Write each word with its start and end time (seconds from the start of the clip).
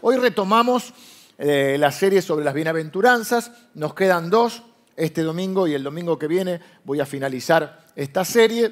Hoy 0.00 0.16
retomamos 0.16 0.92
eh, 1.38 1.76
la 1.78 1.90
serie 1.90 2.22
sobre 2.22 2.44
las 2.44 2.54
bienaventuranzas. 2.54 3.50
Nos 3.74 3.94
quedan 3.94 4.30
dos, 4.30 4.62
este 4.96 5.22
domingo 5.22 5.66
y 5.66 5.74
el 5.74 5.82
domingo 5.82 6.18
que 6.18 6.28
viene 6.28 6.60
voy 6.84 7.00
a 7.00 7.06
finalizar 7.06 7.86
esta 7.96 8.24
serie. 8.24 8.70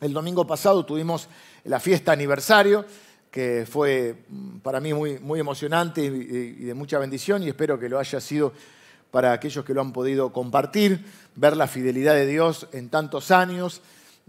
El 0.00 0.12
domingo 0.12 0.46
pasado 0.46 0.84
tuvimos 0.84 1.28
la 1.64 1.80
fiesta 1.80 2.12
aniversario, 2.12 2.84
que 3.30 3.66
fue 3.70 4.24
mm, 4.28 4.58
para 4.58 4.80
mí 4.80 4.92
muy, 4.92 5.18
muy 5.20 5.40
emocionante 5.40 6.04
y 6.04 6.64
de 6.64 6.74
mucha 6.74 6.98
bendición 6.98 7.42
y 7.42 7.48
espero 7.48 7.78
que 7.78 7.88
lo 7.88 7.98
haya 7.98 8.20
sido 8.20 8.52
para 9.10 9.32
aquellos 9.32 9.64
que 9.64 9.74
lo 9.74 9.80
han 9.80 9.92
podido 9.92 10.32
compartir, 10.32 11.04
ver 11.34 11.56
la 11.56 11.66
fidelidad 11.66 12.14
de 12.14 12.26
Dios 12.26 12.66
en 12.72 12.90
tantos 12.90 13.30
años. 13.30 13.80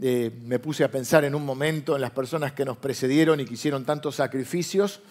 Eh, 0.02 0.32
me 0.44 0.60
puse 0.60 0.84
a 0.84 0.92
pensar 0.92 1.24
en 1.24 1.36
un 1.36 1.46
momento 1.46 1.96
en 1.96 2.02
las 2.02 2.12
personas 2.12 2.54
que 2.54 2.66
nos 2.66 2.78
precedieron 2.78 3.40
y 3.40 3.46
que 3.46 3.54
hicieron 3.54 3.86
tantos 3.86 4.16
sacrificios, 4.16 5.02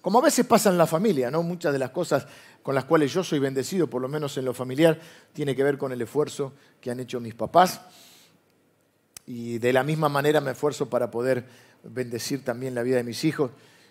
como 0.00 0.18
a 0.18 0.22
veces 0.22 0.46
pasa 0.46 0.70
en 0.70 0.78
la 0.78 0.86
familia, 0.86 1.30
¿no? 1.30 1.42
Muchas 1.42 1.72
de 1.72 1.78
las 1.78 1.90
cosas 1.90 2.26
con 2.62 2.74
las 2.74 2.84
cuales 2.84 3.12
yo 3.12 3.24
soy 3.24 3.38
bendecido, 3.38 3.88
por 3.88 4.02
lo 4.02 4.08
menos 4.08 4.36
en 4.36 4.44
lo 4.44 4.54
familiar, 4.54 4.98
tiene 5.32 5.54
que 5.54 5.62
ver 5.62 5.78
con 5.78 5.92
el 5.92 6.00
esfuerzo 6.00 6.52
que 6.80 6.90
han 6.90 7.00
hecho 7.00 7.20
mis 7.20 7.34
papás. 7.34 7.80
Y 9.26 9.58
de 9.58 9.72
la 9.72 9.82
misma 9.82 10.08
manera 10.08 10.40
me 10.40 10.52
esfuerzo 10.52 10.88
para 10.88 11.10
poder 11.10 11.44
bendecir 11.84 12.44
también 12.44 12.74
la 12.74 12.82
vida 12.82 12.96
de 12.96 13.04
mis 13.04 13.24
hijos. 13.24 13.50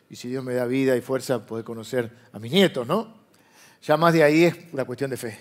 Y 0.10 0.16
si 0.16 0.28
Dios 0.28 0.44
me 0.44 0.54
da 0.54 0.66
vida 0.66 0.96
y 0.96 1.02
fuerza, 1.02 1.46
poder 1.46 1.64
conocer 1.64 2.12
a 2.34 2.40
mis 2.40 2.52
nietos, 2.52 2.88
¿no? 2.88 3.20
Ya 3.84 3.96
más 3.96 4.14
de 4.14 4.24
ahí 4.24 4.44
es 4.44 4.56
una 4.74 4.86
cuestión 4.86 5.10
de 5.10 5.18
fe. 5.18 5.38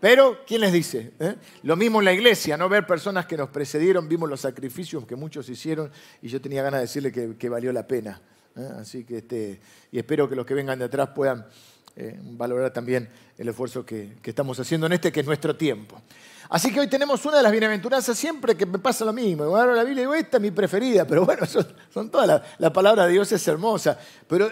Pero, 0.00 0.44
¿quién 0.46 0.62
les 0.62 0.72
dice? 0.72 1.12
Eh? 1.20 1.36
Lo 1.62 1.76
mismo 1.76 2.00
en 2.00 2.06
la 2.06 2.12
iglesia, 2.12 2.56
no 2.56 2.70
ver 2.70 2.86
personas 2.86 3.26
que 3.26 3.36
nos 3.36 3.50
precedieron, 3.50 4.08
vimos 4.08 4.30
los 4.30 4.40
sacrificios 4.40 5.04
que 5.06 5.14
muchos 5.14 5.48
hicieron 5.50 5.90
y 6.22 6.28
yo 6.28 6.40
tenía 6.40 6.62
ganas 6.62 6.80
de 6.80 6.86
decirle 6.86 7.36
que, 7.36 7.48
valió 7.50 7.70
la 7.70 7.86
pena. 7.86 8.20
¿Eh? 8.56 8.68
Así 8.78 9.04
que, 9.04 9.18
este, 9.18 9.60
y 9.92 9.98
espero 9.98 10.28
que 10.28 10.36
los 10.36 10.46
que 10.46 10.54
vengan 10.54 10.78
de 10.78 10.86
atrás 10.86 11.10
puedan 11.14 11.46
eh, 11.96 12.18
valorar 12.22 12.72
también 12.72 13.08
el 13.36 13.48
esfuerzo 13.48 13.84
que, 13.84 14.16
estamos 14.24 14.58
haciendo 14.60 14.86
en 14.86 14.94
este, 14.94 15.10
que 15.12 15.20
es 15.20 15.26
nuestro 15.26 15.56
tiempo. 15.56 16.00
Así 16.48 16.72
que 16.72 16.80
hoy 16.80 16.88
tenemos 16.88 17.24
una 17.24 17.36
de 17.36 17.42
las 17.42 17.52
bienaventuranzas, 17.52 18.16
siempre 18.16 18.56
que 18.56 18.66
me 18.66 18.78
pasa 18.78 19.04
lo 19.04 19.12
mismo. 19.12 19.44
Ahora 19.44 19.74
la 19.74 19.84
Biblia 19.84 20.02
digo, 20.02 20.14
esta 20.14 20.38
es 20.38 20.42
mi 20.42 20.50
preferida, 20.50 21.06
pero 21.06 21.24
bueno, 21.26 21.46
son, 21.46 22.10
todas. 22.10 22.26
La, 22.26 22.42
la 22.58 22.72
palabra 22.72 23.06
de 23.06 23.12
Dios 23.12 23.30
es 23.32 23.46
hermosa. 23.48 23.98
Pero 24.26 24.50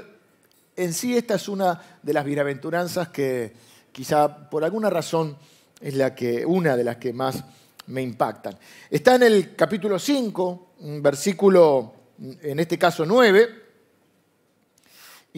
en 0.76 0.92
sí 0.92 1.16
esta 1.16 1.34
es 1.34 1.48
una 1.48 1.80
de 2.02 2.12
las 2.12 2.24
bienaventuranzas 2.24 3.08
que 3.08 3.52
quizá 3.92 4.48
por 4.48 4.64
alguna 4.64 4.90
razón 4.90 5.36
es 5.80 5.94
la 5.94 6.14
que, 6.14 6.44
una 6.44 6.76
de 6.76 6.84
las 6.84 6.96
que 6.96 7.12
más 7.12 7.44
me 7.86 8.02
impactan. 8.02 8.58
Está 8.90 9.14
en 9.16 9.22
el 9.24 9.56
capítulo 9.56 9.98
5, 9.98 10.72
versículo, 11.00 11.94
en 12.42 12.60
este 12.60 12.78
caso 12.78 13.04
9, 13.06 13.67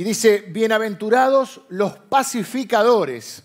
y 0.01 0.03
dice, 0.03 0.47
bienaventurados 0.49 1.61
los 1.69 1.93
pacificadores. 1.93 3.43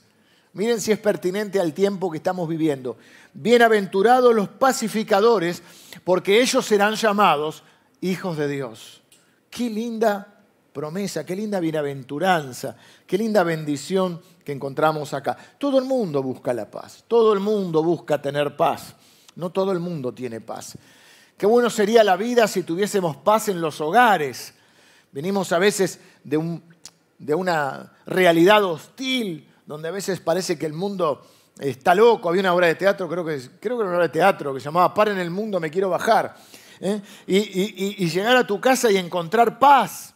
Miren 0.54 0.80
si 0.80 0.94
es 0.94 1.00
pertinente 1.00 1.60
al 1.60 1.74
tiempo 1.74 2.10
que 2.10 2.16
estamos 2.16 2.48
viviendo. 2.48 2.96
Bienaventurados 3.34 4.34
los 4.34 4.48
pacificadores, 4.48 5.62
porque 6.06 6.40
ellos 6.40 6.66
serán 6.66 6.96
llamados 6.96 7.62
hijos 8.00 8.38
de 8.38 8.48
Dios. 8.48 9.02
Qué 9.50 9.70
linda 9.70 10.46
promesa, 10.72 11.26
qué 11.26 11.36
linda 11.36 11.60
bienaventuranza, 11.60 12.78
qué 13.06 13.18
linda 13.18 13.44
bendición 13.44 14.22
que 14.46 14.54
encontramos 14.54 15.14
acá. 15.14 15.36
Todo 15.58 15.78
el 15.78 15.84
mundo 15.84 16.24
busca 16.24 16.54
la 16.54 16.72
paz, 16.72 17.04
todo 17.06 17.34
el 17.34 17.42
mundo 17.42 17.84
busca 17.84 18.22
tener 18.22 18.56
paz, 18.56 18.96
no 19.36 19.50
todo 19.50 19.74
el 19.74 19.82
mundo 19.82 20.14
tiene 20.14 20.40
paz. 20.40 20.78
Qué 21.38 21.48
bueno 21.48 21.70
sería 21.70 22.02
la 22.06 22.16
vida 22.16 22.48
si 22.48 22.64
tuviésemos 22.64 23.18
paz 23.18 23.50
en 23.50 23.60
los 23.60 23.82
hogares. 23.82 24.54
Venimos 25.16 25.54
a 25.54 25.60
veces 25.60 26.02
de, 26.26 26.60
de 27.18 27.36
una 27.36 27.94
realidad 28.06 28.66
hostil, 28.66 29.50
donde 29.66 29.88
a 29.88 29.92
veces 29.92 30.20
parece 30.20 30.60
que 30.60 30.66
el 30.66 30.74
mundo 30.74 31.26
está 31.58 31.96
loco. 31.96 32.28
Había 32.28 32.42
una 32.42 32.54
obra 32.54 32.68
de 32.68 32.76
teatro, 32.76 33.08
creo 33.08 33.24
que, 33.24 33.40
creo 33.62 33.78
que 33.78 33.84
era 33.84 33.92
una 33.92 33.96
obra 33.96 34.08
de 34.08 34.10
teatro, 34.10 34.54
que 34.54 34.60
se 34.60 34.66
llamaba 34.66 34.94
en 35.06 35.20
el 35.20 35.32
mundo, 35.32 35.62
me 35.62 35.72
quiero 35.72 35.90
bajar. 35.90 36.36
¿eh? 36.82 37.02
y 37.26 38.10
llegar 38.10 38.36
a 38.36 38.46
tu 38.46 38.60
casa 38.60 38.92
y 38.92 38.98
encontrar 38.98 39.58
paz. 39.58 40.15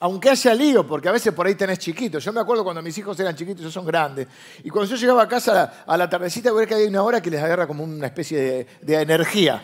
Aunque 0.00 0.30
haya 0.30 0.54
lío, 0.54 0.86
porque 0.86 1.08
a 1.08 1.12
veces 1.12 1.32
por 1.32 1.46
ahí 1.46 1.54
tenés 1.54 1.78
chiquitos. 1.78 2.24
Yo 2.24 2.32
me 2.32 2.40
acuerdo 2.40 2.64
cuando 2.64 2.82
mis 2.82 2.96
hijos 2.98 3.18
eran 3.20 3.34
chiquitos, 3.36 3.60
ellos 3.60 3.72
son 3.72 3.86
grandes. 3.86 4.26
Y 4.62 4.70
cuando 4.70 4.90
yo 4.90 4.96
llegaba 4.96 5.22
a 5.22 5.28
casa 5.28 5.84
a 5.86 5.96
la, 5.96 6.08
tardecita, 6.08 6.50
voy 6.50 6.58
a 6.58 6.60
ver 6.60 6.68
que 6.68 6.74
hay 6.74 6.86
una 6.86 7.02
hora 7.02 7.22
que 7.22 7.30
les 7.30 7.42
agarra 7.42 7.66
como 7.66 7.84
una 7.84 8.06
especie 8.06 8.66
de, 8.80 8.94
energía. 9.00 9.62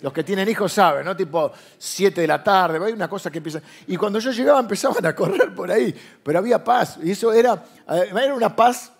Los 0.00 0.12
que 0.12 0.24
tienen 0.24 0.48
hijos 0.48 0.72
saben, 0.72 1.04
¿no? 1.04 1.16
Tipo 1.16 1.52
7 1.78 2.20
de 2.20 2.26
la 2.26 2.42
tarde, 2.42 2.84
hay 2.84 2.92
una 2.92 3.08
cosa 3.08 3.30
que 3.30 3.38
empieza. 3.38 3.62
Y 3.86 3.96
cuando 3.96 4.18
yo 4.18 4.32
llegaba 4.32 4.58
empezaban 4.58 5.06
a 5.06 5.14
correr 5.14 5.54
por 5.54 5.70
ahí, 5.70 5.94
pero 6.24 6.40
había 6.40 6.62
paz. 6.62 6.98
Y 7.00 7.12
eso 7.12 7.32
era, 7.32 7.64
era 7.88 8.34
una 8.34 8.54
paz 8.56 8.92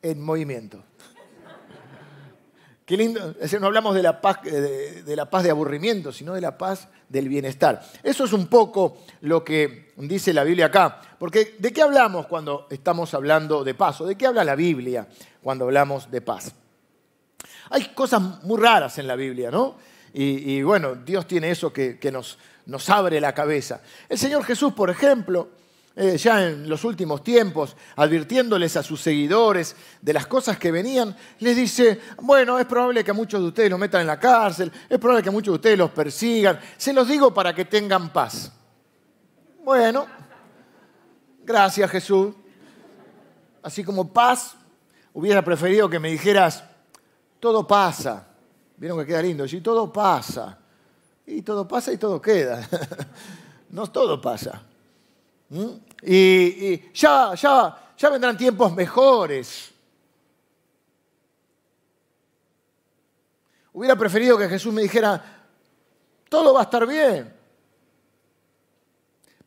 en 0.00 0.22
movimiento. 0.22 0.82
Qué 2.90 2.96
lindo, 2.96 3.36
no 3.60 3.66
hablamos 3.68 3.94
de 3.94 4.02
la, 4.02 4.20
paz, 4.20 4.42
de, 4.42 5.14
la 5.14 5.30
paz 5.30 5.44
de 5.44 5.50
aburrimiento, 5.50 6.10
sino 6.10 6.34
de 6.34 6.40
la 6.40 6.58
paz 6.58 6.88
del 7.08 7.28
bienestar. 7.28 7.80
Eso 8.02 8.24
es 8.24 8.32
un 8.32 8.48
poco 8.48 9.04
lo 9.20 9.44
que 9.44 9.92
dice 9.96 10.34
la 10.34 10.42
Biblia 10.42 10.66
acá. 10.66 11.00
Porque 11.16 11.54
¿de 11.56 11.72
qué 11.72 11.82
hablamos 11.82 12.26
cuando 12.26 12.66
estamos 12.68 13.14
hablando 13.14 13.62
de 13.62 13.74
paz? 13.74 14.00
¿O 14.00 14.06
de 14.06 14.16
qué 14.16 14.26
habla 14.26 14.42
la 14.42 14.56
Biblia 14.56 15.06
cuando 15.40 15.66
hablamos 15.66 16.10
de 16.10 16.20
paz? 16.20 16.52
Hay 17.70 17.94
cosas 17.94 18.42
muy 18.42 18.60
raras 18.60 18.98
en 18.98 19.06
la 19.06 19.14
Biblia, 19.14 19.52
¿no? 19.52 19.76
Y, 20.12 20.60
bueno, 20.62 20.96
Dios 20.96 21.28
tiene 21.28 21.52
eso 21.52 21.72
que, 21.72 22.12
nos 22.66 22.90
abre 22.90 23.20
la 23.20 23.32
cabeza. 23.32 23.82
El 24.08 24.18
Señor 24.18 24.42
Jesús, 24.42 24.72
por 24.72 24.90
ejemplo, 24.90 25.50
eh, 25.96 26.16
ya 26.16 26.46
en 26.46 26.68
los 26.68 26.84
últimos 26.84 27.22
tiempos, 27.22 27.76
advirtiéndoles 27.96 28.76
a 28.76 28.82
sus 28.82 29.00
seguidores 29.00 29.74
de 30.00 30.12
las 30.12 30.26
cosas 30.26 30.56
que 30.58 30.70
venían, 30.70 31.16
les 31.40 31.56
dice, 31.56 32.00
bueno, 32.22 32.58
es 32.58 32.66
probable 32.66 33.02
que 33.02 33.12
muchos 33.12 33.40
de 33.40 33.48
ustedes 33.48 33.70
los 33.70 33.78
metan 33.78 34.02
en 34.02 34.06
la 34.06 34.18
cárcel, 34.18 34.70
es 34.88 34.98
probable 34.98 35.24
que 35.24 35.30
muchos 35.30 35.52
de 35.52 35.56
ustedes 35.56 35.78
los 35.78 35.90
persigan, 35.90 36.60
se 36.76 36.92
los 36.92 37.08
digo 37.08 37.34
para 37.34 37.54
que 37.54 37.64
tengan 37.64 38.12
paz. 38.12 38.52
Bueno, 39.64 40.06
gracias 41.44 41.90
Jesús. 41.90 42.34
Así 43.62 43.84
como 43.84 44.10
paz, 44.10 44.54
hubiera 45.12 45.44
preferido 45.44 45.90
que 45.90 45.98
me 45.98 46.10
dijeras, 46.10 46.64
todo 47.40 47.66
pasa. 47.66 48.26
Vieron 48.76 48.98
que 49.00 49.06
queda 49.06 49.22
lindo, 49.22 49.46
sí, 49.46 49.60
todo 49.60 49.92
pasa. 49.92 50.56
Y 51.26 51.42
todo 51.42 51.68
pasa 51.68 51.92
y 51.92 51.98
todo 51.98 52.22
queda. 52.22 52.66
no 53.70 53.86
todo 53.88 54.20
pasa. 54.20 54.62
¿Mm? 55.50 55.70
Y, 56.02 56.92
ya, 56.92 57.34
ya, 57.34 57.92
ya 57.96 58.08
vendrán 58.08 58.36
tiempos 58.36 58.74
mejores. 58.74 59.70
Hubiera 63.72 63.96
preferido 63.96 64.38
que 64.38 64.48
Jesús 64.48 64.72
me 64.72 64.82
dijera, 64.82 65.22
todo 66.28 66.54
va 66.54 66.60
a 66.60 66.64
estar 66.64 66.86
bien. 66.86 67.34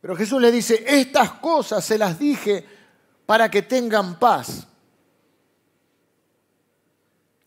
Pero 0.00 0.16
Jesús 0.16 0.40
le 0.40 0.52
dice, 0.52 0.84
estas 0.86 1.32
cosas 1.32 1.84
se 1.84 1.96
las 1.96 2.18
dije 2.18 2.64
para 3.24 3.50
que 3.50 3.62
tengan 3.62 4.18
paz. 4.18 4.66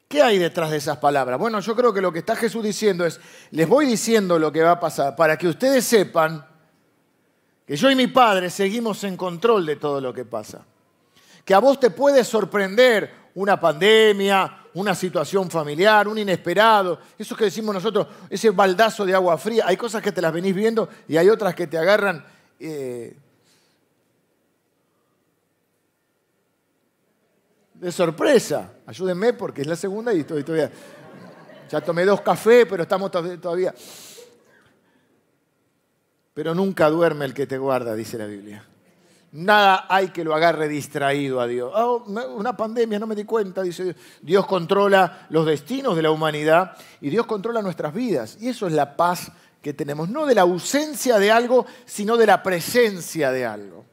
¿Qué 0.08 0.22
hay 0.22 0.40
detrás 0.40 0.72
de 0.72 0.78
esas 0.78 0.98
palabras? 0.98 1.38
Bueno, 1.38 1.60
yo 1.60 1.76
creo 1.76 1.94
que 1.94 2.02
lo 2.02 2.12
que 2.12 2.20
está 2.20 2.36
Jesús 2.36 2.64
diciendo 2.64 3.06
es, 3.06 3.20
les 3.52 3.68
voy 3.68 3.86
diciendo 3.86 4.40
lo 4.40 4.52
que 4.52 4.64
va 4.64 4.72
a 4.72 4.80
pasar 4.80 5.16
para 5.16 5.38
que 5.38 5.48
ustedes 5.48 5.86
sepan 5.86 6.47
que 7.68 7.76
yo 7.76 7.92
y 7.92 7.96
mi 7.96 8.08
padre 8.08 8.50
seguimos 8.50 9.04
en 9.04 9.18
control 9.18 9.66
de 9.66 9.76
todo 9.76 10.00
lo 10.00 10.14
que 10.14 10.24
pasa. 10.24 10.66
Que 11.44 11.54
a 11.54 11.60
vos 11.60 11.78
te 11.78 11.90
puede 11.90 12.24
sorprender 12.24 13.12
una 13.36 13.60
pandemia, 13.60 14.70
una 14.74 14.96
situación 14.96 15.52
familiar, 15.52 16.08
un 16.08 16.18
inesperado, 16.18 16.98
eso 17.18 17.36
que 17.36 17.44
decimos 17.44 17.76
nosotros, 17.76 18.08
ese 18.30 18.52
baldazo 18.52 19.06
de 19.06 19.14
agua 19.14 19.38
fría. 19.38 19.66
Hay 19.68 19.76
cosas 19.76 20.02
que 20.02 20.14
te 20.14 20.22
las 20.22 20.32
venís 20.32 20.56
viendo 20.56 20.88
y 21.10 21.18
hay 21.18 21.30
otras 21.30 21.54
que 21.54 21.68
te 21.68 21.78
agarran. 21.78 22.26
Eh, 22.58 23.18
de 27.74 27.92
sorpresa. 27.92 28.72
Ayúdenme 28.86 29.34
porque 29.34 29.62
es 29.62 29.68
la 29.68 29.76
segunda 29.76 30.14
y 30.14 30.22
estoy 30.22 30.44
todavía. 30.44 30.72
Ya 31.70 31.82
tomé 31.82 32.06
dos 32.06 32.22
cafés, 32.22 32.66
pero 32.68 32.84
estamos 32.84 33.12
todavía 33.12 33.74
pero 36.38 36.54
nunca 36.54 36.88
duerme 36.92 37.26
el 37.26 37.34
que 37.34 37.48
te 37.48 37.58
guarda, 37.58 37.96
dice 37.96 38.16
la 38.16 38.28
Biblia. 38.28 38.64
Nada 39.32 39.88
hay 39.90 40.10
que 40.10 40.24
lo 40.24 40.36
agarre 40.36 40.68
distraído 40.68 41.42
a 41.42 41.48
Dios. 41.48 41.72
Oh, 41.74 42.04
una 42.06 42.56
pandemia, 42.56 43.00
no 43.00 43.08
me 43.08 43.16
di 43.16 43.24
cuenta, 43.24 43.64
dice 43.64 43.86
Dios. 43.86 43.96
Dios 44.22 44.46
controla 44.46 45.26
los 45.32 45.48
destinos 45.48 45.96
de 45.96 46.04
la 46.04 46.12
humanidad 46.12 46.78
y 47.02 47.10
Dios 47.10 47.26
controla 47.26 47.64
nuestras 47.64 47.92
vidas. 47.92 48.38
Y 48.40 48.50
eso 48.50 48.68
es 48.68 48.74
la 48.74 48.96
paz 48.96 49.32
que 49.64 49.74
tenemos, 49.74 50.10
no 50.10 50.28
de 50.28 50.36
la 50.36 50.44
ausencia 50.44 51.18
de 51.18 51.32
algo, 51.32 51.66
sino 51.88 52.18
de 52.18 52.28
la 52.28 52.44
presencia 52.44 53.32
de 53.32 53.44
algo. 53.44 53.84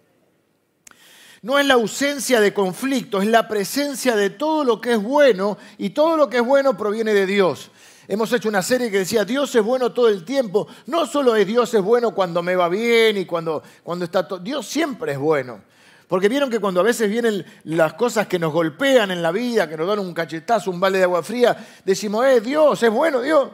No 1.40 1.58
es 1.58 1.64
la 1.64 1.75
ausencia 1.75 2.43
de 2.43 2.52
conflicto, 2.52 3.23
es 3.23 3.29
la 3.29 3.49
presencia 3.49 4.17
de 4.17 4.29
todo 4.29 4.64
lo 4.64 4.82
que 4.82 4.93
es 4.93 5.02
bueno 5.02 5.56
y 5.79 5.90
todo 5.90 6.19
lo 6.19 6.29
que 6.29 6.37
es 6.37 6.44
bueno 6.44 6.76
proviene 6.76 7.14
de 7.14 7.25
Dios. 7.25 7.70
Hemos 8.06 8.33
hecho 8.33 8.49
una 8.49 8.62
serie 8.62 8.91
que 8.91 8.99
decía, 8.99 9.25
Dios 9.25 9.55
es 9.55 9.62
bueno 9.62 9.93
todo 9.93 10.09
el 10.09 10.25
tiempo. 10.25 10.67
No 10.87 11.06
solo 11.06 11.37
es 11.37 11.47
Dios 11.47 11.73
es 11.73 11.83
bueno 11.83 12.15
cuando 12.15 12.43
me 12.43 12.55
va 12.55 12.69
bien 12.69 13.17
y 13.17 13.25
cuando, 13.25 13.62
cuando 13.83 14.05
está 14.05 14.29
todo. 14.29 14.39
Dios 14.39 14.67
siempre 14.67 15.12
es 15.12 15.19
bueno. 15.19 15.62
Porque 16.06 16.29
vieron 16.29 16.51
que 16.51 16.61
cuando 16.61 16.81
a 16.81 16.85
veces 16.85 17.09
vienen 17.09 17.45
las 17.65 17.95
cosas 17.95 18.27
que 18.27 18.39
nos 18.39 18.53
golpean 18.53 19.11
en 19.11 19.23
la 19.23 19.33
vida, 19.33 19.69
que 19.69 19.77
nos 19.77 19.89
dan 19.89 19.99
un 19.99 20.12
cachetazo, 20.12 20.71
un 20.71 20.79
balde 20.79 20.99
de 20.99 21.05
agua 21.05 21.23
fría, 21.23 21.56
decimos, 21.85 22.27
eh, 22.27 22.41
Dios, 22.41 22.83
es 22.83 22.91
bueno 22.91 23.23
Dios. 23.23 23.51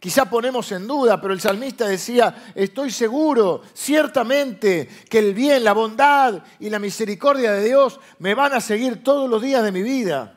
Quizá 0.00 0.28
ponemos 0.28 0.70
en 0.72 0.86
duda, 0.86 1.20
pero 1.20 1.32
el 1.32 1.40
salmista 1.40 1.86
decía, 1.86 2.50
estoy 2.54 2.90
seguro, 2.90 3.62
ciertamente, 3.72 4.88
que 5.08 5.18
el 5.18 5.32
bien, 5.32 5.64
la 5.64 5.72
bondad 5.72 6.42
y 6.60 6.68
la 6.68 6.78
misericordia 6.78 7.52
de 7.52 7.64
Dios 7.64 8.00
me 8.18 8.34
van 8.34 8.52
a 8.52 8.60
seguir 8.60 9.02
todos 9.02 9.30
los 9.30 9.40
días 9.40 9.62
de 9.62 9.72
mi 9.72 9.82
vida. 9.82 10.36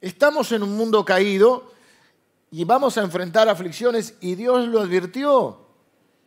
Estamos 0.00 0.52
en 0.52 0.62
un 0.62 0.76
mundo 0.76 1.04
caído 1.04 1.72
y 2.52 2.64
vamos 2.64 2.96
a 2.96 3.02
enfrentar 3.02 3.48
aflicciones 3.48 4.14
y 4.20 4.36
Dios 4.36 4.68
lo 4.68 4.80
advirtió. 4.80 5.58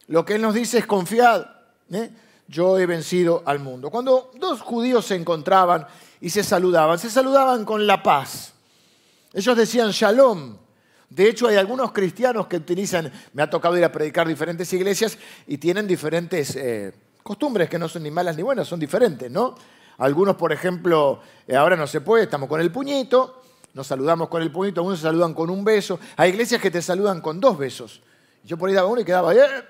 Lo 0.07 0.25
que 0.25 0.35
Él 0.35 0.41
nos 0.41 0.53
dice 0.53 0.79
es 0.79 0.85
confiad, 0.85 1.45
¿eh? 1.89 2.09
yo 2.47 2.77
he 2.77 2.85
vencido 2.85 3.43
al 3.45 3.59
mundo. 3.59 3.89
Cuando 3.89 4.31
dos 4.35 4.59
judíos 4.59 5.05
se 5.05 5.15
encontraban 5.15 5.87
y 6.19 6.29
se 6.29 6.43
saludaban, 6.43 6.99
se 6.99 7.09
saludaban 7.09 7.63
con 7.63 7.87
la 7.87 8.03
paz. 8.03 8.53
Ellos 9.33 9.55
decían 9.55 9.91
shalom. 9.91 10.57
De 11.09 11.29
hecho, 11.29 11.47
hay 11.47 11.55
algunos 11.55 11.93
cristianos 11.93 12.47
que 12.47 12.57
utilizan, 12.57 13.11
me 13.33 13.41
ha 13.41 13.49
tocado 13.49 13.77
ir 13.77 13.85
a 13.85 13.91
predicar 13.91 14.27
diferentes 14.27 14.71
iglesias 14.73 15.17
y 15.47 15.57
tienen 15.57 15.87
diferentes 15.87 16.57
eh, 16.57 16.93
costumbres 17.23 17.69
que 17.69 17.79
no 17.79 17.87
son 17.87 18.03
ni 18.03 18.11
malas 18.11 18.35
ni 18.35 18.43
buenas, 18.43 18.67
son 18.67 18.79
diferentes, 18.79 19.31
¿no? 19.31 19.55
Algunos, 19.97 20.35
por 20.35 20.51
ejemplo, 20.51 21.21
eh, 21.47 21.55
ahora 21.55 21.75
no 21.75 21.85
se 21.87 22.01
puede, 22.01 22.23
estamos 22.23 22.49
con 22.49 22.59
el 22.59 22.71
puñito, 22.71 23.40
nos 23.73 23.87
saludamos 23.87 24.27
con 24.27 24.41
el 24.41 24.51
puñito, 24.51 24.81
algunos 24.81 24.99
se 24.99 25.03
saludan 25.03 25.33
con 25.33 25.49
un 25.49 25.63
beso. 25.63 25.99
Hay 26.17 26.31
iglesias 26.31 26.61
que 26.61 26.71
te 26.71 26.81
saludan 26.81 27.21
con 27.21 27.39
dos 27.39 27.57
besos. 27.57 28.01
Yo 28.43 28.57
por 28.57 28.69
ahí 28.69 28.75
daba 28.75 28.87
uno 28.87 29.01
y 29.01 29.05
quedaba, 29.05 29.33
¡eh! 29.33 29.63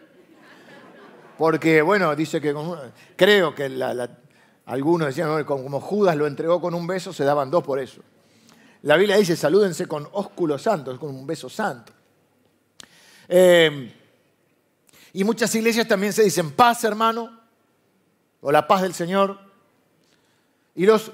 Porque, 1.38 1.82
bueno, 1.82 2.16
dice 2.16 2.40
que 2.40 2.56
creo 3.16 3.56
que 3.56 3.66
algunos 4.66 5.08
decían, 5.08 5.44
como 5.44 5.80
Judas 5.82 6.16
lo 6.16 6.28
entregó 6.28 6.62
con 6.62 6.74
un 6.74 6.88
beso, 6.88 7.14
se 7.14 7.24
daban 7.24 7.50
dos 7.50 7.64
por 7.64 7.80
eso. 7.80 8.02
La 8.84 8.98
Biblia 8.98 9.18
dice, 9.18 9.36
salúdense 9.36 9.86
con 9.86 10.08
ósculo 10.14 10.58
santo, 10.58 10.98
con 11.00 11.10
un 11.10 11.28
beso 11.28 11.50
santo. 11.50 11.94
Eh, 13.28 13.94
y 15.14 15.24
muchas 15.24 15.54
iglesias 15.56 15.88
también 15.88 16.14
se 16.14 16.24
dicen 16.24 16.52
paz, 16.52 16.84
hermano, 16.84 17.40
o 18.42 18.52
la 18.52 18.68
paz 18.68 18.82
del 18.82 18.94
Señor. 18.94 19.40
Y 20.76 20.86
los, 20.86 21.12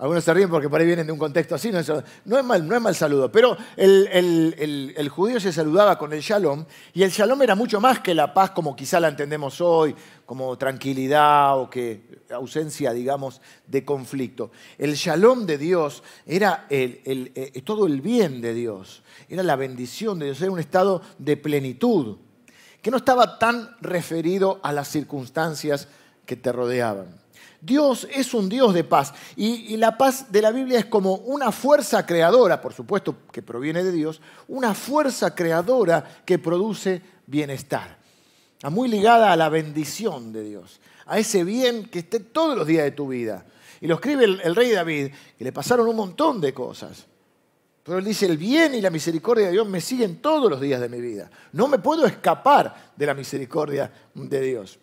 algunos 0.00 0.24
se 0.24 0.32
ríen 0.32 0.48
porque 0.48 0.70
por 0.70 0.80
ahí 0.80 0.86
vienen 0.86 1.06
de 1.06 1.12
un 1.12 1.18
contexto 1.18 1.54
así, 1.54 1.70
no 1.70 1.78
es, 1.78 2.44
mal, 2.44 2.66
no 2.66 2.74
es 2.74 2.80
mal 2.80 2.94
saludo, 2.94 3.30
pero 3.30 3.54
el, 3.76 5.08
judío 5.10 5.38
se 5.38 5.52
saludaba 5.52 5.98
con 5.98 6.14
el 6.14 6.22
shalom 6.22 6.64
y 6.94 7.02
el 7.02 7.10
shalom 7.10 7.42
era 7.42 7.54
mucho 7.54 7.82
más 7.82 8.00
que 8.00 8.14
la 8.14 8.32
paz 8.32 8.52
como 8.52 8.74
quizá 8.74 8.98
la 8.98 9.08
entendemos 9.08 9.60
hoy, 9.60 9.94
como 10.24 10.56
tranquilidad 10.56 11.60
o 11.60 11.68
que 11.68 12.22
ausencia, 12.30 12.92
digamos, 12.94 13.42
de 13.66 13.84
conflicto. 13.84 14.50
El 14.78 14.94
shalom 14.94 15.44
de 15.44 15.58
Dios 15.58 16.02
era 16.24 16.66
eh, 16.70 17.60
todo 17.62 17.86
el 17.86 18.00
bien 18.00 18.40
de 18.40 18.54
Dios, 18.54 19.02
era 19.28 19.42
la 19.42 19.56
bendición 19.56 20.18
de 20.18 20.26
Dios, 20.26 20.40
era 20.40 20.50
un 20.50 20.60
estado 20.60 21.02
de 21.18 21.36
plenitud, 21.36 22.16
que 22.80 22.90
no 22.90 22.96
estaba 22.96 23.38
tan 23.38 23.76
referido 23.82 24.60
a 24.62 24.72
las 24.72 24.88
circunstancias 24.88 25.88
que 26.24 26.36
te 26.36 26.52
rodeaban. 26.52 27.19
Dios 27.60 28.08
es 28.10 28.32
un 28.34 28.48
Dios 28.48 28.72
de 28.74 28.84
paz. 28.84 29.12
Y, 29.36 29.76
la 29.76 29.98
paz 29.98 30.30
de 30.32 30.42
la 30.42 30.50
Biblia 30.50 30.78
es 30.78 30.86
como 30.86 31.14
una 31.16 31.52
fuerza 31.52 32.06
creadora, 32.06 32.60
por 32.60 32.72
supuesto 32.72 33.16
que 33.32 33.42
proviene 33.42 33.84
de 33.84 33.92
Dios, 33.92 34.20
una 34.48 34.74
fuerza 34.74 35.34
creadora 35.34 36.22
que 36.24 36.38
produce 36.38 37.02
bienestar. 37.26 37.98
Está 38.54 38.70
muy 38.70 38.88
ligada 38.88 39.32
a 39.32 39.36
la 39.36 39.48
bendición 39.48 40.32
de 40.32 40.44
Dios, 40.44 40.80
a 41.06 41.18
ese 41.18 41.44
bien 41.44 41.86
que 41.86 42.00
esté 42.00 42.20
todos 42.20 42.56
los 42.56 42.66
días 42.66 42.84
de 42.84 42.92
tu 42.92 43.08
vida. 43.08 43.44
Y 43.80 43.86
lo 43.86 43.94
escribe 43.94 44.24
el, 44.24 44.40
el 44.42 44.54
rey 44.54 44.70
David, 44.70 45.12
que 45.38 45.44
le 45.44 45.52
pasaron 45.52 45.88
un 45.88 45.96
montón 45.96 46.40
de 46.40 46.52
cosas. 46.52 47.06
Pero 47.82 47.98
él 47.98 48.04
dice, 48.04 48.26
el 48.26 48.36
bien 48.36 48.74
y 48.74 48.80
la 48.80 48.90
misericordia 48.90 49.46
de 49.46 49.52
Dios 49.52 49.66
me 49.66 49.80
siguen 49.80 50.20
todos 50.20 50.50
los 50.50 50.60
días 50.60 50.80
de 50.80 50.88
mi 50.88 51.00
vida. 51.00 51.30
No 51.52 51.66
me 51.66 51.78
puedo 51.78 52.06
escapar 52.06 52.92
de 52.94 53.06
la 53.06 53.14
misericordia 53.14 53.90
de 54.14 54.40
Dios. 54.40 54.78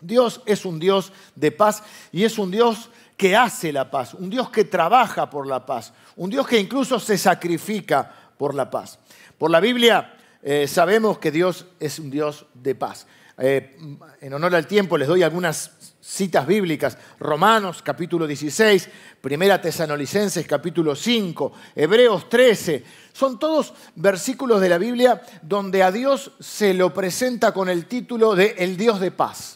Dios 0.00 0.42
es 0.46 0.64
un 0.64 0.78
Dios 0.78 1.12
de 1.34 1.52
paz 1.52 1.82
y 2.12 2.24
es 2.24 2.38
un 2.38 2.50
Dios 2.50 2.90
que 3.16 3.34
hace 3.34 3.72
la 3.72 3.90
paz, 3.90 4.14
un 4.14 4.28
Dios 4.28 4.50
que 4.50 4.64
trabaja 4.64 5.30
por 5.30 5.46
la 5.46 5.64
paz, 5.64 5.92
un 6.16 6.30
Dios 6.30 6.46
que 6.46 6.58
incluso 6.58 7.00
se 7.00 7.16
sacrifica 7.16 8.12
por 8.36 8.54
la 8.54 8.70
paz. 8.70 8.98
Por 9.38 9.50
la 9.50 9.60
Biblia 9.60 10.14
eh, 10.42 10.68
sabemos 10.68 11.18
que 11.18 11.30
Dios 11.30 11.66
es 11.80 11.98
un 11.98 12.10
Dios 12.10 12.46
de 12.54 12.74
paz. 12.74 13.06
Eh, 13.38 13.76
en 14.20 14.32
honor 14.32 14.54
al 14.54 14.66
tiempo 14.66 14.96
les 14.96 15.08
doy 15.08 15.22
algunas 15.22 15.72
citas 16.00 16.46
bíblicas. 16.46 16.98
Romanos 17.18 17.82
capítulo 17.82 18.26
16, 18.26 18.88
Primera 19.20 19.60
Tesanolicenses 19.60 20.46
capítulo 20.46 20.94
5, 20.94 21.52
Hebreos 21.74 22.28
13. 22.28 22.84
Son 23.12 23.38
todos 23.38 23.72
versículos 23.94 24.60
de 24.60 24.68
la 24.68 24.78
Biblia 24.78 25.22
donde 25.42 25.82
a 25.82 25.90
Dios 25.90 26.32
se 26.38 26.74
lo 26.74 26.92
presenta 26.92 27.52
con 27.52 27.70
el 27.70 27.86
título 27.86 28.34
de 28.34 28.54
el 28.58 28.76
Dios 28.76 29.00
de 29.00 29.10
paz 29.10 29.55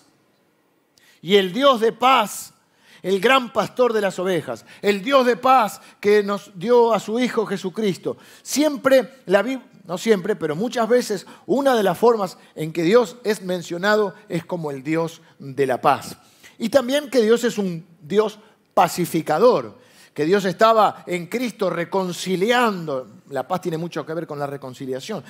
y 1.23 1.37
el 1.37 1.53
Dios 1.53 1.81
de 1.81 1.93
paz, 1.93 2.55
el 3.03 3.21
gran 3.21 3.53
pastor 3.53 3.93
de 3.93 4.01
las 4.01 4.19
ovejas, 4.19 4.65
el 4.83 5.03
Dios 5.03 5.27
de 5.27 5.37
paz 5.37 5.81
que 6.01 6.23
nos 6.23 6.51
dio 6.55 6.93
a 6.93 7.01
su 7.01 7.19
Hijo 7.19 7.47
Jesucristo. 7.47 8.17
Siempre, 8.43 9.21
la 9.27 9.43
Biblia, 9.43 9.67
no 9.87 9.99
siempre, 9.99 10.37
pero 10.37 10.55
muchas 10.55 10.89
veces, 10.89 11.27
una 11.47 11.75
de 11.75 11.83
las 11.83 11.99
formas 11.99 12.39
en 12.55 12.73
que 12.73 12.83
Dios 12.83 13.17
es 13.25 13.43
mencionado 13.43 14.15
es 14.29 14.45
como 14.45 14.71
el 14.71 14.83
Dios 14.83 15.21
de 15.39 15.67
la 15.67 15.81
paz. 15.81 16.17
Y 16.59 16.69
también 16.69 17.11
que 17.11 17.23
Dios 17.23 17.43
es 17.45 17.59
un 17.59 17.87
Dios 18.01 18.39
pacificador, 18.75 19.79
que 20.15 20.25
Dios 20.25 20.45
estaba 20.45 21.03
en 21.07 21.27
Cristo 21.27 21.71
reconciliando. 21.71 23.09
La 23.31 23.49
paz 23.49 23.63
tiene 23.63 23.79
mucho 23.79 24.05
que 24.05 24.15
ver 24.15 24.27
con 24.27 24.39
la 24.39 24.47
reconciliación. 24.47 25.25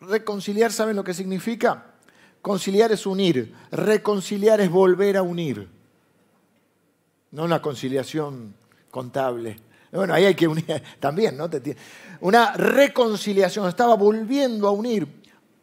reconciliar, 0.00 0.72
¿saben 0.72 0.96
lo 0.96 1.04
que 1.04 1.14
significa? 1.14 1.95
Conciliar 2.42 2.92
es 2.92 3.06
unir, 3.06 3.54
reconciliar 3.70 4.60
es 4.60 4.70
volver 4.70 5.16
a 5.16 5.22
unir. 5.22 5.68
No 7.32 7.44
una 7.44 7.60
conciliación 7.60 8.54
contable. 8.90 9.58
Bueno, 9.92 10.14
ahí 10.14 10.24
hay 10.24 10.34
que 10.34 10.48
unir 10.48 10.82
también, 11.00 11.36
¿no? 11.36 11.48
Una 12.20 12.52
reconciliación, 12.52 13.68
estaba 13.68 13.94
volviendo 13.94 14.68
a 14.68 14.70
unir 14.70 15.06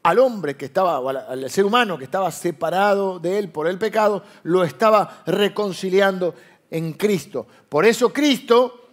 al 0.04 0.20
hombre 0.20 0.58
que 0.58 0.66
estaba, 0.66 0.98
al 1.10 1.50
ser 1.50 1.66
humano 1.66 1.98
que 1.98 2.04
estaba 2.04 2.30
separado 2.32 3.20
de 3.20 3.40
él 3.40 3.50
por 3.50 3.68
el 3.68 3.78
pecado, 3.78 4.24
lo 4.44 4.64
estaba 4.64 5.24
reconciliando 5.26 6.36
en 6.70 6.94
Cristo. 6.94 7.48
Por 7.70 7.86
eso 7.86 8.12
Cristo, 8.12 8.90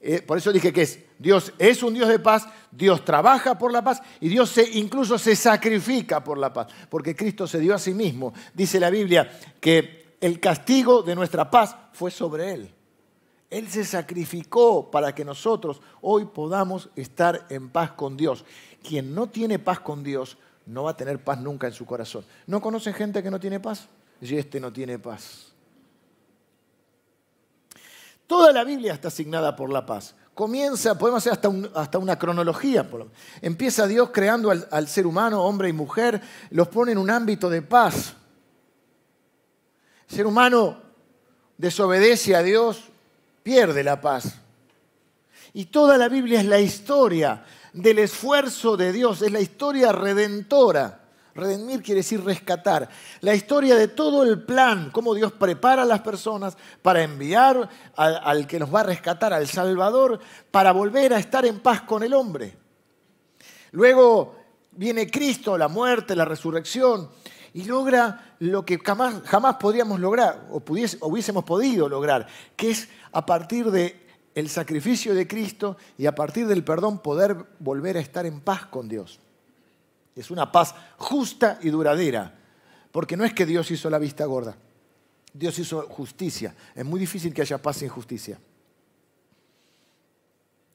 eh, 0.00 0.20
por 0.20 0.36
eso 0.36 0.52
dije 0.52 0.72
que 0.72 0.82
es 0.82 0.98
Dios 1.18 1.52
es 1.58 1.82
un 1.82 1.94
Dios 1.94 2.08
de 2.08 2.18
paz, 2.18 2.46
Dios 2.70 3.04
trabaja 3.04 3.56
por 3.56 3.72
la 3.72 3.82
paz 3.82 4.02
y 4.20 4.28
Dios 4.28 4.56
incluso 4.72 5.18
se 5.18 5.36
sacrifica 5.36 6.22
por 6.22 6.38
la 6.38 6.52
paz, 6.52 6.68
porque 6.88 7.14
Cristo 7.14 7.46
se 7.46 7.60
dio 7.60 7.74
a 7.74 7.78
sí 7.78 7.94
mismo. 7.94 8.32
Dice 8.52 8.80
la 8.80 8.90
Biblia 8.90 9.30
que 9.60 10.16
el 10.20 10.40
castigo 10.40 11.02
de 11.02 11.14
nuestra 11.14 11.50
paz 11.50 11.76
fue 11.92 12.10
sobre 12.10 12.52
Él. 12.52 12.74
Él 13.50 13.68
se 13.68 13.84
sacrificó 13.84 14.90
para 14.90 15.14
que 15.14 15.24
nosotros 15.24 15.80
hoy 16.00 16.24
podamos 16.24 16.88
estar 16.96 17.46
en 17.50 17.68
paz 17.70 17.92
con 17.92 18.16
Dios. 18.16 18.44
Quien 18.82 19.14
no 19.14 19.28
tiene 19.28 19.60
paz 19.60 19.78
con 19.80 20.02
Dios 20.02 20.36
no 20.66 20.84
va 20.84 20.92
a 20.92 20.96
tener 20.96 21.22
paz 21.22 21.40
nunca 21.40 21.66
en 21.68 21.72
su 21.72 21.86
corazón. 21.86 22.24
¿No 22.46 22.60
conocen 22.60 22.94
gente 22.94 23.22
que 23.22 23.30
no 23.30 23.38
tiene 23.38 23.60
paz? 23.60 23.86
Y 24.20 24.34
este 24.34 24.58
no 24.58 24.72
tiene 24.72 24.98
paz. 24.98 25.52
Toda 28.26 28.50
la 28.52 28.64
Biblia 28.64 28.94
está 28.94 29.08
asignada 29.08 29.54
por 29.54 29.70
la 29.70 29.84
paz 29.84 30.16
comienza, 30.34 30.98
podemos 30.98 31.22
hacer 31.22 31.32
hasta, 31.32 31.50
hasta 31.80 31.98
una 31.98 32.18
cronología. 32.18 32.86
Empieza 33.40 33.86
Dios 33.86 34.10
creando 34.12 34.50
al, 34.50 34.66
al, 34.70 34.88
ser 34.88 35.06
humano, 35.06 35.42
hombre 35.42 35.68
y 35.68 35.72
mujer, 35.72 36.20
los 36.50 36.68
pone 36.68 36.92
en 36.92 36.98
un 36.98 37.10
ámbito 37.10 37.48
de 37.48 37.62
paz. 37.62 38.14
El 40.08 40.16
ser 40.16 40.26
humano 40.26 40.78
desobedece 41.56 42.34
a 42.34 42.42
Dios, 42.42 42.82
pierde 43.42 43.82
la 43.84 44.00
paz. 44.00 44.34
Y 45.52 45.66
toda 45.66 45.96
la 45.96 46.08
Biblia 46.08 46.40
es 46.40 46.46
la 46.46 46.60
historia 46.60 47.44
del 47.72 48.00
esfuerzo 48.00 48.76
de 48.76 48.92
Dios, 48.92 49.22
es 49.22 49.30
la 49.30 49.40
historia 49.40 49.92
redentora 49.92 51.03
Redimir 51.34 51.82
quiere 51.82 52.00
decir 52.00 52.22
rescatar. 52.24 52.88
La 53.20 53.34
historia 53.34 53.74
de 53.74 53.88
todo 53.88 54.22
el 54.22 54.42
plan, 54.42 54.90
cómo 54.92 55.14
Dios 55.14 55.32
prepara 55.32 55.82
a 55.82 55.86
las 55.86 56.00
personas 56.00 56.56
para 56.80 57.02
enviar 57.02 57.68
al, 57.96 58.46
que 58.46 58.60
nos 58.60 58.72
va 58.72 58.80
a 58.80 58.84
rescatar, 58.84 59.32
al 59.32 59.48
Salvador, 59.48 60.20
para 60.50 60.72
volver 60.72 61.12
a 61.12 61.18
estar 61.18 61.44
en 61.44 61.58
paz 61.58 61.82
con 61.82 62.04
el 62.04 62.14
hombre. 62.14 62.56
Luego 63.72 64.36
viene 64.70 65.10
Cristo, 65.10 65.58
la 65.58 65.66
muerte, 65.66 66.14
la 66.14 66.24
resurrección, 66.24 67.10
y 67.52 67.64
logra 67.64 68.36
lo 68.38 68.64
que 68.64 68.78
jamás, 68.78 69.22
jamás 69.24 69.56
podríamos 69.56 69.98
lograr, 69.98 70.46
o, 70.50 70.58
o 70.58 71.08
hubiésemos 71.08 71.44
podido 71.44 71.88
lograr, 71.88 72.28
que 72.56 72.70
es 72.70 72.88
a 73.10 73.26
partir 73.26 73.70
de 73.72 74.04
el 74.34 74.48
sacrificio 74.48 75.14
de 75.14 75.26
Cristo 75.26 75.76
y 75.96 76.06
a 76.06 76.14
partir 76.14 76.46
del 76.46 76.64
perdón 76.64 76.98
poder 76.98 77.36
volver 77.58 77.96
a 77.96 78.00
estar 78.00 78.26
en 78.26 78.40
paz 78.40 78.66
con 78.66 78.88
Dios. 78.88 79.20
Es 80.14 80.30
una 80.30 80.50
paz 80.50 80.74
justa 80.96 81.58
y 81.62 81.70
duradera, 81.70 82.34
porque 82.92 83.16
no 83.16 83.24
es 83.24 83.32
que 83.32 83.46
Dios 83.46 83.70
hizo 83.70 83.90
la 83.90 83.98
vista 83.98 84.24
gorda, 84.26 84.56
Dios 85.32 85.58
hizo 85.58 85.82
justicia. 85.88 86.54
Es 86.74 86.84
muy 86.84 87.00
difícil 87.00 87.34
que 87.34 87.42
haya 87.42 87.58
paz 87.58 87.78
sin 87.78 87.88
justicia. 87.88 88.38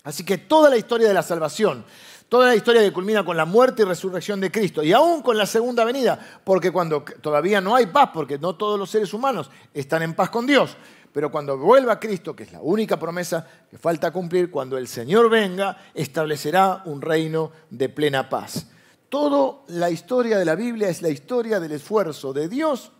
Así 0.04 0.24
que 0.24 0.38
toda 0.38 0.70
la 0.70 0.78
historia 0.78 1.08
de 1.08 1.14
la 1.14 1.24
salvación, 1.24 1.86
toda 2.30 2.48
la 2.48 2.56
historia 2.56 2.82
que 2.82 2.94
culmina 2.94 3.24
con 3.24 3.36
la 3.36 3.46
muerte 3.46 3.82
y 3.82 3.86
resurrección 3.86 4.40
de 4.40 4.52
Cristo, 4.52 4.84
y 4.84 4.94
aún 4.94 5.22
con 5.22 5.38
la 5.38 5.46
segunda 5.46 5.84
venida, 5.84 6.20
porque 6.44 6.72
cuando 6.72 7.04
todavía 7.22 7.62
no 7.62 7.76
hay 7.76 7.88
paz, 7.88 8.12
porque 8.14 8.38
no 8.38 8.56
todos 8.56 8.80
los 8.80 8.90
seres 8.90 9.14
humanos 9.14 9.50
están 9.74 10.02
en 10.04 10.14
paz 10.14 10.30
con 10.30 10.46
Dios, 10.46 10.78
pero 11.12 11.32
cuando 11.32 11.58
vuelva 11.58 12.00
Cristo, 12.00 12.36
que 12.36 12.44
es 12.44 12.52
la 12.52 12.62
única 12.62 13.00
promesa 13.00 13.46
que 13.70 13.78
falta 13.78 14.12
cumplir, 14.12 14.52
cuando 14.52 14.78
el 14.78 14.88
Señor 14.88 15.30
venga, 15.30 15.78
establecerá 15.94 16.84
un 16.86 17.02
reino 17.02 17.52
de 17.70 17.90
plena 17.90 18.30
paz. 18.30 18.68
Toda 19.10 19.62
la 19.68 19.90
historia 19.90 20.38
de 20.38 20.46
la 20.46 20.56
Biblia 20.56 20.88
es 20.88 21.02
la 21.02 21.10
historia 21.10 21.60
del 21.60 21.72
esfuerzo 21.72 22.32
de 22.32 22.48
Dios 22.48 22.92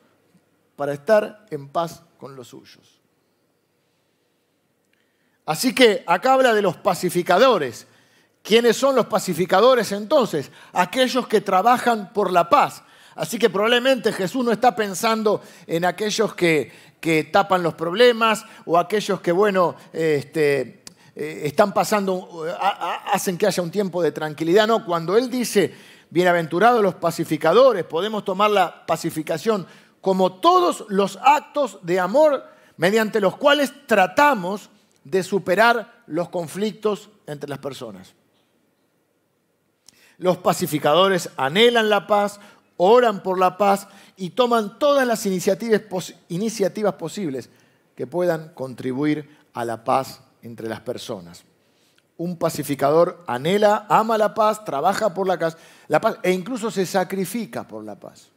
para 0.76 0.94
estar 0.94 1.46
en 1.52 1.70
paz 1.70 2.02
con 2.18 2.36
los 2.36 2.48
suyos. 2.48 3.00
Así 5.46 5.74
que 5.74 6.04
acá 6.08 6.34
habla 6.34 6.54
de 6.54 6.62
los 6.62 6.78
pacificadores. 6.78 7.88
¿Quiénes 8.42 8.78
son 8.78 8.96
los 8.96 9.08
pacificadores 9.08 9.92
entonces? 9.92 10.52
Aquellos 10.74 11.28
que 11.28 11.42
trabajan 11.42 12.14
por 12.14 12.32
la 12.32 12.50
paz. 12.50 12.84
Así 13.16 13.38
que 13.38 13.50
probablemente 13.50 14.14
Jesús 14.14 14.46
no 14.46 14.52
está 14.52 14.76
pensando 14.76 15.42
en 15.68 15.86
aquellos 15.86 16.34
que, 16.34 16.72
que 17.00 17.26
tapan 17.26 17.62
los 17.62 17.74
problemas 17.74 18.46
o 18.66 18.78
aquellos 18.78 19.22
que, 19.22 19.32
bueno, 19.32 19.76
este, 19.92 20.84
eh, 21.16 21.42
están 21.44 21.74
pasando, 21.74 22.46
hacen 23.12 23.38
que 23.38 23.46
haya 23.46 23.62
un 23.62 23.72
tiempo 23.72 24.02
de 24.02 24.14
tranquilidad. 24.14 24.68
No, 24.68 24.86
cuando 24.86 25.18
Él 25.18 25.30
dice, 25.30 25.74
bienaventurados 26.10 26.82
los 26.82 26.96
pacificadores, 26.96 27.84
podemos 27.84 28.26
tomar 28.26 28.52
la 28.52 28.86
pacificación 28.86 29.68
como 30.02 30.34
todos 30.40 30.86
los 30.90 31.20
actos 31.22 31.80
de 31.84 32.00
amor 32.00 32.44
mediante 32.78 33.20
los 33.20 33.36
cuales 33.38 33.74
tratamos 33.88 34.70
de 35.04 35.24
superar 35.24 36.04
los 36.08 36.30
conflictos 36.30 37.10
entre 37.28 37.50
las 37.50 37.60
personas. 37.60 38.14
Los 40.18 40.38
pacificadores 40.38 41.30
anhelan 41.38 41.90
la 41.90 42.08
paz, 42.08 42.40
oran 42.78 43.24
por 43.24 43.40
la 43.40 43.58
paz 43.58 43.88
y 44.18 44.32
toman 44.32 44.80
todas 44.80 45.08
las 45.08 45.26
iniciativas, 45.26 45.82
iniciativas 46.28 46.94
posibles 46.96 47.50
que 47.96 48.08
puedan 48.08 48.54
contribuir 48.54 49.38
a 49.54 49.66
la 49.66 49.84
paz 49.84 50.22
entre 50.42 50.68
las 50.68 50.82
personas. 50.82 51.44
Un 52.20 52.38
pacificador 52.38 53.24
anhela, 53.28 53.88
ama 53.88 54.18
la 54.18 54.34
paz, 54.34 54.66
trabaja 54.66 55.14
por 55.14 55.26
la 55.26 55.40
paz, 55.40 55.56
la 55.88 56.02
paz 56.02 56.20
e 56.22 56.32
incluso 56.32 56.70
se 56.70 56.86
sacrifica 56.86 57.66
por 57.66 57.86
la 57.86 57.98
paz, 57.98 58.30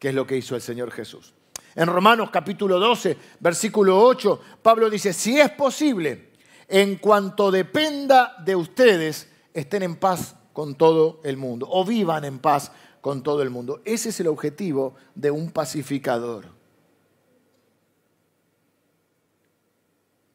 que 0.00 0.08
es 0.08 0.14
lo 0.14 0.26
que 0.26 0.36
hizo 0.36 0.56
el 0.56 0.60
Señor 0.60 0.90
Jesús. 0.90 1.34
En 1.76 1.86
Romanos 1.86 2.30
capítulo 2.32 2.80
12, 2.80 3.16
versículo 3.38 4.02
8, 4.02 4.40
Pablo 4.60 4.90
dice, 4.90 5.12
si 5.12 5.38
es 5.38 5.50
posible, 5.50 6.32
en 6.66 6.96
cuanto 6.96 7.52
dependa 7.52 8.34
de 8.44 8.56
ustedes, 8.56 9.28
estén 9.54 9.84
en 9.84 9.94
paz 9.94 10.34
con 10.52 10.74
todo 10.74 11.20
el 11.22 11.36
mundo 11.36 11.68
o 11.70 11.84
vivan 11.84 12.24
en 12.24 12.40
paz 12.40 12.72
con 13.00 13.22
todo 13.22 13.40
el 13.42 13.50
mundo. 13.50 13.82
Ese 13.84 14.08
es 14.08 14.18
el 14.18 14.26
objetivo 14.26 14.96
de 15.14 15.30
un 15.30 15.52
pacificador. 15.52 16.46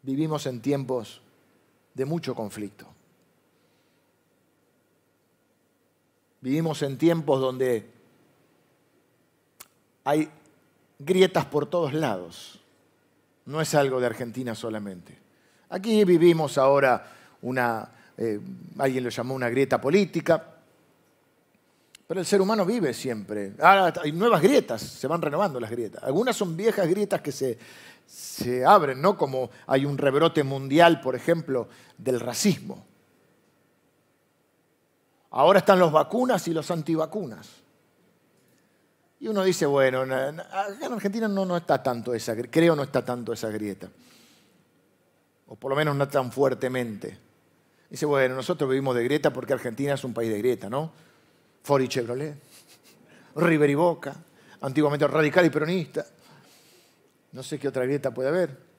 Vivimos 0.03 0.45
en 0.45 0.61
tiempos 0.61 1.21
de 1.93 2.05
mucho 2.05 2.35
conflicto. 2.35 2.87
Vivimos 6.41 6.81
en 6.81 6.97
tiempos 6.97 7.39
donde 7.39 7.87
hay 10.03 10.29
grietas 10.97 11.45
por 11.45 11.67
todos 11.67 11.93
lados. 11.93 12.59
No 13.45 13.61
es 13.61 13.75
algo 13.75 13.99
de 13.99 14.07
Argentina 14.07 14.55
solamente. 14.55 15.17
Aquí 15.69 16.03
vivimos 16.03 16.57
ahora 16.57 17.11
una, 17.41 17.89
eh, 18.17 18.39
alguien 18.77 19.03
lo 19.03 19.09
llamó 19.09 19.35
una 19.35 19.49
grieta 19.49 19.79
política, 19.79 20.60
pero 22.11 22.19
el 22.19 22.27
ser 22.27 22.41
humano 22.41 22.65
vive 22.65 22.93
siempre. 22.93 23.53
Ahora 23.61 23.93
hay 24.03 24.11
nuevas 24.11 24.41
grietas, 24.41 24.81
se 24.81 25.07
van 25.07 25.21
renovando 25.21 25.61
las 25.61 25.71
grietas. 25.71 26.03
Algunas 26.03 26.35
son 26.35 26.57
viejas 26.57 26.85
grietas 26.85 27.21
que 27.21 27.31
se, 27.31 27.57
se 28.05 28.65
abren, 28.65 29.01
¿no? 29.01 29.15
Como 29.15 29.49
hay 29.65 29.85
un 29.85 29.97
rebrote 29.97 30.43
mundial, 30.43 30.99
por 30.99 31.15
ejemplo, 31.15 31.69
del 31.97 32.19
racismo. 32.19 32.85
Ahora 35.29 35.59
están 35.59 35.79
los 35.79 35.89
vacunas 35.89 36.45
y 36.49 36.53
los 36.53 36.69
antivacunas. 36.69 37.47
Y 39.21 39.29
uno 39.29 39.41
dice, 39.45 39.65
bueno, 39.65 40.03
en 40.03 40.41
Argentina 40.91 41.29
no, 41.29 41.45
no 41.45 41.55
está 41.55 41.81
tanto 41.81 42.13
esa, 42.13 42.35
creo 42.35 42.75
no 42.75 42.83
está 42.83 43.05
tanto 43.05 43.31
esa 43.31 43.47
grieta. 43.51 43.87
O 45.47 45.55
por 45.55 45.69
lo 45.69 45.77
menos 45.77 45.95
no 45.95 46.09
tan 46.09 46.29
fuertemente. 46.29 47.17
Dice, 47.89 48.05
bueno, 48.05 48.35
nosotros 48.35 48.69
vivimos 48.69 48.97
de 48.97 49.05
grieta 49.05 49.31
porque 49.31 49.53
Argentina 49.53 49.93
es 49.93 50.03
un 50.03 50.13
país 50.13 50.29
de 50.29 50.39
grieta, 50.39 50.69
¿no? 50.69 50.91
Ford 51.63 51.81
y 51.81 51.87
Chevrolet, 51.87 52.35
River 53.35 53.69
y 53.69 53.75
Boca, 53.75 54.15
antiguamente 54.61 55.07
radical 55.07 55.45
y 55.45 55.49
peronista. 55.49 56.05
No 57.31 57.43
sé 57.43 57.57
qué 57.57 57.67
otra 57.67 57.83
grieta 57.85 58.11
puede 58.11 58.29
haber. 58.29 58.71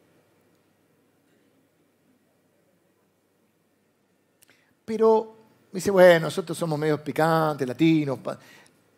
Pero 4.84 5.36
dice, 5.72 5.90
bueno, 5.90 6.26
nosotros 6.26 6.58
somos 6.58 6.78
medios 6.78 7.00
picantes, 7.00 7.66
latinos. 7.66 8.18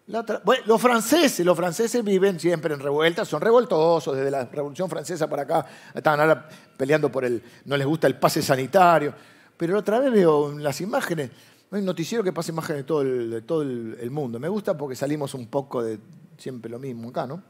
los 0.07 0.81
franceses, 0.81 1.45
los 1.45 1.57
franceses 1.57 2.03
viven 2.03 2.41
siempre 2.41 2.75
en 2.75 2.81
revueltas, 2.81 3.29
son 3.29 3.41
revoltosos 3.41 4.17
desde 4.17 4.31
la 4.31 4.47
Revolución 4.47 4.89
Francesa 4.89 5.29
para 5.29 5.43
acá, 5.43 5.67
estaban 5.95 6.21
ahora 6.21 6.49
peleando 6.77 7.13
por 7.13 7.25
el, 7.25 7.43
no 7.67 7.77
les 7.77 7.87
gusta 7.87 8.07
el 8.07 8.17
pase 8.19 8.43
sanitario. 8.43 9.15
Pero 9.57 9.79
otra 9.79 10.01
vez 10.01 10.11
veo 10.11 10.59
las 10.59 10.81
imágenes, 10.81 11.31
hay 11.75 11.81
un 11.81 11.87
noticiero 11.87 12.23
que 12.23 12.33
pasa 12.33 12.53
imágenes 12.53 12.83
de 12.83 12.85
todo, 12.85 13.01
el, 13.03 13.31
de 13.31 13.43
todo 13.43 13.63
el, 13.63 14.11
mundo. 14.13 14.39
Me 14.39 14.49
gusta 14.49 14.79
porque 14.79 14.95
salimos 14.95 15.35
un 15.35 15.49
poco 15.49 15.83
de 15.83 15.99
siempre 16.39 16.71
lo 16.71 16.79
mismo 16.79 17.09
acá, 17.09 17.27
¿no? 17.27 17.43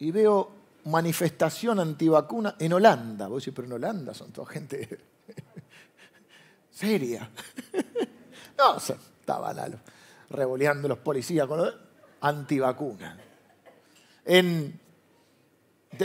Y 0.00 0.10
veo 0.10 0.50
manifestación 0.86 1.78
antivacuna 1.78 2.56
en 2.58 2.72
Holanda. 2.72 3.28
Vos 3.28 3.44
decís, 3.44 3.54
pero 3.54 3.66
en 3.66 3.74
Holanda 3.74 4.12
son 4.14 4.32
toda 4.32 4.48
gente 4.48 4.98
seria. 6.72 7.30
no, 8.58 8.76
estaban 8.78 9.80
revoleando 10.30 10.88
los 10.88 10.98
policías 10.98 11.46
con 11.46 11.58
los 11.58 11.74
antivacuna. 12.20 13.16
En, 14.24 14.80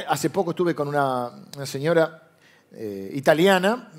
hace 0.07 0.29
poco 0.29 0.51
estuve 0.51 0.75
con 0.75 0.89
una, 0.89 1.48
señora 1.65 2.29
eh, 2.72 3.10
italiana 3.15 3.91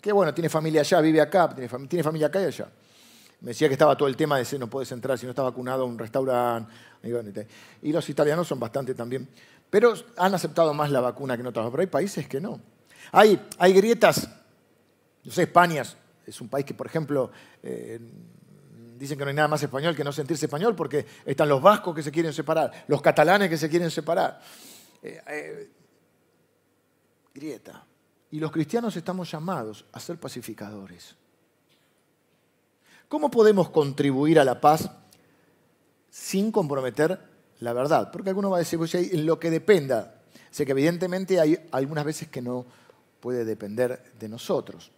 que 0.00 0.12
bueno, 0.12 0.32
tiene 0.32 0.48
familia 0.48 0.80
allá, 0.80 1.00
vive 1.00 1.20
acá, 1.20 1.54
tiene, 1.54 1.68
familia 2.02 2.26
acá 2.26 2.40
y 2.40 2.44
allá. 2.44 2.68
Me 3.40 3.48
decía 3.48 3.68
que 3.68 3.74
estaba 3.74 3.96
todo 3.96 4.08
el 4.08 4.16
tema 4.16 4.38
de 4.38 4.44
si 4.44 4.58
no 4.58 4.68
puedes 4.68 4.90
entrar 4.92 5.18
si 5.18 5.26
no 5.26 5.30
está 5.30 5.42
vacunado 5.42 5.82
a 5.82 5.86
un 5.86 5.98
restaurante. 5.98 7.46
Y 7.82 7.92
los 7.92 8.08
italianos 8.08 8.46
son 8.46 8.60
bastante 8.60 8.94
también. 8.94 9.28
Pero 9.70 9.94
han 10.16 10.34
aceptado 10.34 10.74
más 10.74 10.90
la 10.90 11.00
vacuna 11.00 11.36
que 11.36 11.40
en 11.40 11.46
otros. 11.46 11.70
Pero 11.70 11.80
hay 11.80 11.86
países 11.86 12.28
que 12.28 12.40
no. 12.40 12.60
Hay, 13.12 13.40
hay 13.58 13.72
grietas. 13.72 14.28
No 15.24 15.32
sé, 15.32 15.42
España 15.42 15.82
es 16.26 16.40
un 16.40 16.48
país 16.48 16.66
que, 16.66 16.74
por 16.74 16.86
ejemplo, 16.86 17.30
eh, 17.62 17.98
dicen 18.98 19.16
que 19.16 19.24
no 19.24 19.30
hay 19.30 19.36
nada 19.36 19.48
más 19.48 19.62
español 19.62 19.96
que 19.96 20.04
no 20.04 20.12
sentirse 20.12 20.46
español 20.46 20.76
porque 20.76 21.06
están 21.24 21.48
los 21.48 21.62
vascos 21.62 21.94
que 21.94 22.02
se 22.02 22.10
quieren 22.10 22.32
separar, 22.34 22.84
los 22.86 23.00
catalanes 23.00 23.48
que 23.48 23.56
se 23.56 23.68
quieren 23.70 23.90
separar. 23.90 24.40
Eh, 25.02 25.20
eh, 25.26 25.70
grieta. 27.32 27.86
Y 28.32 28.38
los 28.38 28.52
cristianos 28.52 28.96
estamos 28.96 29.30
llamados 29.30 29.84
a 29.92 30.00
ser 30.00 30.18
pacificadores. 30.18 31.16
¿Cómo 33.08 33.30
podemos 33.30 33.70
contribuir 33.70 34.38
a 34.38 34.44
la 34.44 34.60
paz 34.60 34.88
sin 36.10 36.52
comprometer 36.52 37.18
la 37.58 37.72
verdad? 37.72 38.10
Porque 38.12 38.30
alguno 38.30 38.50
va 38.50 38.58
a 38.58 38.60
decir, 38.60 38.78
pues, 38.78 38.94
en 38.94 39.26
lo 39.26 39.40
que 39.40 39.50
dependa. 39.50 40.22
Sé 40.50 40.64
que 40.64 40.72
evidentemente 40.72 41.40
hay 41.40 41.58
algunas 41.72 42.04
veces 42.04 42.28
que 42.28 42.40
no 42.40 42.64
puede 43.18 43.44
depender 43.44 44.12
de 44.18 44.28
nosotros. 44.28 44.90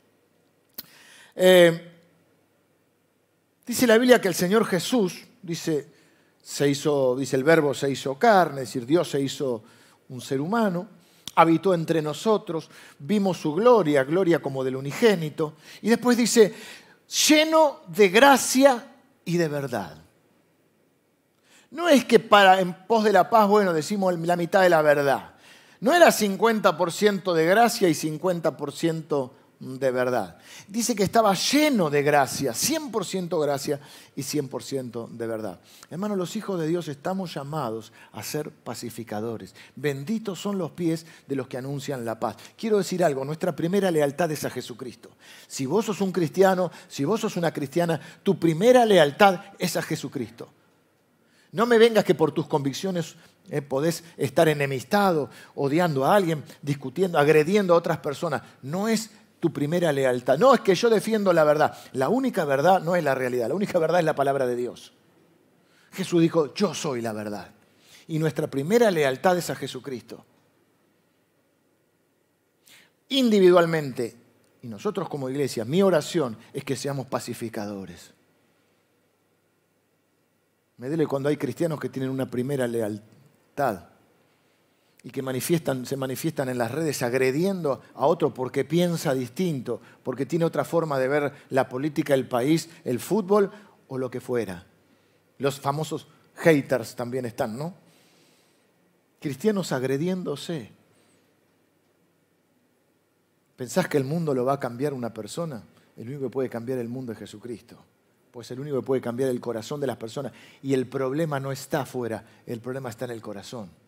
Eh, 1.35 1.91
dice 3.67 3.87
la 3.87 3.97
Biblia 3.97 4.21
que 4.21 4.29
el 4.29 4.35
Señor 4.35 4.67
Jesús, 4.67 5.25
dice, 5.43 5.89
se 6.43 6.69
hizo, 6.69 7.17
dice 7.17 7.37
el 7.37 7.45
verbo 7.45 7.73
se 7.73 7.91
hizo 7.91 8.19
carne, 8.19 8.63
es 8.63 8.69
decir, 8.69 8.85
Dios 8.85 9.11
se 9.11 9.21
hizo 9.21 9.63
un 10.11 10.21
ser 10.21 10.41
humano 10.41 11.02
habitó 11.35 11.75
entre 11.75 12.03
nosotros, 12.03 12.69
vimos 12.99 13.39
su 13.39 13.55
gloria, 13.55 14.05
gloria 14.05 14.41
como 14.41 14.65
del 14.65 14.77
unigénito, 14.77 15.55
y 15.81 15.89
después 15.89 16.17
dice, 16.17 16.55
lleno 17.29 17.81
de 17.89 18.09
gracia 18.09 18.95
y 19.25 19.37
de 19.37 19.49
verdad. 19.49 19.97
No 21.71 21.89
es 21.89 22.05
que 22.05 22.19
para 22.19 22.61
en 22.61 22.75
pos 22.87 23.05
de 23.05 23.13
la 23.13 23.31
paz, 23.31 23.49
bueno, 23.49 23.73
decimos 23.73 24.19
la 24.19 24.37
mitad 24.37 24.61
de 24.61 24.69
la 24.69 24.83
verdad. 24.83 25.35
no 25.81 25.95
era 25.95 26.09
50% 26.09 27.33
de 27.33 27.47
gracia 27.47 27.89
y 27.89 27.93
50% 27.93 29.31
de 29.63 29.93
verdad. 29.93 30.39
Dice 30.67 30.97
que 30.97 31.05
estaba 31.05 31.33
lleno 31.35 31.89
de 31.89 32.03
gracia, 32.03 32.51
100% 32.51 33.41
gracia 33.41 33.79
y 34.17 34.23
100% 34.23 35.09
de 35.09 35.27
verdad. 35.29 35.61
Hermanos, 35.89 36.19
los 36.19 36.35
hijos 36.35 36.59
de 36.59 36.67
Dios 36.67 36.89
estamos 36.89 37.33
llamados 37.33 37.93
a 38.11 38.25
ser 38.25 38.51
pacificadores. 38.51 39.55
Benditos 39.77 40.41
son 40.41 40.59
los 40.59 40.73
pies 40.73 41.07
de 41.29 41.37
los 41.37 41.47
que 41.47 41.59
anuncian 41.59 42.05
la 42.05 42.19
paz. 42.19 42.37
Quiero 42.57 42.79
decir 42.79 43.05
algo, 43.05 43.25
nuestra 43.25 43.55
primera 43.55 43.93
lealtad 43.93 44.33
es 44.33 44.45
a 44.45 44.51
Jesucristo. 44.51 45.11
Si 45.47 45.65
vos 45.65 45.87
sos 45.87 46.01
un 46.01 46.11
cristiano, 46.11 46.73
si 46.89 47.05
vos 47.05 47.21
sos 47.21 47.37
una 47.37 47.53
cristiana, 47.53 48.01
tu 48.25 48.41
primera 48.41 48.85
lealtad 48.85 49.43
es 49.61 49.77
a 49.77 49.83
Jesucristo. 49.83 50.49
No 51.53 51.67
me 51.67 51.79
vengas 51.79 52.05
que 52.05 52.17
por 52.17 52.33
tus 52.33 52.49
convicciones 52.49 53.15
eh, 53.51 53.63
podés 53.63 54.03
estar 54.17 54.49
enemistado, 54.49 55.31
odiando 55.55 56.05
a 56.05 56.17
alguien, 56.17 56.43
discutiendo, 56.63 57.19
agrediendo 57.19 57.75
a 57.75 57.77
otras 57.77 57.99
personas. 57.99 58.43
No 58.63 58.89
es 58.89 59.11
tu 59.43 59.53
primera 59.53 59.91
lealtad. 59.91 60.39
No 60.39 60.55
es 60.55 60.61
que 60.61 60.77
yo 60.77 60.89
defiendo 60.89 61.33
la 61.33 61.43
verdad. 61.43 61.77
La 61.95 62.09
única 62.09 62.45
verdad 62.45 62.81
no 62.81 62.95
es 62.95 63.03
la 63.03 63.13
realidad. 63.13 63.49
La 63.49 63.57
única 63.57 63.77
verdad 63.81 63.99
es 63.99 64.05
la 64.05 64.15
palabra 64.15 64.47
de 64.47 64.55
Dios. 64.55 64.93
Jesús 65.91 66.23
dijo, 66.23 66.55
yo 66.55 66.73
soy 66.75 67.01
la 67.01 67.13
verdad. 67.13 67.51
Y 68.07 68.21
nuestra 68.21 68.47
primera 68.47 68.89
lealtad 68.93 69.37
es 69.37 69.51
a 69.51 69.57
Jesucristo. 69.57 70.25
Individualmente, 73.09 74.17
y 74.63 74.69
nosotros 74.69 75.09
como 75.09 75.29
iglesia, 75.29 75.65
mi 75.65 75.83
oración 75.83 76.39
es 76.53 76.63
que 76.63 76.77
seamos 76.77 77.09
pacificadores. 77.09 78.15
Me 80.77 80.87
duele 80.87 81.09
cuando 81.09 81.31
hay 81.31 81.37
cristianos 81.37 81.81
que 81.81 81.89
tienen 81.89 82.11
una 82.11 82.31
primera 82.31 82.69
lealtad 82.69 83.92
y 85.05 85.11
que 85.11 85.21
se 85.21 85.97
manifiestan 85.97 86.49
en 86.49 86.59
las 86.59 86.71
redes 86.71 87.03
agrediendo 87.03 87.81
a 87.95 88.07
otro 88.07 88.33
porque 88.33 88.65
piensa 88.65 89.15
distinto, 89.15 89.81
porque 90.03 90.27
tiene 90.27 90.45
otra 90.45 90.65
forma 90.65 90.99
de 90.99 91.09
ver 91.09 91.33
la 91.51 91.69
política, 91.69 92.15
el 92.15 92.29
país, 92.29 92.71
el 92.85 93.01
fútbol 93.01 93.51
o 93.89 93.99
lo 93.99 94.11
que 94.11 94.21
fuera. 94.21 94.65
Los 95.39 95.59
famosos 95.59 96.07
haters 96.37 96.95
también 96.95 97.25
están, 97.25 97.59
¿no? 97.59 97.75
Cristianos 99.21 99.73
agrediéndose. 99.73 100.71
¿Pensás 103.57 103.89
que 103.89 103.99
el 103.99 104.05
mundo 104.05 104.35
lo 104.35 104.45
va 104.45 104.55
a 104.55 104.61
cambiar 104.61 104.93
una 104.93 105.13
persona? 105.13 105.65
El 105.97 106.09
único 106.09 106.25
que 106.25 106.31
puede 106.31 106.49
cambiar 106.49 106.79
el 106.79 106.89
mundo 106.89 107.13
es 107.13 107.19
Jesucristo. 107.19 107.77
Pues 108.31 108.51
el 108.53 108.61
único 108.61 108.81
que 108.81 108.87
puede 108.87 109.01
cambiar 109.03 109.31
el 109.31 109.41
corazón 109.41 109.81
de 109.81 109.87
las 109.87 109.97
personas. 109.97 110.33
Y 110.63 110.75
el 110.75 110.87
problema 110.87 111.39
no 111.39 111.53
está 111.53 111.83
afuera, 111.83 112.25
el 112.47 112.61
problema 112.61 112.89
está 112.89 113.05
en 113.05 113.11
el 113.11 113.21
corazón. 113.21 113.82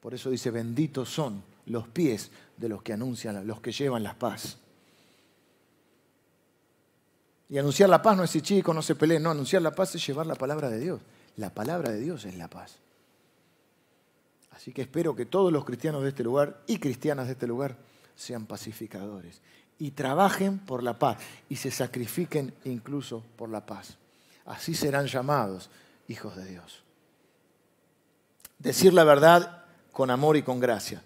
Por 0.00 0.14
eso 0.14 0.30
dice, 0.30 0.50
benditos 0.50 1.08
son 1.08 1.42
los 1.66 1.88
pies 1.88 2.30
de 2.56 2.68
los 2.68 2.82
que 2.82 2.92
anuncian, 2.92 3.46
los 3.46 3.60
que 3.60 3.72
llevan 3.72 4.02
la 4.02 4.14
paz. 4.14 4.58
Y 7.48 7.58
anunciar 7.58 7.88
la 7.88 8.02
paz 8.02 8.16
no 8.16 8.24
es 8.24 8.30
decir, 8.30 8.42
chicos, 8.42 8.74
no 8.74 8.82
se 8.82 8.94
peleen, 8.94 9.22
no, 9.22 9.30
anunciar 9.30 9.62
la 9.62 9.74
paz 9.74 9.94
es 9.94 10.06
llevar 10.06 10.26
la 10.26 10.34
palabra 10.34 10.68
de 10.68 10.78
Dios. 10.78 11.00
La 11.36 11.50
palabra 11.50 11.90
de 11.90 12.00
Dios 12.00 12.24
es 12.24 12.36
la 12.36 12.48
paz. 12.48 12.76
Así 14.50 14.72
que 14.72 14.82
espero 14.82 15.14
que 15.14 15.24
todos 15.24 15.52
los 15.52 15.64
cristianos 15.64 16.02
de 16.02 16.08
este 16.10 16.24
lugar 16.24 16.62
y 16.66 16.78
cristianas 16.78 17.26
de 17.26 17.32
este 17.32 17.46
lugar 17.46 17.76
sean 18.16 18.46
pacificadores 18.46 19.40
y 19.78 19.92
trabajen 19.92 20.58
por 20.58 20.82
la 20.82 20.98
paz 20.98 21.18
y 21.48 21.56
se 21.56 21.70
sacrifiquen 21.70 22.52
incluso 22.64 23.22
por 23.36 23.48
la 23.48 23.64
paz. 23.64 23.96
Así 24.44 24.74
serán 24.74 25.06
llamados 25.06 25.70
hijos 26.08 26.36
de 26.36 26.44
Dios. 26.44 26.82
Decir 28.58 28.92
la 28.92 29.04
verdad 29.04 29.64
con 29.92 30.10
amor 30.10 30.36
y 30.36 30.42
con 30.42 30.60
gracia. 30.60 31.02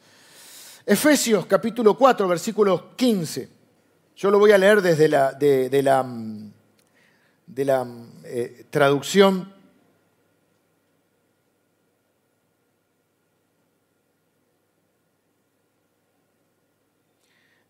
Efesios 0.85 1.47
capítulo 1.47 1.97
4, 1.97 2.27
versículo 2.27 2.97
15. 2.97 3.49
Yo 4.17 4.31
lo 4.31 4.39
voy 4.39 4.53
a 4.53 4.59
leer 4.59 4.83
desde 4.83 5.09
la, 5.09 5.33
de, 5.33 5.83
la, 5.83 6.05
de 7.47 7.65
la 7.65 7.87
eh, 8.25 8.67
traducción. 8.71 9.53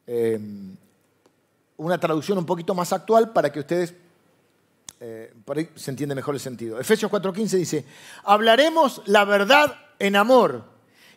Eh, 0.06 0.38
una 1.76 1.98
traducción 1.98 2.38
un 2.38 2.46
poquito 2.46 2.74
más 2.74 2.92
actual 2.92 3.32
para 3.32 3.52
que 3.52 3.60
ustedes 3.60 3.94
eh, 5.00 5.32
se 5.74 5.90
entienda 5.90 6.14
mejor 6.14 6.34
el 6.34 6.40
sentido. 6.40 6.80
Efesios 6.80 7.10
4:15 7.10 7.58
dice, 7.58 7.84
hablaremos 8.24 9.02
la 9.06 9.24
verdad 9.24 9.76
en 9.98 10.16
amor 10.16 10.71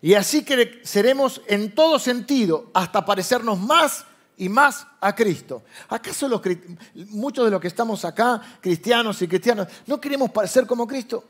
y 0.06 0.14
así 0.14 0.46
seremos 0.84 1.42
en 1.48 1.74
todo 1.74 1.98
sentido 1.98 2.70
hasta 2.76 3.04
parecernos 3.04 3.58
más 3.60 4.06
y 4.38 4.50
más 4.50 4.86
a 5.02 5.16
Cristo. 5.16 5.64
¿Acaso 5.90 6.30
muchos 7.10 7.44
de 7.44 7.50
los 7.50 7.60
que 7.60 7.70
estamos 7.70 8.06
acá, 8.06 8.40
cristianos 8.62 9.20
y 9.24 9.28
cristianas, 9.28 9.68
no 9.88 10.00
queremos 10.00 10.30
parecer 10.30 10.68
como 10.68 10.86
Cristo? 10.86 11.24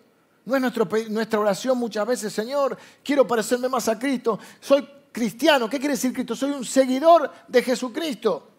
No 0.44 0.58
es 0.58 1.10
nuestra 1.10 1.40
oración 1.40 1.78
muchas 1.78 2.06
veces, 2.06 2.34
Señor, 2.34 2.78
quiero 3.02 3.26
parecerme 3.26 3.70
más 3.70 3.88
a 3.88 3.98
Cristo. 3.98 4.38
Soy 4.60 4.86
cristiano. 5.10 5.70
¿Qué 5.70 5.80
quiere 5.80 5.94
decir 5.94 6.12
Cristo? 6.12 6.36
Soy 6.36 6.52
un 6.52 6.66
seguidor 6.66 7.32
de 7.48 7.64
Jesucristo. 7.64 8.52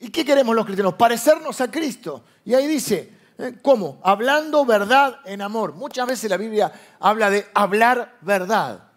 ¿Y 0.00 0.10
qué 0.10 0.26
queremos 0.26 0.54
los 0.54 0.66
cristianos? 0.66 0.92
Parecernos 0.92 1.58
a 1.62 1.70
Cristo. 1.70 2.22
Y 2.44 2.52
ahí 2.52 2.66
dice. 2.66 3.17
¿Cómo? 3.62 4.00
Hablando 4.02 4.64
verdad 4.64 5.20
en 5.24 5.42
amor. 5.42 5.74
Muchas 5.74 6.06
veces 6.06 6.28
la 6.28 6.36
Biblia 6.36 6.72
habla 6.98 7.30
de 7.30 7.46
hablar 7.54 8.16
verdad. 8.20 8.90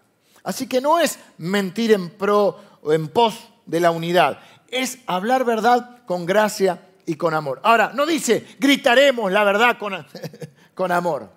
Así 0.44 0.68
que 0.68 0.82
no 0.82 1.00
es 1.00 1.20
mentir 1.38 1.92
en 1.92 2.10
pro 2.10 2.60
o 2.82 2.92
en 2.92 3.08
pos 3.10 3.36
de 3.68 3.80
la 3.80 3.92
unidad. 3.92 4.40
Es 4.68 4.98
hablar 5.06 5.46
verdad 5.46 6.04
con 6.06 6.26
gracia 6.26 6.90
y 7.06 7.16
con 7.16 7.36
amor. 7.36 7.60
Ahora, 7.64 7.92
no 7.94 8.06
dice 8.06 8.48
gritaremos 8.58 9.32
la 9.32 9.44
verdad 9.44 9.78
con, 9.78 9.94
con 10.74 10.92
amor. 10.92 11.30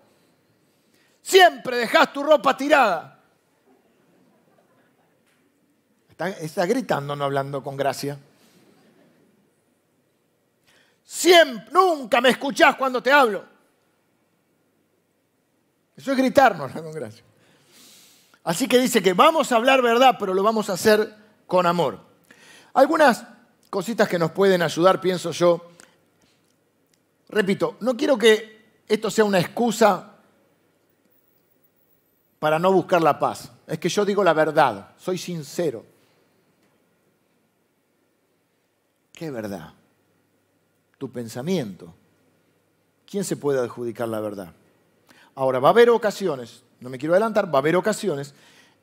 Siempre 1.20 1.76
dejas 1.76 2.10
tu 2.12 2.22
ropa 2.22 2.56
tirada. 2.56 3.20
Está 6.40 6.64
gritando, 6.64 7.14
no 7.16 7.24
hablando 7.24 7.62
con 7.62 7.76
gracia. 7.76 8.18
Siempre, 11.04 11.70
nunca 11.70 12.20
me 12.20 12.30
escuchás 12.30 12.76
cuando 12.76 13.02
te 13.02 13.12
hablo. 13.12 13.44
Eso 15.96 16.10
es 16.10 16.18
gritarnos, 16.18 16.72
con 16.72 16.92
gracia. 16.92 17.22
Así 18.42 18.66
que 18.66 18.78
dice 18.78 19.02
que 19.02 19.12
vamos 19.12 19.52
a 19.52 19.56
hablar 19.56 19.80
verdad, 19.80 20.16
pero 20.18 20.34
lo 20.34 20.42
vamos 20.42 20.68
a 20.68 20.74
hacer 20.74 21.14
con 21.46 21.66
amor. 21.66 22.00
Algunas 22.74 23.24
cositas 23.70 24.08
que 24.08 24.18
nos 24.18 24.32
pueden 24.32 24.62
ayudar, 24.62 25.00
pienso 25.00 25.30
yo. 25.30 25.70
Repito, 27.28 27.76
no 27.80 27.96
quiero 27.96 28.18
que 28.18 28.82
esto 28.88 29.10
sea 29.10 29.24
una 29.24 29.40
excusa 29.40 30.14
para 32.38 32.58
no 32.58 32.72
buscar 32.72 33.00
la 33.00 33.18
paz. 33.18 33.50
Es 33.66 33.78
que 33.78 33.88
yo 33.88 34.04
digo 34.04 34.22
la 34.22 34.32
verdad, 34.32 34.90
soy 34.98 35.16
sincero. 35.16 35.84
¿Qué 39.12 39.30
verdad? 39.30 39.72
Tu 41.04 41.12
pensamiento. 41.12 41.92
¿Quién 43.04 43.24
se 43.24 43.36
puede 43.36 43.60
adjudicar 43.60 44.08
la 44.08 44.20
verdad? 44.20 44.54
Ahora, 45.34 45.58
va 45.58 45.68
a 45.68 45.72
haber 45.72 45.90
ocasiones, 45.90 46.62
no 46.80 46.88
me 46.88 46.96
quiero 46.96 47.12
adelantar, 47.12 47.52
va 47.54 47.58
a 47.58 47.60
haber 47.60 47.76
ocasiones 47.76 48.32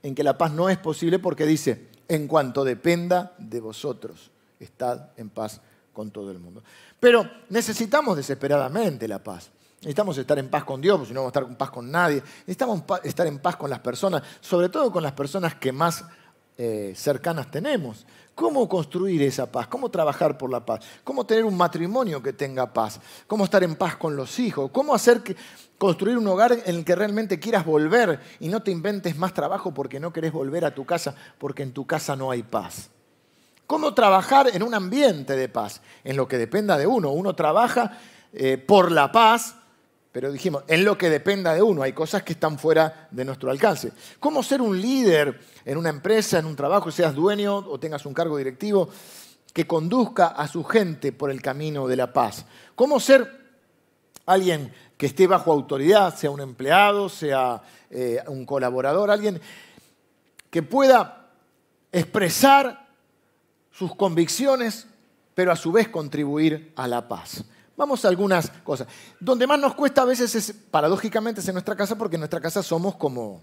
en 0.04 0.14
que 0.14 0.24
la 0.24 0.38
paz 0.38 0.52
no 0.52 0.70
es 0.70 0.78
posible 0.78 1.18
porque 1.18 1.48
dice, 1.48 1.88
en 2.08 2.28
cuanto 2.28 2.64
dependa 2.64 3.34
de 3.40 3.60
vosotros, 3.60 4.30
estad 4.60 5.10
en 5.18 5.30
paz 5.30 5.62
con 5.94 6.12
todo 6.12 6.30
el 6.30 6.38
mundo. 6.38 6.62
Pero 7.00 7.28
necesitamos 7.50 8.16
desesperadamente 8.16 9.08
la 9.08 9.24
paz. 9.24 9.50
Necesitamos 9.78 10.16
estar 10.20 10.38
en 10.38 10.48
paz 10.48 10.64
con 10.64 10.80
Dios, 10.80 10.98
porque 10.98 11.08
si 11.08 11.14
no 11.16 11.22
vamos 11.22 11.36
a 11.36 11.40
estar 11.40 11.52
en 11.52 11.58
paz 11.58 11.72
con 11.72 11.90
nadie. 11.90 12.22
Necesitamos 12.42 12.84
estar 13.04 13.26
en 13.26 13.40
paz 13.40 13.56
con 13.56 13.72
las 13.72 13.80
personas, 13.80 14.22
sobre 14.42 14.70
todo 14.70 14.92
con 14.92 15.02
las 15.02 15.14
personas 15.14 15.56
que 15.56 15.72
más 15.72 16.06
eh, 16.58 16.94
cercanas 16.96 17.50
tenemos. 17.50 18.06
¿Cómo 18.36 18.68
construir 18.68 19.22
esa 19.22 19.52
paz? 19.52 19.68
¿Cómo 19.68 19.90
trabajar 19.90 20.38
por 20.38 20.52
la 20.52 20.66
paz? 20.66 20.80
¿Cómo 21.04 21.26
tener 21.26 21.46
un 21.46 21.56
matrimonio 21.56 22.24
que 22.24 22.34
tenga 22.34 22.72
paz? 22.72 23.00
¿Cómo 23.28 23.44
estar 23.44 23.64
en 23.64 23.76
paz 23.76 23.98
con 23.98 24.16
los 24.16 24.40
hijos? 24.40 24.72
¿Cómo 24.72 24.96
hacer 24.96 25.22
que, 25.22 25.36
construir 25.78 26.18
un 26.18 26.28
hogar 26.28 26.54
en 26.54 26.76
el 26.76 26.86
que 26.86 26.96
realmente 26.96 27.40
quieras 27.40 27.66
volver 27.66 28.20
y 28.40 28.48
no 28.48 28.64
te 28.64 28.72
inventes 28.72 29.18
más 29.18 29.34
trabajo 29.34 29.74
porque 29.74 30.00
no 30.00 30.14
querés 30.14 30.32
volver 30.32 30.66
a 30.66 30.74
tu 30.74 30.86
casa 30.86 31.16
porque 31.38 31.64
en 31.64 31.74
tu 31.74 31.86
casa 31.86 32.16
no 32.16 32.32
hay 32.32 32.44
paz? 32.44 32.90
¿Cómo 33.68 33.94
trabajar 33.94 34.50
en 34.54 34.64
un 34.64 34.74
ambiente 34.74 35.36
de 35.36 35.48
paz? 35.48 35.82
En 36.04 36.18
lo 36.18 36.28
que 36.28 36.38
dependa 36.38 36.78
de 36.78 36.88
uno. 36.88 37.12
Uno 37.12 37.36
trabaja 37.36 37.98
eh, 38.34 38.58
por 38.58 38.92
la 38.92 39.12
paz, 39.12 39.56
pero 40.12 40.32
dijimos, 40.32 40.64
en 40.68 40.84
lo 40.84 40.98
que 40.98 41.10
dependa 41.10 41.54
de 41.54 41.62
uno. 41.62 41.84
Hay 41.84 41.94
cosas 41.94 42.24
que 42.24 42.34
están 42.34 42.60
fuera 42.60 43.08
de 43.12 43.24
nuestro 43.24 43.50
alcance. 43.50 43.94
¿Cómo 44.20 44.44
ser 44.44 44.62
un 44.62 44.80
líder 44.80 45.40
en 45.64 45.78
una 45.78 45.90
empresa, 45.90 46.40
en 46.40 46.46
un 46.46 46.56
trabajo, 46.56 46.92
seas 46.92 47.16
dueño 47.16 47.58
o 47.58 47.80
tengas 47.80 48.06
un 48.06 48.14
cargo 48.14 48.38
directivo, 48.38 48.90
que 49.54 49.68
conduzca 49.68 50.28
a 50.28 50.48
su 50.48 50.64
gente 50.64 51.12
por 51.12 51.32
el 51.32 51.42
camino 51.42 51.88
de 51.88 51.96
la 51.96 52.12
paz? 52.12 52.46
¿Cómo 52.76 53.00
ser 53.00 53.40
alguien 54.26 54.74
que 54.98 55.08
esté 55.08 55.28
bajo 55.28 55.52
autoridad, 55.52 56.16
sea 56.16 56.30
un 56.30 56.42
empleado, 56.42 57.10
sea 57.10 57.62
eh, 57.90 58.20
un 58.28 58.46
colaborador, 58.46 59.10
alguien 59.10 59.42
que 60.50 60.62
pueda 60.62 61.30
expresar 61.92 62.88
sus 63.72 63.96
convicciones, 63.96 64.88
pero 65.34 65.52
a 65.52 65.56
su 65.56 65.72
vez 65.72 65.88
contribuir 65.88 66.74
a 66.76 66.88
la 66.88 67.08
paz. 67.08 67.44
Vamos 67.82 68.06
a 68.06 68.10
algunas 68.10 68.48
cosas. 68.64 68.88
Donde 69.20 69.48
más 69.48 69.58
nos 69.58 69.74
cuesta 69.74 70.04
a 70.04 70.06
veces 70.06 70.36
es, 70.36 70.54
paradójicamente, 70.54 71.42
es 71.42 71.48
en 71.48 71.56
nuestra 71.56 71.76
casa, 71.76 71.98
porque 71.98 72.16
en 72.16 72.20
nuestra 72.20 72.40
casa 72.40 72.62
somos 72.62 72.94
como, 72.94 73.42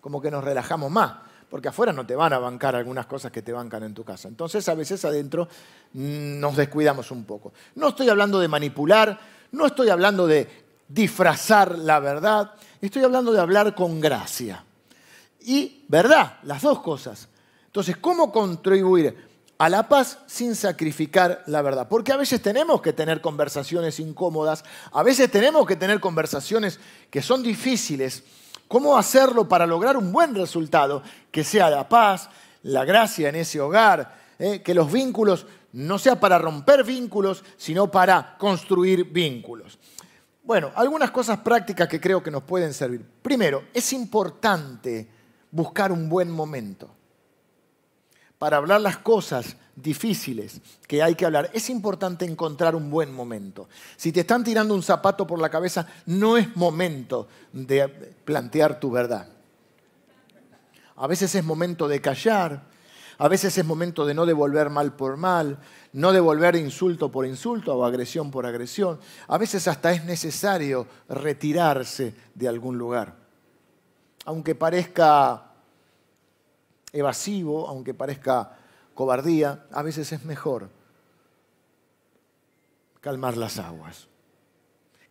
como 0.00 0.20
que 0.20 0.28
nos 0.28 0.42
relajamos 0.42 0.90
más 0.90 1.12
porque 1.48 1.68
afuera 1.68 1.92
no 1.92 2.04
te 2.04 2.16
van 2.16 2.32
a 2.32 2.38
bancar 2.38 2.74
algunas 2.74 3.06
cosas 3.06 3.30
que 3.30 3.42
te 3.42 3.52
bancan 3.52 3.84
en 3.84 3.94
tu 3.94 4.02
casa. 4.02 4.26
Entonces 4.26 4.68
a 4.68 4.74
veces 4.74 5.04
adentro 5.04 5.46
mm, 5.92 6.40
nos 6.40 6.56
descuidamos 6.56 7.12
un 7.12 7.22
poco. 7.22 7.52
No 7.76 7.88
estoy 7.88 8.08
hablando 8.08 8.40
de 8.40 8.48
manipular, 8.48 9.20
no 9.52 9.66
estoy 9.66 9.88
hablando 9.88 10.26
de 10.26 10.48
disfrazar 10.88 11.78
la 11.78 12.00
verdad, 12.00 12.54
estoy 12.80 13.04
hablando 13.04 13.30
de 13.32 13.40
hablar 13.40 13.76
con 13.76 14.00
gracia. 14.00 14.64
Y 15.42 15.84
verdad, 15.86 16.38
las 16.42 16.62
dos 16.62 16.80
cosas. 16.80 17.28
Entonces, 17.66 17.96
¿cómo 17.98 18.32
contribuir 18.32 19.29
a 19.60 19.68
la 19.68 19.90
paz 19.90 20.16
sin 20.24 20.56
sacrificar 20.56 21.42
la 21.46 21.60
verdad? 21.60 21.86
Porque 21.86 22.12
a 22.12 22.16
veces 22.16 22.40
tenemos 22.40 22.80
que 22.80 22.94
tener 22.94 23.20
conversaciones 23.20 24.00
incómodas, 24.00 24.64
a 24.90 25.02
veces 25.02 25.30
tenemos 25.30 25.66
que 25.66 25.76
tener 25.76 26.00
conversaciones 26.00 26.80
que 27.10 27.20
son 27.20 27.42
difíciles, 27.42 28.22
cómo 28.68 28.96
hacerlo 28.96 29.50
para 29.50 29.66
lograr 29.66 29.98
un 29.98 30.12
buen 30.12 30.34
resultado, 30.34 31.02
que 31.30 31.44
sea 31.44 31.68
la 31.68 31.90
paz, 31.90 32.30
la 32.62 32.86
gracia 32.86 33.28
en 33.28 33.34
ese 33.34 33.60
hogar, 33.60 34.16
eh, 34.38 34.62
que 34.62 34.72
los 34.72 34.90
vínculos 34.90 35.44
no 35.74 35.98
sea 35.98 36.18
para 36.18 36.38
romper 36.38 36.82
vínculos, 36.82 37.44
sino 37.58 37.90
para 37.90 38.38
construir 38.38 39.04
vínculos. 39.04 39.78
Bueno, 40.42 40.72
algunas 40.74 41.10
cosas 41.10 41.40
prácticas 41.40 41.86
que 41.86 42.00
creo 42.00 42.22
que 42.22 42.30
nos 42.30 42.44
pueden 42.44 42.72
servir. 42.72 43.04
Primero, 43.20 43.64
es 43.74 43.92
importante 43.92 45.06
buscar 45.50 45.92
un 45.92 46.08
buen 46.08 46.30
momento 46.30 46.96
para 48.40 48.56
hablar 48.56 48.80
las 48.80 48.96
cosas 48.96 49.54
difíciles 49.76 50.62
que 50.88 51.02
hay 51.02 51.14
que 51.14 51.26
hablar, 51.26 51.50
es 51.52 51.68
importante 51.68 52.24
encontrar 52.24 52.74
un 52.74 52.88
buen 52.88 53.12
momento. 53.12 53.68
Si 53.98 54.12
te 54.12 54.20
están 54.20 54.42
tirando 54.42 54.72
un 54.72 54.82
zapato 54.82 55.26
por 55.26 55.38
la 55.38 55.50
cabeza, 55.50 55.86
no 56.06 56.38
es 56.38 56.56
momento 56.56 57.28
de 57.52 57.86
plantear 58.24 58.80
tu 58.80 58.90
verdad. 58.90 59.28
A 60.96 61.06
veces 61.06 61.34
es 61.34 61.44
momento 61.44 61.86
de 61.86 62.00
callar, 62.00 62.62
a 63.18 63.28
veces 63.28 63.58
es 63.58 63.64
momento 63.66 64.06
de 64.06 64.14
no 64.14 64.24
devolver 64.24 64.70
mal 64.70 64.94
por 64.94 65.18
mal, 65.18 65.58
no 65.92 66.10
devolver 66.10 66.56
insulto 66.56 67.12
por 67.12 67.26
insulto 67.26 67.76
o 67.76 67.84
agresión 67.84 68.30
por 68.30 68.46
agresión. 68.46 69.00
A 69.28 69.36
veces 69.36 69.68
hasta 69.68 69.92
es 69.92 70.06
necesario 70.06 70.86
retirarse 71.10 72.14
de 72.34 72.48
algún 72.48 72.78
lugar. 72.78 73.16
Aunque 74.24 74.54
parezca 74.54 75.49
evasivo, 76.92 77.68
aunque 77.68 77.94
parezca 77.94 78.56
cobardía, 78.94 79.66
a 79.72 79.82
veces 79.82 80.12
es 80.12 80.24
mejor 80.24 80.68
calmar 83.00 83.36
las 83.36 83.58
aguas. 83.58 84.08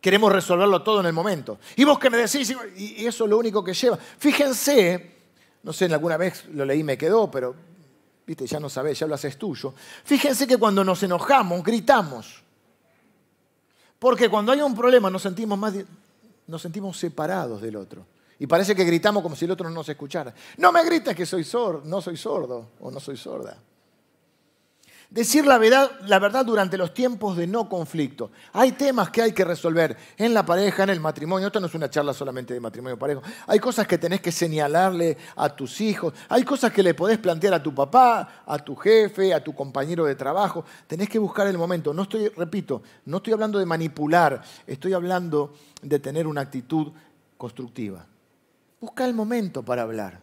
Queremos 0.00 0.32
resolverlo 0.32 0.82
todo 0.82 1.00
en 1.00 1.06
el 1.06 1.12
momento. 1.12 1.58
Y 1.76 1.84
vos 1.84 1.98
que 1.98 2.08
me 2.08 2.16
decís, 2.16 2.54
y 2.76 3.04
eso 3.04 3.24
es 3.24 3.30
lo 3.30 3.38
único 3.38 3.62
que 3.62 3.74
lleva. 3.74 3.96
Fíjense, 3.96 5.16
no 5.62 5.72
sé, 5.72 5.86
alguna 5.86 6.16
vez 6.16 6.46
lo 6.46 6.64
leí 6.64 6.80
y 6.80 6.84
me 6.84 6.96
quedó, 6.96 7.30
pero 7.30 7.54
viste, 8.26 8.46
ya 8.46 8.60
no 8.60 8.70
sabés, 8.70 8.98
ya 8.98 9.06
lo 9.06 9.14
haces 9.14 9.36
tuyo. 9.36 9.74
Fíjense 10.04 10.46
que 10.46 10.56
cuando 10.56 10.82
nos 10.84 11.02
enojamos, 11.02 11.62
gritamos. 11.62 12.42
Porque 13.98 14.30
cuando 14.30 14.52
hay 14.52 14.62
un 14.62 14.74
problema 14.74 15.10
nos 15.10 15.22
sentimos 15.22 15.58
más, 15.58 15.74
nos 16.46 16.62
sentimos 16.62 16.96
separados 16.96 17.60
del 17.60 17.76
otro. 17.76 18.06
Y 18.40 18.46
parece 18.46 18.74
que 18.74 18.84
gritamos 18.84 19.22
como 19.22 19.36
si 19.36 19.44
el 19.44 19.50
otro 19.50 19.68
no 19.68 19.74
nos 19.74 19.88
escuchara. 19.90 20.34
No 20.56 20.72
me 20.72 20.82
grites 20.82 21.14
que 21.14 21.26
soy 21.26 21.44
sordo, 21.44 21.82
no 21.84 22.00
soy 22.00 22.16
sordo 22.16 22.70
o 22.80 22.90
no 22.90 22.98
soy 22.98 23.18
sorda. 23.18 23.58
Decir 25.10 25.44
la 25.44 25.58
verdad, 25.58 25.90
la 26.06 26.18
verdad 26.18 26.46
durante 26.46 26.78
los 26.78 26.94
tiempos 26.94 27.36
de 27.36 27.46
no 27.46 27.68
conflicto. 27.68 28.30
Hay 28.54 28.72
temas 28.72 29.10
que 29.10 29.20
hay 29.20 29.32
que 29.32 29.44
resolver 29.44 29.94
en 30.16 30.32
la 30.32 30.46
pareja, 30.46 30.84
en 30.84 30.88
el 30.88 31.00
matrimonio. 31.00 31.48
Esto 31.48 31.60
no 31.60 31.66
es 31.66 31.74
una 31.74 31.90
charla 31.90 32.14
solamente 32.14 32.54
de 32.54 32.60
matrimonio 32.60 32.98
parejo. 32.98 33.20
Hay 33.46 33.58
cosas 33.58 33.86
que 33.86 33.98
tenés 33.98 34.22
que 34.22 34.32
señalarle 34.32 35.18
a 35.36 35.54
tus 35.54 35.78
hijos. 35.82 36.14
Hay 36.30 36.42
cosas 36.42 36.72
que 36.72 36.82
le 36.82 36.94
podés 36.94 37.18
plantear 37.18 37.52
a 37.52 37.62
tu 37.62 37.74
papá, 37.74 38.44
a 38.46 38.58
tu 38.58 38.74
jefe, 38.74 39.34
a 39.34 39.44
tu 39.44 39.54
compañero 39.54 40.06
de 40.06 40.14
trabajo. 40.14 40.64
Tenés 40.86 41.10
que 41.10 41.18
buscar 41.18 41.46
el 41.46 41.58
momento. 41.58 41.92
No 41.92 42.04
estoy, 42.04 42.28
repito, 42.28 42.80
no 43.04 43.18
estoy 43.18 43.34
hablando 43.34 43.58
de 43.58 43.66
manipular. 43.66 44.40
Estoy 44.66 44.94
hablando 44.94 45.52
de 45.82 45.98
tener 45.98 46.26
una 46.26 46.40
actitud 46.40 46.90
constructiva. 47.36 48.06
Busca 48.80 49.04
el 49.04 49.14
momento 49.14 49.62
para 49.62 49.82
hablar. 49.82 50.20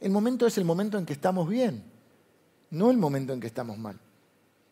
El 0.00 0.10
momento 0.10 0.46
es 0.46 0.56
el 0.58 0.64
momento 0.64 0.96
en 0.98 1.04
que 1.04 1.12
estamos 1.12 1.48
bien, 1.48 1.82
no 2.70 2.90
el 2.90 2.96
momento 2.96 3.32
en 3.32 3.40
que 3.40 3.48
estamos 3.48 3.76
mal. 3.76 3.98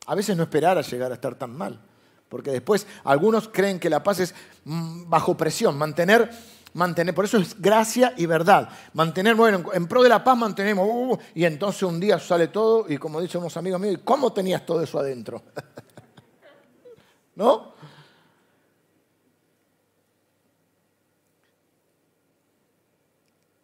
A 0.06 0.14
veces 0.14 0.36
no 0.36 0.44
esperar 0.44 0.78
a 0.78 0.82
llegar 0.82 1.10
a 1.10 1.14
estar 1.14 1.34
tan 1.34 1.56
mal, 1.56 1.80
porque 2.28 2.52
después 2.52 2.86
algunos 3.02 3.48
creen 3.48 3.80
que 3.80 3.90
la 3.90 4.04
paz 4.04 4.20
es 4.20 4.34
mm, 4.64 5.10
bajo 5.10 5.36
presión, 5.36 5.76
mantener, 5.76 6.30
mantener, 6.74 7.12
por 7.12 7.24
eso 7.24 7.38
es 7.38 7.60
gracia 7.60 8.14
y 8.16 8.26
verdad. 8.26 8.68
Mantener, 8.92 9.34
bueno, 9.34 9.72
en 9.72 9.88
pro 9.88 10.04
de 10.04 10.10
la 10.10 10.22
paz 10.22 10.38
mantenemos, 10.38 10.86
uh, 10.86 11.14
uh, 11.14 11.18
y 11.34 11.44
entonces 11.44 11.82
un 11.82 11.98
día 11.98 12.20
sale 12.20 12.46
todo, 12.48 12.86
y 12.88 12.98
como 12.98 13.20
dicen 13.20 13.40
unos 13.40 13.56
amigos 13.56 13.80
míos, 13.80 14.00
¿cómo 14.04 14.32
tenías 14.32 14.64
todo 14.64 14.80
eso 14.80 15.00
adentro? 15.00 15.42
¿No? 17.34 17.74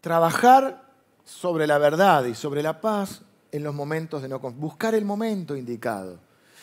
Trabajar 0.02 0.82
sobre 1.24 1.64
la 1.64 1.78
verdad 1.78 2.24
y 2.24 2.34
sobre 2.34 2.60
la 2.60 2.80
paz 2.80 3.22
en 3.52 3.62
los 3.62 3.72
momentos 3.72 4.20
de 4.20 4.28
no 4.28 4.40
buscar 4.40 4.96
el 4.96 5.04
momento 5.04 5.54
indicado. 5.54 6.18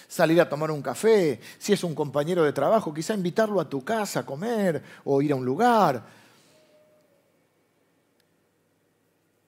Salir 0.10 0.41
a 0.41 0.49
tomar 0.49 0.71
un 0.71 0.82
café, 0.82 1.39
si 1.58 1.71
es 1.71 1.86
un 1.86 1.95
compañero 1.95 2.43
de 2.43 2.52
trabajo, 2.52 2.93
quizá 2.93 3.13
invitarlo 3.13 3.62
a 3.62 3.69
tu 3.69 3.82
casa 3.82 4.19
a 4.19 4.25
comer 4.25 4.84
o 5.06 5.21
ir 5.21 5.32
a 5.32 5.36
un 5.36 5.45
lugar. 5.45 6.04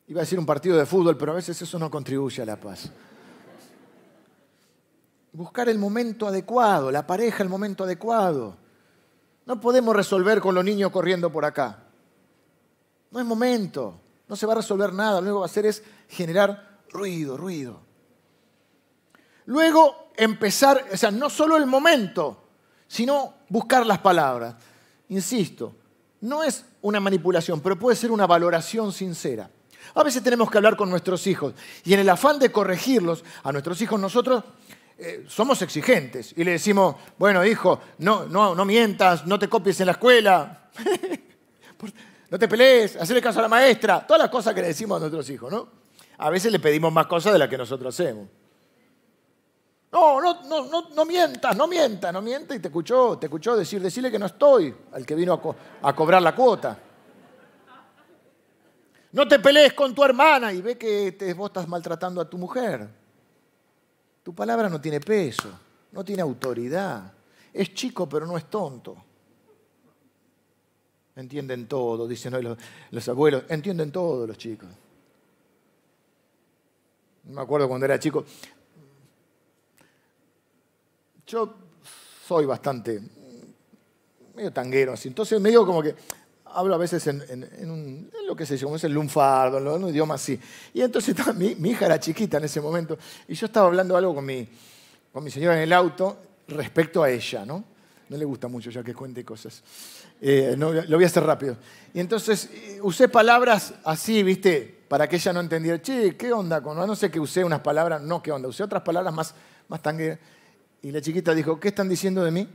Iba 0.08 0.21
a 0.21 0.23
decir 0.23 0.39
un 0.39 0.45
partido 0.45 0.77
de 0.77 0.86
fútbol, 0.86 1.17
pero 1.17 1.34
a 1.34 1.36
veces 1.36 1.62
eso 1.62 1.77
no 1.77 1.91
contribuye 1.91 2.41
a 2.41 2.45
la 2.45 2.56
paz. 2.56 2.89
Buscar 5.34 5.67
el 5.67 5.77
momento 5.77 6.27
adecuado, 6.27 6.91
la 6.91 7.06
pareja 7.06 7.43
el 7.43 7.49
momento 7.49 7.84
adecuado. 7.84 8.56
No 9.45 9.60
podemos 9.60 9.93
resolver 9.93 10.39
con 10.39 10.56
los 10.56 10.63
niños 10.63 10.91
corriendo 10.91 11.30
por 11.30 11.43
acá. 11.43 11.90
No 13.12 13.19
es 13.19 13.26
momento, 13.26 14.00
no 14.28 14.36
se 14.36 14.45
va 14.45 14.54
a 14.54 14.58
resolver 14.58 14.93
nada, 14.93 15.19
lo 15.19 15.19
único 15.19 15.36
que 15.36 15.39
va 15.39 15.45
a 15.45 15.50
hacer 15.50 15.65
es 15.65 15.84
generar 16.08 16.80
ruido, 16.89 17.38
ruido. 17.38 17.82
Luego 19.45 20.12
empezar, 20.15 20.86
o 20.91 20.97
sea, 20.97 21.12
no 21.12 21.30
solo 21.30 21.58
el 21.58 21.65
momento, 21.65 22.41
sino 22.88 23.34
buscar 23.50 23.86
las 23.86 24.00
palabras. 24.00 24.56
Insisto, 25.10 25.76
no 26.21 26.43
es 26.43 26.63
una 26.82 27.00
manipulación, 27.00 27.60
pero 27.60 27.78
puede 27.78 27.97
ser 27.97 28.12
una 28.12 28.28
valoración 28.28 28.93
sincera. 28.93 29.50
A 29.95 30.04
veces 30.04 30.24
tenemos 30.24 30.50
que 30.50 30.58
hablar 30.58 30.78
con 30.78 30.89
nuestros 30.89 31.28
hijos 31.28 31.54
y 31.84 31.93
en 31.93 32.00
el 32.00 32.10
afán 32.10 32.39
de 32.39 32.52
corregirlos 32.52 33.24
a 33.43 33.52
nuestros 33.52 33.82
hijos 33.82 34.00
nosotros 34.00 34.43
eh, 34.97 35.26
somos 35.28 35.62
exigentes 35.63 36.34
y 36.38 36.43
le 36.43 36.52
decimos, 36.52 36.95
bueno 37.17 37.43
hijo, 37.43 37.82
no, 37.97 38.26
no, 38.26 38.54
no 38.54 38.63
mientas, 38.63 39.26
no 39.26 39.39
te 39.39 39.50
copies 39.50 39.80
en 39.82 39.88
la 39.88 39.93
escuela. 39.93 40.69
no 42.31 42.39
te 42.39 42.47
pelees, 42.47 42.95
hacerle 42.95 43.21
caso 43.21 43.39
a 43.39 43.41
la 43.41 43.49
maestra, 43.49 44.07
todas 44.07 44.21
las 44.21 44.31
cosas 44.31 44.53
que 44.55 44.61
le 44.61 44.67
decimos 44.67 44.95
a 44.95 44.99
nuestros 45.01 45.29
hijos, 45.29 45.51
¿no? 45.51 45.67
A 46.17 46.29
veces 46.29 46.49
le 46.49 46.59
pedimos 46.59 46.91
más 46.91 47.05
cosas 47.05 47.33
de 47.33 47.39
las 47.39 47.49
que 47.49 47.57
nosotros 47.57 47.93
hacemos. 47.93 48.29
No, 49.91 50.21
no, 50.21 50.41
no, 50.43 50.89
no, 50.95 51.05
mientas, 51.05 51.57
no 51.57 51.67
mientas, 51.67 52.13
no 52.13 52.21
mientas. 52.21 52.55
Y 52.55 52.61
te 52.61 52.69
escuchó, 52.69 53.17
te 53.17 53.25
escuchó 53.25 53.57
decir, 53.57 53.81
decirle 53.81 54.09
que 54.09 54.17
no 54.17 54.27
estoy, 54.27 54.73
al 54.93 55.05
que 55.05 55.13
vino 55.13 55.33
a, 55.81 55.93
cobrar 55.93 56.21
la 56.21 56.33
cuota. 56.33 56.79
No 59.11 59.27
te 59.27 59.37
pelees 59.39 59.73
con 59.73 59.93
tu 59.93 60.01
hermana 60.01 60.53
y 60.53 60.61
ve 60.61 60.77
que 60.77 61.33
vos 61.35 61.49
estás 61.49 61.67
maltratando 61.67 62.21
a 62.21 62.29
tu 62.29 62.37
mujer. 62.37 62.87
Tu 64.23 64.33
palabra 64.33 64.69
no 64.69 64.79
tiene 64.79 65.01
peso, 65.01 65.49
no 65.91 66.05
tiene 66.05 66.21
autoridad. 66.21 67.11
Es 67.51 67.73
chico 67.73 68.07
pero 68.07 68.25
no 68.25 68.37
es 68.37 68.45
tonto. 68.45 69.11
Entienden 71.15 71.67
todo, 71.67 72.08
dicen 72.08 72.34
hoy 72.34 72.56
los, 72.91 73.10
abuelos, 73.10 73.43
entienden 73.50 73.91
todo 73.91 74.26
los 74.26 74.38
chicos. 74.38 74.69
Me 77.26 77.41
acuerdo 77.41 77.67
cuando 77.67 77.86
era 77.86 78.00
chico. 78.00 78.24
Yo 81.28 81.54
soy 82.26 82.45
bastante 82.45 83.02
medio 84.36 84.52
tanguero, 84.52 84.93
así. 84.93 85.10
Entonces 85.10 85.39
medio 85.39 85.65
como 85.65 85.82
que 85.82 85.95
hablo 86.45 86.76
a 86.76 86.78
veces 86.78 87.06
en, 87.08 88.10
lo 88.26 88.36
que 88.36 88.45
se 88.45 88.58
llama, 88.58 88.78
el 88.82 88.93
lunfardo, 88.93 89.58
en 89.58 89.84
un 89.84 89.89
idioma 89.89 90.15
así. 90.15 90.39
Y 90.74 90.82
entonces 90.82 91.15
mi, 91.36 91.56
mi, 91.56 91.71
hija 91.71 91.86
era 91.86 92.00
chiquita 92.00 92.38
en 92.38 92.45
ese 92.45 92.62
momento 92.62 92.97
y 93.28 93.34
yo 93.34 93.45
estaba 93.45 93.67
hablando 93.67 93.95
algo 93.97 94.15
con 94.15 94.26
mi, 94.26 94.47
con 95.12 95.24
mi 95.24 95.32
señora 95.32 95.58
en 95.58 95.63
el 95.63 95.74
auto 95.74 96.17
respecto 96.47 97.04
a 97.04 97.10
ella, 97.10 97.45
¿no? 97.45 97.70
No 98.12 98.17
le 98.17 98.26
gusta 98.26 98.50
mucho 98.50 98.69
ya 98.69 98.84
que 98.84 98.93
cuente 98.93 99.24
cosas. 99.24 99.63
Eh, 100.19 100.56
no, 100.58 100.74
lo 100.74 100.97
voy 100.97 101.06
a 101.06 101.08
hacer 101.08 101.24
rápido. 101.24 101.56
Y 101.93 102.02
entonces 102.02 102.50
eh, 102.52 102.80
usé 102.84 103.08
palabras 103.08 103.74
así, 103.86 104.21
¿viste? 104.21 104.84
Para 104.89 105.08
que 105.08 105.15
ella 105.15 105.32
no 105.32 105.39
entendiera, 105.39 105.82
che, 105.82 106.17
¿qué 106.17 106.34
onda? 106.34 106.62
Con, 106.62 106.76
no 106.76 106.93
sé 106.93 107.10
que 107.10 107.21
usé 107.21 107.41
unas 107.45 107.62
palabras, 107.62 108.02
no, 108.02 108.21
¿qué 108.21 108.34
onda? 108.34 108.50
Usé 108.50 108.63
otras 108.63 108.84
palabras 108.84 109.13
más, 109.13 109.34
más 109.69 109.82
tangue. 109.82 110.19
Y 110.82 110.91
la 110.91 111.00
chiquita 111.00 111.34
dijo, 111.34 111.58
¿qué 111.58 111.69
están 111.69 111.88
diciendo 111.88 112.21
de 112.21 112.32
mí? 112.32 112.50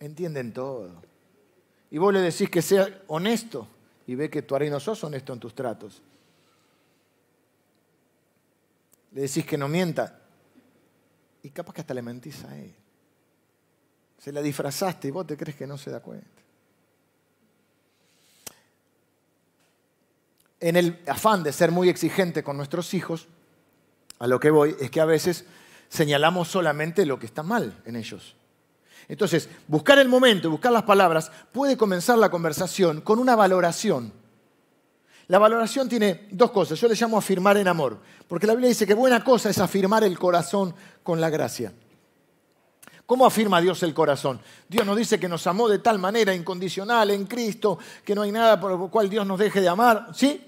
Entienden 0.00 0.52
todo. 0.52 0.90
Y 1.90 1.96
vos 1.96 2.12
le 2.12 2.20
decís 2.20 2.50
que 2.50 2.60
sea 2.60 2.86
honesto 3.06 3.66
y 4.06 4.14
ve 4.14 4.28
que 4.28 4.42
tú 4.42 4.54
ahora 4.54 4.68
no 4.68 4.78
sos 4.78 5.02
honesto 5.02 5.32
en 5.32 5.40
tus 5.40 5.54
tratos. 5.54 6.02
Le 9.12 9.22
decís 9.22 9.46
que 9.46 9.56
no 9.56 9.68
mienta 9.68 10.20
y 11.44 11.50
capaz 11.50 11.74
que 11.74 11.82
hasta 11.82 11.94
le 11.94 12.02
mentís 12.02 12.42
a 12.44 12.56
él. 12.56 12.74
Se 14.18 14.32
la 14.32 14.40
disfrazaste 14.40 15.08
y 15.08 15.10
vos 15.10 15.26
te 15.26 15.36
crees 15.36 15.56
que 15.56 15.66
no 15.66 15.76
se 15.76 15.90
da 15.90 16.00
cuenta. 16.00 16.26
En 20.58 20.76
el 20.76 20.98
afán 21.06 21.42
de 21.42 21.52
ser 21.52 21.70
muy 21.70 21.90
exigente 21.90 22.42
con 22.42 22.56
nuestros 22.56 22.94
hijos, 22.94 23.28
a 24.18 24.26
lo 24.26 24.40
que 24.40 24.48
voy 24.48 24.74
es 24.80 24.90
que 24.90 25.02
a 25.02 25.04
veces 25.04 25.44
señalamos 25.90 26.48
solamente 26.48 27.04
lo 27.04 27.18
que 27.18 27.26
está 27.26 27.42
mal 27.42 27.78
en 27.84 27.96
ellos. 27.96 28.36
Entonces, 29.06 29.50
buscar 29.68 29.98
el 29.98 30.08
momento, 30.08 30.48
buscar 30.50 30.72
las 30.72 30.84
palabras, 30.84 31.30
puede 31.52 31.76
comenzar 31.76 32.16
la 32.16 32.30
conversación 32.30 33.02
con 33.02 33.18
una 33.18 33.36
valoración. 33.36 34.14
La 35.28 35.38
valoración 35.38 35.88
tiene 35.88 36.28
dos 36.30 36.50
cosas. 36.50 36.78
Yo 36.78 36.88
le 36.88 36.94
llamo 36.94 37.16
afirmar 37.16 37.56
en 37.56 37.68
amor, 37.68 37.98
porque 38.28 38.46
la 38.46 38.54
Biblia 38.54 38.68
dice 38.68 38.86
que 38.86 38.94
buena 38.94 39.22
cosa 39.24 39.50
es 39.50 39.58
afirmar 39.58 40.04
el 40.04 40.18
corazón 40.18 40.74
con 41.02 41.20
la 41.20 41.30
gracia. 41.30 41.72
¿Cómo 43.06 43.26
afirma 43.26 43.60
Dios 43.60 43.82
el 43.82 43.92
corazón? 43.92 44.40
Dios 44.68 44.86
nos 44.86 44.96
dice 44.96 45.20
que 45.20 45.28
nos 45.28 45.46
amó 45.46 45.68
de 45.68 45.78
tal 45.78 45.98
manera 45.98 46.34
incondicional 46.34 47.10
en 47.10 47.26
Cristo, 47.26 47.78
que 48.04 48.14
no 48.14 48.22
hay 48.22 48.32
nada 48.32 48.58
por 48.58 48.70
lo 48.70 48.88
cual 48.88 49.10
Dios 49.10 49.26
nos 49.26 49.38
deje 49.38 49.60
de 49.60 49.68
amar. 49.68 50.08
¿Sí? 50.14 50.46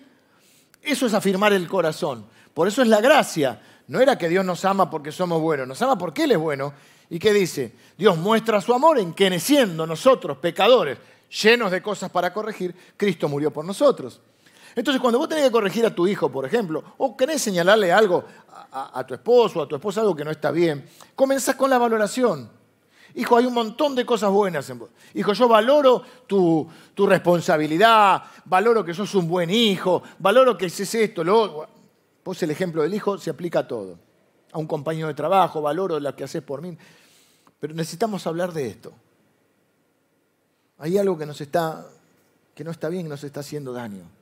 Eso 0.83 1.07
es 1.07 1.15
afirmar 1.15 1.53
el 1.53 1.69
corazón. 1.69 2.27
Por 2.55 2.69
eso 2.69 2.81
es 2.81 2.89
la 2.89 3.01
gracia. 3.01 3.61
No 3.89 4.01
era 4.01 4.17
que 4.17 4.29
Dios 4.29 4.45
nos 4.45 4.65
ama 4.65 4.89
porque 4.89 5.13
somos 5.13 5.41
buenos, 5.41 5.69
nos 5.69 5.81
ama 5.83 5.99
porque 5.99 6.25
Él 6.25 6.33
es 6.33 6.39
bueno 6.39 6.73
¿Y 7.09 7.19
qué 7.19 7.33
dice? 7.33 7.73
Dios 7.97 8.17
muestra 8.19 8.61
su 8.61 8.75
amor 8.75 8.99
en 8.99 9.15
que 9.15 9.39
siendo 9.39 9.87
nosotros 9.87 10.39
pecadores, 10.39 10.99
llenos 11.43 11.71
de 11.71 11.83
cosas 11.83 12.11
para 12.11 12.33
corregir, 12.33 12.75
Cristo 12.97 13.29
murió 13.29 13.53
por 13.53 13.65
nosotros. 13.65 14.21
Entonces, 14.77 15.01
cuando 15.01 15.19
vos 15.19 15.27
tenés 15.27 15.45
que 15.45 15.51
corregir 15.51 15.87
a 15.87 15.95
tu 15.95 16.07
hijo, 16.07 16.31
por 16.31 16.45
ejemplo, 16.45 16.85
o 16.99 17.17
querés 17.17 17.41
señalarle 17.41 17.91
algo 17.91 18.25
a, 18.71 19.05
tu 19.07 19.15
esposo 19.15 19.59
o 19.59 19.63
a 19.63 19.69
tu 19.69 19.75
esposa, 19.75 20.03
algo 20.03 20.15
que 20.15 20.23
no 20.23 20.31
está 20.31 20.51
bien, 20.51 20.87
comenzás 21.15 21.57
con 21.57 21.71
la 21.71 21.79
valoración. 21.79 22.51
Hijo, 23.15 23.39
hay 23.39 23.47
un 23.47 23.55
montón 23.55 23.95
de 23.95 24.05
cosas 24.05 24.31
buenas 24.31 24.69
en 24.69 24.81
vos. 24.81 24.91
Hijo, 25.15 25.33
yo 25.33 25.49
valoro 25.49 26.03
tu, 26.27 26.69
responsabilidad, 26.95 28.23
valoro 28.45 28.85
que 28.85 28.93
sos 28.93 29.15
un 29.15 29.27
buen 29.27 29.49
hijo, 29.49 30.03
valoro 30.19 30.59
que 30.59 30.67
haces 30.67 30.95
esto, 30.95 31.25
lo 31.25 31.41
otro. 31.41 31.69
Pues 32.23 32.43
el 32.43 32.51
ejemplo 32.51 32.83
del 32.83 32.93
hijo 32.93 33.17
se 33.17 33.31
aplica 33.31 33.61
a 33.61 33.67
todo 33.67 33.99
a 34.53 34.59
un 34.59 34.67
compañero 34.67 35.09
de 35.09 35.15
trabajo, 35.15 35.63
valoro 35.63 35.99
lo 35.99 36.15
que 36.15 36.25
haces 36.25 36.43
por 36.43 36.61
mí. 36.61 36.77
Pero 37.59 37.73
necesitamos 37.73 38.27
hablar 38.27 38.53
de 38.53 38.69
esto. 38.69 38.93
Hay 40.79 40.99
algo 40.99 41.17
que, 41.17 41.25
nos 41.25 41.41
está, 41.41 41.87
que 42.55 42.63
no 42.63 42.71
está 42.71 42.91
bien 42.91 43.07
y 43.07 43.09
nos 43.09 43.25
está 43.25 43.41
haciendo 43.41 43.73
daño. 43.73 44.16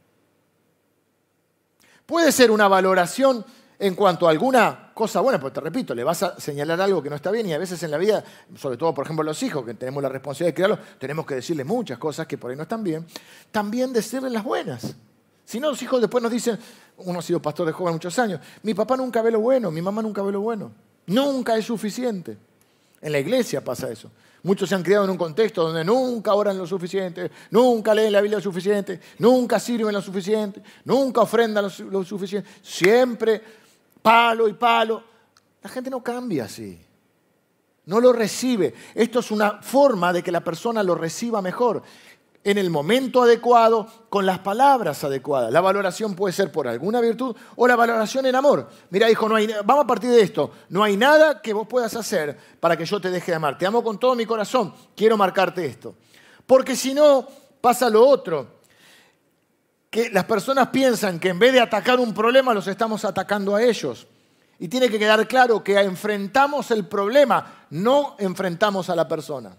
Puede 2.07 2.33
ser 2.33 2.51
una 2.51 2.69
valoración 2.69 3.45
en 3.79 3.95
cuanto 3.95 4.27
a 4.27 4.31
alguna 4.31 4.93
cosa 4.95 5.21
buena, 5.21 5.41
porque 5.41 5.55
te 5.55 5.61
repito, 5.61 5.95
le 5.95 6.05
vas 6.05 6.23
a 6.23 6.39
señalar 6.39 6.81
algo 6.81 7.03
que 7.03 7.11
no 7.11 7.17
está 7.17 7.31
bien 7.31 7.47
y 7.47 7.53
a 7.53 7.59
veces 7.59 7.83
en 7.83 7.91
la 7.91 7.99
vida, 7.99 8.23
sobre 8.57 8.77
todo 8.77 8.95
por 8.95 9.05
ejemplo 9.05 9.25
los 9.25 9.43
hijos, 9.43 9.65
que 9.65 9.75
tenemos 9.75 10.03
la 10.03 10.09
responsabilidad 10.09 10.51
de 10.51 10.55
criarlos, 10.55 10.79
tenemos 10.99 11.27
que 11.27 11.35
decirles 11.37 11.67
muchas 11.67 11.99
cosas 11.99 12.27
que 12.27 12.39
por 12.39 12.51
ahí 12.51 12.57
no 12.57 12.63
están 12.63 12.85
bien, 12.85 13.05
también 13.51 13.93
decirles 13.93 14.33
las 14.33 14.45
buenas. 14.45 14.95
Si 15.45 15.61
no, 15.61 15.71
los 15.71 15.83
hijos 15.83 16.01
después 16.01 16.23
nos 16.23 16.33
dicen, 16.33 16.59
uno 16.99 17.19
ha 17.19 17.23
sido 17.23 17.43
pastor 17.43 17.67
de 17.67 17.73
joven 17.73 17.95
muchos 17.95 18.19
años, 18.19 18.41
mi 18.63 18.75
papá 18.75 18.97
nunca 18.97 19.21
ve 19.21 19.31
lo 19.31 19.41
bueno, 19.41 19.71
mi 19.71 19.83
mamá 19.83 20.01
nunca 20.01 20.23
ve 20.23 20.33
lo 20.33 20.41
bueno. 20.41 20.73
Nunca 21.07 21.57
es 21.57 21.67
suficiente. 21.67 22.39
En 23.05 23.13
la 23.13 23.19
iglesia 23.19 23.63
pasa 23.63 23.91
eso. 23.91 24.11
Muchos 24.45 24.67
se 24.67 24.75
han 24.75 24.83
criado 24.83 25.05
en 25.05 25.11
un 25.11 25.19
contexto 25.19 25.63
donde 25.63 25.85
nunca 25.85 26.33
oran 26.33 26.57
lo 26.57 26.67
suficiente, 26.67 27.31
nunca 27.51 27.95
leen 27.95 28.11
la 28.11 28.23
Biblia 28.23 28.39
lo 28.39 28.43
suficiente, 28.43 28.99
nunca 29.19 29.61
sirven 29.61 29.93
lo 29.93 30.01
suficiente, 30.01 30.63
nunca 30.87 31.21
ofrendan 31.21 31.71
lo, 31.91 32.03
suficiente. 32.03 32.49
Siempre 32.63 33.43
palo 34.01 34.49
y 34.49 34.55
palo. 34.55 35.05
La 35.63 35.69
gente 35.69 35.91
no 35.91 36.03
cambia 36.03 36.45
así. 36.45 36.81
No 37.85 38.01
lo 38.01 38.11
recibe. 38.11 38.73
Esto 38.95 39.19
es 39.19 39.31
una 39.31 39.61
forma 39.61 40.11
de 40.11 40.23
que 40.23 40.33
la 40.33 40.43
persona 40.43 40.83
lo 40.83 40.95
reciba 40.95 41.43
mejor 41.43 41.83
en 42.45 42.59
el 42.59 42.69
momento 42.69 43.23
adecuado, 43.23 43.89
con 44.11 44.27
las 44.27 44.39
palabras 44.41 45.03
adecuadas. 45.03 45.51
La 45.51 45.63
valoración 45.63 46.15
puede 46.15 46.35
ser 46.35 46.53
por 46.53 46.69
alguna 46.69 47.01
virtud 47.01 47.35
o 47.57 47.67
la 47.67 47.75
valoración 47.75 48.27
en 48.27 48.35
amor. 48.37 48.69
Mira, 48.91 49.11
hijo, 49.11 49.29
no 49.29 49.37
hay, 49.37 49.49
vamos 49.65 49.85
a 49.85 49.87
partir 49.87 50.11
de 50.11 50.21
esto. 50.21 50.51
No 50.69 50.85
hay 50.85 50.97
nada 50.97 51.41
que 51.41 51.55
vos 51.55 51.67
puedas 51.67 51.97
hacer 51.97 52.39
para 52.61 52.77
que 52.77 52.85
yo 52.85 53.01
te 53.01 53.11
deje 53.11 53.33
de 53.33 53.37
amar. 53.37 53.57
Te 53.57 53.67
amo 53.67 53.83
con 53.83 53.99
todo 53.99 54.15
mi 54.15 54.27
corazón. 54.27 54.75
Quiero 54.95 55.17
marcarte 55.17 55.65
esto. 55.65 55.95
Porque 56.47 56.77
si 56.77 56.93
no, 56.93 57.27
pasa 57.63 57.89
lo 57.89 58.07
otro. 58.07 58.61
Que 59.89 60.11
las 60.11 60.25
personas 60.25 60.69
piensan 60.69 61.19
que 61.19 61.31
en 61.31 61.39
vez 61.39 61.55
de 61.55 61.61
atacar 61.61 61.99
un 61.99 62.13
problema, 62.13 62.53
los 62.53 62.69
estamos 62.69 63.07
atacando 63.07 63.57
a 63.57 63.63
ellos. 63.63 64.07
Y 64.59 64.69
tiene 64.69 64.91
que 64.91 64.99
quedar 64.99 65.27
claro 65.27 65.65
que 65.65 65.81
enfrentamos 65.81 66.71
el 66.71 66.87
problema, 66.87 67.67
no 67.71 68.17
enfrentamos 68.19 68.91
a 68.91 68.95
la 68.95 69.09
persona 69.09 69.57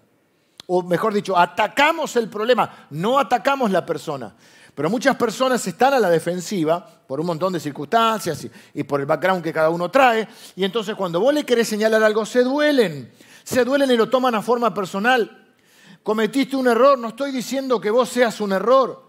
o 0.68 0.82
mejor 0.84 1.14
dicho, 1.14 1.38
atacamos 1.38 2.16
el 2.16 2.30
problema, 2.30 2.88
no 2.90 3.20
atacamos 3.20 3.72
la 3.72 3.86
persona. 3.86 4.34
Pero 4.76 4.90
muchas 4.90 5.16
personas 5.16 5.66
están 5.66 5.94
a 5.94 6.00
la 6.00 6.10
defensiva 6.10 6.86
por 7.08 7.22
un 7.22 7.28
montón 7.28 7.54
de 7.54 7.62
circunstancias 7.62 8.46
y, 8.74 8.84
por 8.84 9.00
el 9.00 9.06
background 9.06 9.42
que 9.42 9.54
cada 9.54 9.70
uno 9.70 9.90
trae. 9.90 10.28
Y 10.58 10.66
entonces 10.66 10.96
cuando 10.96 11.22
vos 11.22 11.34
le 11.34 11.46
querés 11.46 11.70
señalar 11.70 12.04
algo, 12.04 12.26
se 12.26 12.44
duelen. 12.44 13.10
Se 13.44 13.64
duelen 13.64 13.90
y 13.92 13.96
lo 13.96 14.10
toman 14.10 14.36
a 14.36 14.42
forma 14.42 14.74
personal. 14.74 15.54
Cometiste 16.04 16.58
un 16.58 16.68
error, 16.68 17.00
no 17.00 17.10
estoy 17.10 17.32
diciendo 17.32 17.80
que 17.80 17.90
vos 17.90 18.10
seas 18.10 18.42
un 18.42 18.52
error. 18.52 19.06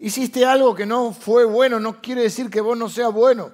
Hiciste 0.00 0.44
algo 0.44 0.74
que 0.74 0.86
no 0.86 1.12
fue 1.12 1.44
bueno, 1.44 1.78
no 1.78 2.00
quiere 2.00 2.22
decir 2.22 2.50
que 2.50 2.60
vos 2.60 2.76
no 2.76 2.88
seas 2.88 3.12
bueno. 3.12 3.52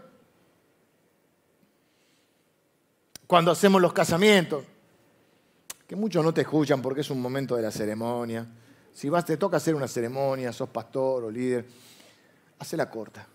Cuando 3.26 3.50
hacemos 3.50 3.82
los 3.82 3.92
casamientos, 3.92 4.64
que 5.86 5.96
muchos 5.96 6.24
no 6.24 6.34
te 6.34 6.40
escuchan 6.40 6.82
porque 6.82 7.02
es 7.02 7.10
un 7.10 7.20
momento 7.20 7.56
de 7.56 7.62
la 7.62 7.70
ceremonia. 7.70 8.46
Si 8.92 9.08
vas, 9.08 9.24
te 9.24 9.36
toca 9.36 9.58
hacer 9.58 9.74
una 9.74 9.86
ceremonia, 9.86 10.52
sos 10.52 10.68
pastor 10.68 11.24
o 11.24 11.30
líder, 11.30 11.66
la 12.72 12.90
corta. 12.90 13.26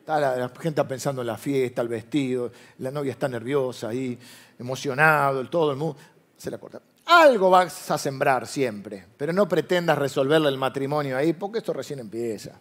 Está 0.00 0.20
la, 0.20 0.52
gente 0.60 0.84
pensando 0.84 1.22
en 1.22 1.28
la 1.28 1.38
fiesta, 1.38 1.80
el 1.80 1.88
vestido, 1.88 2.52
la 2.78 2.90
novia 2.90 3.12
está 3.12 3.26
nerviosa 3.26 3.88
ahí, 3.88 4.18
emocionado, 4.58 5.48
todo 5.48 5.70
el 5.70 5.78
mundo. 5.78 5.96
la 6.44 6.58
corta. 6.58 6.82
Algo 7.06 7.48
vas 7.48 7.90
a 7.90 7.96
sembrar 7.96 8.46
siempre, 8.46 9.06
pero 9.16 9.32
no 9.32 9.48
pretendas 9.48 9.96
resolverle 9.96 10.48
el 10.48 10.58
matrimonio 10.58 11.16
ahí 11.16 11.32
porque 11.32 11.58
esto 11.58 11.72
recién 11.72 12.00
empieza. 12.00 12.52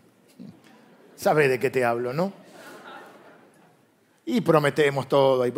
Sabes 1.16 1.50
de 1.50 1.60
qué 1.60 1.70
te 1.70 1.84
hablo, 1.84 2.14
¿no? 2.14 2.32
Y 4.26 4.42
prometemos 4.42 5.08
todo. 5.10 5.46
Y 5.46 5.52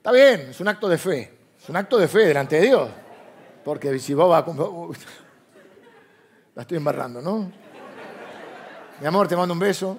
Está 0.00 0.12
bien, 0.12 0.48
es 0.48 0.58
un 0.60 0.68
acto 0.68 0.88
de 0.88 0.96
fe. 0.96 1.30
Es 1.62 1.68
un 1.68 1.76
acto 1.76 1.98
de 1.98 2.08
fe 2.08 2.20
delante 2.20 2.56
de 2.56 2.62
Dios. 2.62 2.88
Porque 3.62 3.98
si 3.98 4.14
vos 4.14 4.30
vas 4.30 4.48
a... 4.48 4.54
La 6.54 6.62
estoy 6.62 6.78
embarrando, 6.78 7.20
¿no? 7.20 7.52
Mi 8.98 9.06
amor, 9.06 9.28
te 9.28 9.36
mando 9.36 9.52
un 9.52 9.60
beso. 9.60 9.98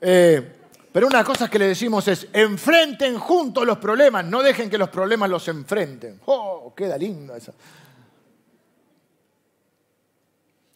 Eh, 0.00 0.50
pero 0.90 1.08
una 1.08 1.22
cosa 1.22 1.50
que 1.50 1.58
le 1.58 1.66
decimos 1.66 2.08
es, 2.08 2.26
enfrenten 2.32 3.18
juntos 3.18 3.66
los 3.66 3.76
problemas, 3.76 4.24
no 4.24 4.42
dejen 4.42 4.70
que 4.70 4.78
los 4.78 4.88
problemas 4.88 5.28
los 5.28 5.46
enfrenten. 5.48 6.22
¡Oh, 6.24 6.72
queda 6.74 6.96
lindo 6.96 7.36
eso! 7.36 7.52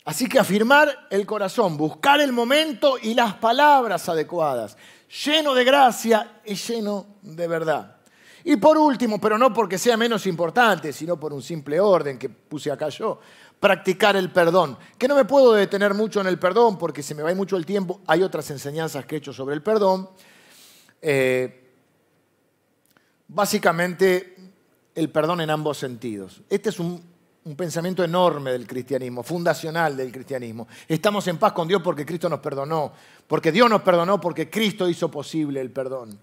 Así 0.04 0.28
que 0.28 0.38
afirmar 0.38 1.06
el 1.08 1.24
corazón, 1.24 1.78
buscar 1.78 2.20
el 2.20 2.32
momento 2.32 2.98
y 3.00 3.14
las 3.14 3.32
palabras 3.36 4.10
adecuadas 4.10 4.76
lleno 5.22 5.54
de 5.54 5.64
gracia 5.64 6.40
y 6.44 6.54
lleno 6.54 7.06
de 7.22 7.46
verdad. 7.46 7.96
Y 8.44 8.56
por 8.56 8.76
último, 8.76 9.20
pero 9.20 9.38
no 9.38 9.54
porque 9.54 9.78
sea 9.78 9.96
menos 9.96 10.26
importante, 10.26 10.92
sino 10.92 11.18
por 11.18 11.32
un 11.32 11.42
simple 11.42 11.80
orden 11.80 12.18
que 12.18 12.28
puse 12.28 12.70
acá 12.70 12.90
yo, 12.90 13.18
practicar 13.58 14.16
el 14.16 14.30
perdón. 14.30 14.76
Que 14.98 15.08
no 15.08 15.14
me 15.14 15.24
puedo 15.24 15.52
detener 15.52 15.94
mucho 15.94 16.20
en 16.20 16.26
el 16.26 16.38
perdón 16.38 16.76
porque 16.76 17.02
se 17.02 17.14
me 17.14 17.22
va 17.22 17.34
mucho 17.34 17.56
el 17.56 17.64
tiempo. 17.64 18.00
Hay 18.06 18.22
otras 18.22 18.50
enseñanzas 18.50 19.06
que 19.06 19.14
he 19.14 19.18
hecho 19.18 19.32
sobre 19.32 19.54
el 19.54 19.62
perdón. 19.62 20.10
Eh, 21.00 21.70
básicamente, 23.28 24.36
el 24.94 25.10
perdón 25.10 25.40
en 25.40 25.48
ambos 25.48 25.78
sentidos. 25.78 26.42
Este 26.50 26.68
es 26.68 26.78
un 26.78 27.13
un 27.44 27.56
pensamiento 27.56 28.02
enorme 28.02 28.52
del 28.52 28.66
cristianismo, 28.66 29.22
fundacional 29.22 29.96
del 29.96 30.10
cristianismo. 30.10 30.66
Estamos 30.88 31.26
en 31.28 31.36
paz 31.36 31.52
con 31.52 31.68
Dios 31.68 31.82
porque 31.82 32.06
Cristo 32.06 32.28
nos 32.28 32.40
perdonó, 32.40 32.92
porque 33.26 33.52
Dios 33.52 33.68
nos 33.68 33.82
perdonó, 33.82 34.18
porque 34.18 34.48
Cristo 34.48 34.88
hizo 34.88 35.10
posible 35.10 35.60
el 35.60 35.70
perdón. 35.70 36.18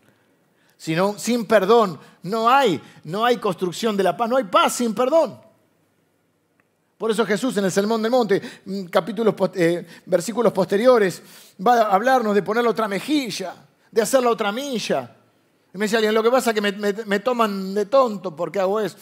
Sino, 0.77 1.19
sin 1.19 1.45
perdón 1.45 1.99
no 2.23 2.49
hay, 2.49 2.81
no 3.03 3.23
hay 3.23 3.37
construcción 3.37 3.95
de 3.95 4.03
la 4.03 4.17
paz, 4.17 4.29
no 4.29 4.37
hay 4.37 4.45
paz 4.45 4.73
sin 4.73 4.95
perdón. 4.95 5.39
Por 6.97 7.11
eso 7.11 7.23
Jesús 7.25 7.55
en 7.57 7.65
el 7.65 7.71
Sermón 7.71 8.01
del 8.01 8.11
Monte, 8.11 8.41
mm, 8.65 8.85
capítulos, 8.85 9.35
eh, 9.53 9.85
versículos 10.07 10.51
posteriores, 10.51 11.21
va 11.65 11.81
a 11.81 11.93
hablarnos 11.93 12.33
de 12.33 12.41
poner 12.41 12.63
la 12.63 12.71
otra 12.71 12.87
mejilla, 12.87 13.53
de 13.91 14.01
hacer 14.01 14.23
la 14.23 14.31
otra 14.31 14.51
milla. 14.51 15.15
Y 15.71 15.77
me 15.77 15.85
decía 15.85 15.99
alguien, 15.99 16.15
lo 16.15 16.23
que 16.23 16.31
pasa 16.31 16.49
es 16.49 16.55
que 16.55 16.61
me, 16.61 16.71
me 16.71 17.19
toman 17.19 17.75
de 17.75 17.85
tonto 17.85 18.35
porque 18.35 18.59
hago 18.59 18.79
eso. 18.79 18.97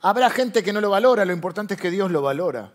Habrá 0.00 0.30
gente 0.30 0.62
que 0.62 0.72
no 0.72 0.80
lo 0.80 0.90
valora, 0.90 1.24
lo 1.24 1.32
importante 1.32 1.74
es 1.74 1.80
que 1.80 1.90
Dios 1.90 2.10
lo 2.10 2.22
valora. 2.22 2.72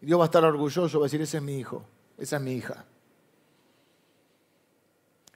Dios 0.00 0.18
va 0.18 0.24
a 0.24 0.26
estar 0.26 0.44
orgulloso, 0.44 1.00
va 1.00 1.04
a 1.04 1.08
decir, 1.08 1.20
ese 1.20 1.38
es 1.38 1.42
mi 1.42 1.58
hijo, 1.58 1.84
esa 2.16 2.36
es 2.36 2.42
mi 2.42 2.52
hija. 2.52 2.84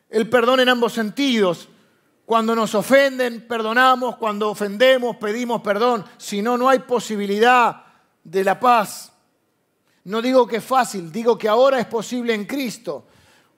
El 0.09 0.29
perdón 0.29 0.61
en 0.61 0.69
ambos 0.69 0.93
sentidos. 0.93 1.69
Cuando 2.25 2.55
nos 2.55 2.75
ofenden, 2.75 3.47
perdonamos. 3.49 4.17
Cuando 4.17 4.51
ofendemos, 4.51 5.17
pedimos 5.17 5.63
perdón. 5.63 6.05
Si 6.19 6.43
no, 6.43 6.57
no 6.57 6.69
hay 6.69 6.81
posibilidad 6.81 7.85
de 8.23 8.45
la 8.45 8.61
paz. 8.61 9.13
No 10.05 10.21
digo 10.21 10.47
que 10.47 10.57
es 10.57 10.65
fácil, 10.65 11.11
digo 11.11 11.39
que 11.39 11.49
ahora 11.49 11.79
es 11.79 11.87
posible 11.87 12.35
en 12.35 12.45
Cristo 12.45 13.07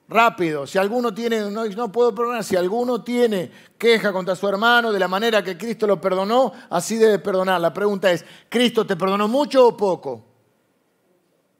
rápido. 0.07 0.67
Si 0.67 0.77
alguno 0.77 1.13
tiene, 1.13 1.49
no, 1.49 1.91
puedo 1.91 2.13
perdonar, 2.13 2.43
si 2.43 2.55
alguno 2.55 3.03
tiene 3.03 3.51
queja 3.77 4.11
contra 4.11 4.35
su 4.35 4.47
hermano 4.47 4.91
de 4.91 4.99
la 4.99 5.07
manera 5.07 5.43
que 5.43 5.57
Cristo 5.57 5.87
lo 5.87 5.99
perdonó, 5.99 6.51
así 6.69 6.97
debe 6.97 7.19
perdonar. 7.19 7.59
La 7.61 7.73
pregunta 7.73 8.11
es, 8.11 8.25
¿Cristo 8.49 8.85
te 8.85 8.95
perdonó 8.95 9.27
mucho 9.27 9.67
o 9.67 9.77
poco? 9.77 10.23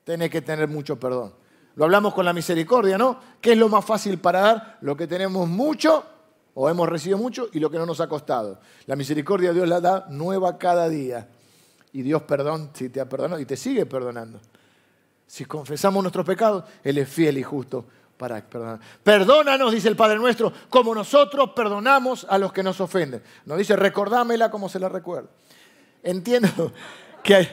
Tienes 0.03 0.29
que 0.29 0.41
tener 0.41 0.67
mucho 0.67 0.99
perdón. 0.99 1.33
Lo 1.75 1.85
hablamos 1.85 2.13
con 2.13 2.23
la 2.23 2.31
misericordia, 2.31 2.97
¿no? 2.97 3.19
¿Qué 3.41 3.51
es 3.51 3.57
lo 3.57 3.67
más 3.67 3.83
fácil 3.83 4.17
para 4.19 4.39
dar? 4.39 4.77
Lo 4.81 4.95
que 4.95 5.07
tenemos 5.07 5.47
mucho 5.47 6.05
o 6.53 6.69
hemos 6.69 6.87
recibido 6.87 7.17
mucho 7.17 7.49
y 7.51 7.59
lo 7.59 7.69
que 7.69 7.77
no 7.77 7.85
nos 7.85 7.99
ha 7.99 8.07
costado. 8.07 8.59
La 8.85 8.95
misericordia 8.95 9.51
Dios 9.51 9.67
la 9.67 9.81
da 9.81 10.05
nueva 10.09 10.57
cada 10.57 10.87
día. 10.87 11.27
Y 11.91 12.01
Dios 12.01 12.23
perdón 12.23 12.71
si 12.73 12.89
te 12.89 13.01
ha 13.01 13.09
perdonado 13.09 13.41
y 13.41 13.45
te 13.45 13.57
sigue 13.57 13.85
perdonando. 13.85 14.39
Si 15.27 15.43
confesamos 15.43 16.01
nuestros 16.03 16.25
pecados, 16.25 16.63
Él 16.83 16.97
es 16.97 17.09
fiel 17.09 17.37
y 17.37 17.43
justo 17.43 17.85
para 18.17 18.41
perdonar. 18.41 18.79
Perdónanos, 19.03 19.71
dice 19.71 19.87
el 19.87 19.95
Padre 19.95 20.17
nuestro, 20.17 20.51
como 20.69 20.95
nosotros 20.95 21.51
perdonamos 21.55 22.25
a 22.29 22.37
los 22.37 22.53
que 22.53 22.63
nos 22.63 22.79
ofenden. 22.81 23.21
Nos 23.45 23.57
dice, 23.57 23.75
recordámela 23.75 24.49
como 24.49 24.69
se 24.69 24.79
la 24.79 24.89
recuerda. 24.89 25.29
Entiendo 26.03 26.71
que 27.23 27.47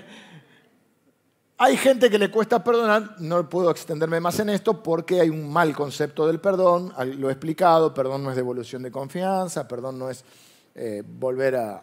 hay, 1.59 1.77
gente 1.77 2.11
que 2.11 2.19
le 2.19 2.31
cuesta 2.31 2.63
perdonar, 2.63 3.17
no 3.19 3.49
puedo 3.49 3.71
extenderme 3.71 4.21
más 4.21 4.39
en 4.41 4.51
esto 4.51 4.83
porque 4.83 5.21
hay 5.21 5.31
un 5.31 5.51
mal 5.53 5.75
concepto 5.75 6.27
del 6.27 6.41
perdón, 6.41 6.93
lo 7.19 7.29
he 7.29 7.33
explicado, 7.33 7.95
perdón 7.95 8.25
no 8.25 8.31
es 8.31 8.37
devolución 8.37 8.83
de 8.83 8.91
confianza, 8.91 9.67
perdón 9.67 9.99
no 9.99 10.11
es 10.11 10.25
eh, 10.75 11.03
volver 11.07 11.57
a, 11.57 11.83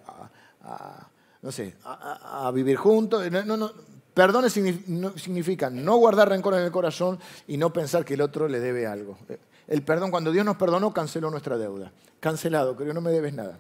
no 1.42 1.52
sé, 1.52 1.76
a, 1.84 2.52
vivir 2.54 2.76
juntos. 2.76 3.30
No, 3.32 3.58
no, 3.58 3.72
Perdón 4.20 4.50
significa 4.50 5.70
no 5.70 5.96
guardar 5.96 6.28
rencor 6.28 6.54
en 6.56 6.64
el 6.66 6.72
corazón 6.74 7.18
y 7.48 7.56
no 7.56 7.72
pensar 7.72 8.04
que 8.04 8.16
el 8.16 8.22
otro 8.22 8.50
le 8.50 8.60
debe 8.60 8.86
algo. 8.86 9.18
El 9.66 9.82
perdón, 9.82 10.12
cuando 10.12 10.30
Dios 10.34 10.44
nos 10.44 10.58
perdonó, 10.58 10.94
canceló 10.94 11.32
nuestra 11.32 11.58
deuda. 11.58 11.94
Cancelado, 12.20 12.76
creo, 12.76 12.94
no 12.94 13.00
me 13.00 13.12
debes 13.12 13.34
nada. 13.34 13.58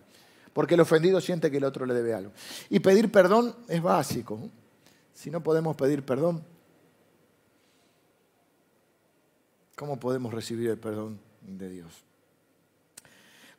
Porque 0.51 0.73
el 0.73 0.81
ofendido 0.81 1.21
siente 1.21 1.49
que 1.49 1.55
el 1.55 1.63
otro 1.63 1.85
le 1.85 1.93
debe 1.93 2.13
algo. 2.13 2.33
Y 2.69 2.81
pedir 2.81 3.09
perdón 3.09 3.55
es 3.69 3.81
básico. 3.81 4.37
Si 5.13 5.31
no 5.31 5.41
podemos 5.41 5.77
pedir 5.77 6.03
perdón, 6.03 6.43
¿cómo 9.77 9.97
podemos 9.97 10.33
recibir 10.33 10.71
el 10.71 10.77
perdón 10.77 11.21
de 11.41 11.69
Dios? 11.69 12.03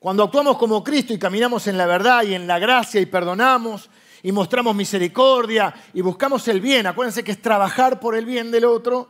Cuando 0.01 0.25
actuamos 0.25 0.57
como 0.57 0.83
Cristo 0.83 1.13
y 1.13 1.19
caminamos 1.19 1.67
en 1.67 1.79
la 1.79 1.85
verdad 1.85 2.25
y 2.25 2.35
en 2.35 2.47
la 2.47 2.59
gracia 2.59 3.01
y 3.01 3.07
perdonamos, 3.07 3.90
y 4.23 4.33
mostramos 4.33 4.75
misericordia 4.75 5.75
y 5.95 6.01
buscamos 6.01 6.47
el 6.49 6.61
bien, 6.61 6.87
acuérdense 6.87 7.25
que 7.25 7.33
es 7.33 7.43
trabajar 7.43 8.01
por 8.01 8.15
el 8.15 8.25
bien 8.25 8.51
del 8.51 8.65
otro, 8.65 9.09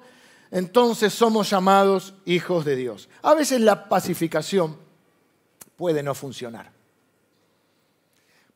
entonces 0.50 1.12
somos 1.12 1.50
llamados 1.50 2.14
hijos 2.24 2.64
de 2.64 2.76
Dios. 2.76 3.08
A 3.22 3.34
veces 3.34 3.60
la 3.60 3.88
pacificación 3.88 4.76
puede 5.76 6.02
no 6.02 6.14
funcionar. 6.14 6.70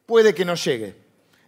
Puede 0.07 0.35
que 0.35 0.45
no 0.45 0.55
llegue. 0.55 0.97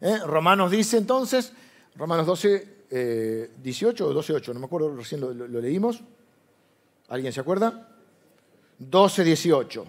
¿eh? 0.00 0.18
Romanos 0.24 0.70
dice 0.70 0.96
entonces, 0.96 1.52
Romanos 1.96 2.26
12, 2.26 3.54
18 3.58 4.04
eh, 4.04 4.06
o 4.06 4.12
12, 4.12 4.32
8, 4.34 4.54
no 4.54 4.60
me 4.60 4.66
acuerdo, 4.66 4.94
recién 4.96 5.20
lo, 5.20 5.32
lo 5.32 5.60
leímos. 5.60 6.00
¿Alguien 7.08 7.32
se 7.32 7.40
acuerda? 7.40 7.88
12, 8.78 9.24
18. 9.24 9.86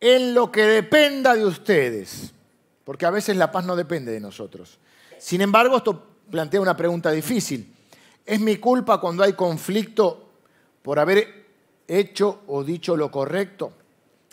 En 0.00 0.34
lo 0.34 0.52
que 0.52 0.62
dependa 0.62 1.34
de 1.34 1.44
ustedes 1.44 2.32
porque 2.88 3.04
a 3.04 3.10
veces 3.10 3.36
la 3.36 3.52
paz 3.52 3.66
no 3.66 3.76
depende 3.76 4.10
de 4.12 4.18
nosotros. 4.18 4.78
Sin 5.18 5.42
embargo, 5.42 5.76
esto 5.76 6.06
plantea 6.30 6.58
una 6.58 6.74
pregunta 6.74 7.10
difícil. 7.10 7.76
¿Es 8.24 8.40
mi 8.40 8.56
culpa 8.56 8.98
cuando 8.98 9.22
hay 9.22 9.34
conflicto 9.34 10.30
por 10.80 10.98
haber 10.98 11.48
hecho 11.86 12.44
o 12.46 12.64
dicho 12.64 12.96
lo 12.96 13.10
correcto? 13.10 13.74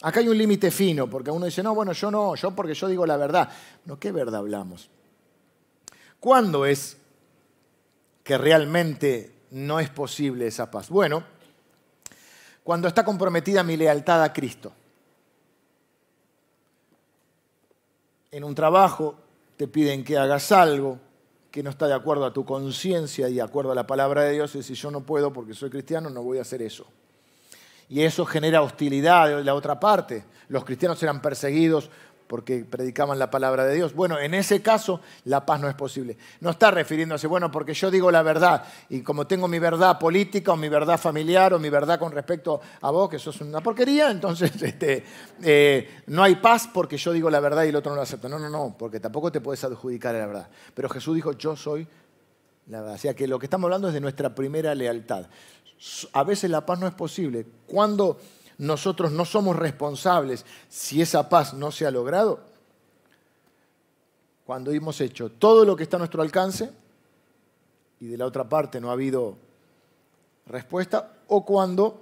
Acá 0.03 0.21
hay 0.21 0.29
un 0.29 0.37
límite 0.37 0.71
fino, 0.71 1.09
porque 1.09 1.31
uno 1.31 1.47
dice, 1.47 1.61
no, 1.61 1.75
bueno, 1.75 1.91
yo 1.91 2.09
no, 2.09 2.33
yo 2.35 2.51
porque 2.51 2.73
yo 2.73 2.87
digo 2.87 3.05
la 3.05 3.17
verdad. 3.17 3.49
No, 3.83 3.99
¿qué 3.99 4.13
verdad 4.13 4.39
hablamos? 4.39 4.89
¿Cuándo 6.21 6.65
es 6.65 6.95
que 8.23 8.37
realmente 8.37 9.33
no 9.51 9.81
es 9.81 9.89
posible 9.89 10.47
esa 10.47 10.71
paz? 10.71 10.87
Bueno, 10.87 11.25
cuando 12.63 12.87
está 12.87 13.03
comprometida 13.03 13.63
mi 13.63 13.75
lealtad 13.75 14.23
a 14.23 14.31
Cristo. 14.31 14.71
En 18.35 18.43
un 18.43 18.53
trabajo 18.53 19.15
te 19.55 19.65
piden 19.65 20.03
que 20.03 20.17
hagas 20.17 20.51
algo 20.51 20.99
que 21.51 21.63
no 21.63 21.69
está 21.69 21.87
de 21.87 21.93
acuerdo 21.93 22.25
a 22.25 22.33
tu 22.33 22.43
conciencia 22.43 23.29
y 23.29 23.35
de 23.35 23.41
acuerdo 23.41 23.71
a 23.71 23.75
la 23.75 23.87
palabra 23.87 24.23
de 24.23 24.33
Dios, 24.33 24.53
y 24.55 24.63
si 24.63 24.73
yo 24.73 24.91
no 24.91 24.99
puedo 24.99 25.31
porque 25.31 25.53
soy 25.53 25.69
cristiano, 25.69 26.09
no 26.09 26.21
voy 26.21 26.37
a 26.37 26.41
hacer 26.41 26.61
eso. 26.61 26.85
Y 27.87 28.01
eso 28.01 28.25
genera 28.25 28.61
hostilidad 28.61 29.37
de 29.37 29.43
la 29.45 29.55
otra 29.55 29.79
parte. 29.79 30.25
Los 30.49 30.65
cristianos 30.65 31.01
eran 31.01 31.21
perseguidos 31.21 31.89
porque 32.27 32.65
predicaban 32.65 33.19
la 33.19 33.29
palabra 33.29 33.65
de 33.65 33.75
Dios. 33.75 33.93
Bueno, 33.93 34.19
en 34.19 34.33
ese 34.33 34.61
caso 34.61 35.01
la 35.25 35.45
paz 35.45 35.59
no 35.59 35.69
es 35.69 35.75
posible. 35.75 36.17
No 36.41 36.49
está 36.49 36.71
refiriéndose, 36.71 37.27
bueno, 37.27 37.51
porque 37.51 37.73
yo 37.73 37.91
digo 37.91 38.11
la 38.11 38.23
verdad 38.23 38.65
y 38.89 39.01
como 39.01 39.27
tengo 39.27 39.47
mi 39.47 39.59
verdad 39.59 39.99
política 39.99 40.53
o 40.53 40.57
mi 40.57 40.69
verdad 40.69 40.99
familiar 40.99 41.53
o 41.53 41.59
mi 41.59 41.69
verdad 41.69 41.99
con 41.99 42.11
respecto 42.11 42.61
a 42.81 42.91
vos, 42.91 43.09
que 43.09 43.19
sos 43.19 43.41
una 43.41 43.61
porquería, 43.61 44.09
entonces 44.09 44.51
este, 44.61 45.03
eh, 45.43 46.01
no 46.07 46.23
hay 46.23 46.35
paz 46.35 46.69
porque 46.73 46.97
yo 46.97 47.13
digo 47.13 47.29
la 47.29 47.39
verdad 47.39 47.63
y 47.63 47.69
el 47.69 47.75
otro 47.75 47.91
no 47.91 47.97
lo 47.97 48.01
acepta. 48.01 48.27
No, 48.27 48.39
no, 48.39 48.49
no, 48.49 48.75
porque 48.77 48.99
tampoco 48.99 49.31
te 49.31 49.41
puedes 49.41 49.63
adjudicar 49.63 50.15
a 50.15 50.19
la 50.19 50.27
verdad. 50.27 50.49
Pero 50.73 50.89
Jesús 50.89 51.15
dijo, 51.15 51.33
yo 51.33 51.55
soy 51.55 51.87
la 52.67 52.81
verdad. 52.81 52.95
O 52.95 52.99
sea 52.99 53.13
que 53.13 53.27
lo 53.27 53.39
que 53.39 53.45
estamos 53.45 53.65
hablando 53.65 53.87
es 53.89 53.93
de 53.93 54.01
nuestra 54.01 54.33
primera 54.33 54.73
lealtad. 54.73 55.27
A 56.13 56.23
veces 56.23 56.49
la 56.49 56.65
paz 56.65 56.79
no 56.79 56.87
es 56.87 56.93
posible. 56.93 57.45
Cuando 57.67 58.17
nosotros 58.57 59.11
no 59.11 59.25
somos 59.25 59.55
responsables 59.55 60.45
si 60.69 61.01
esa 61.01 61.27
paz 61.29 61.53
no 61.53 61.71
se 61.71 61.85
ha 61.85 61.91
logrado? 61.91 62.39
Cuando 64.45 64.71
hemos 64.71 65.01
hecho 65.01 65.29
todo 65.29 65.65
lo 65.65 65.75
que 65.75 65.83
está 65.83 65.97
a 65.97 65.99
nuestro 65.99 66.21
alcance 66.21 66.71
y 67.99 68.07
de 68.07 68.17
la 68.17 68.25
otra 68.25 68.47
parte 68.47 68.79
no 68.79 68.89
ha 68.89 68.93
habido 68.93 69.37
respuesta, 70.45 71.13
o 71.27 71.43
cuando 71.43 72.01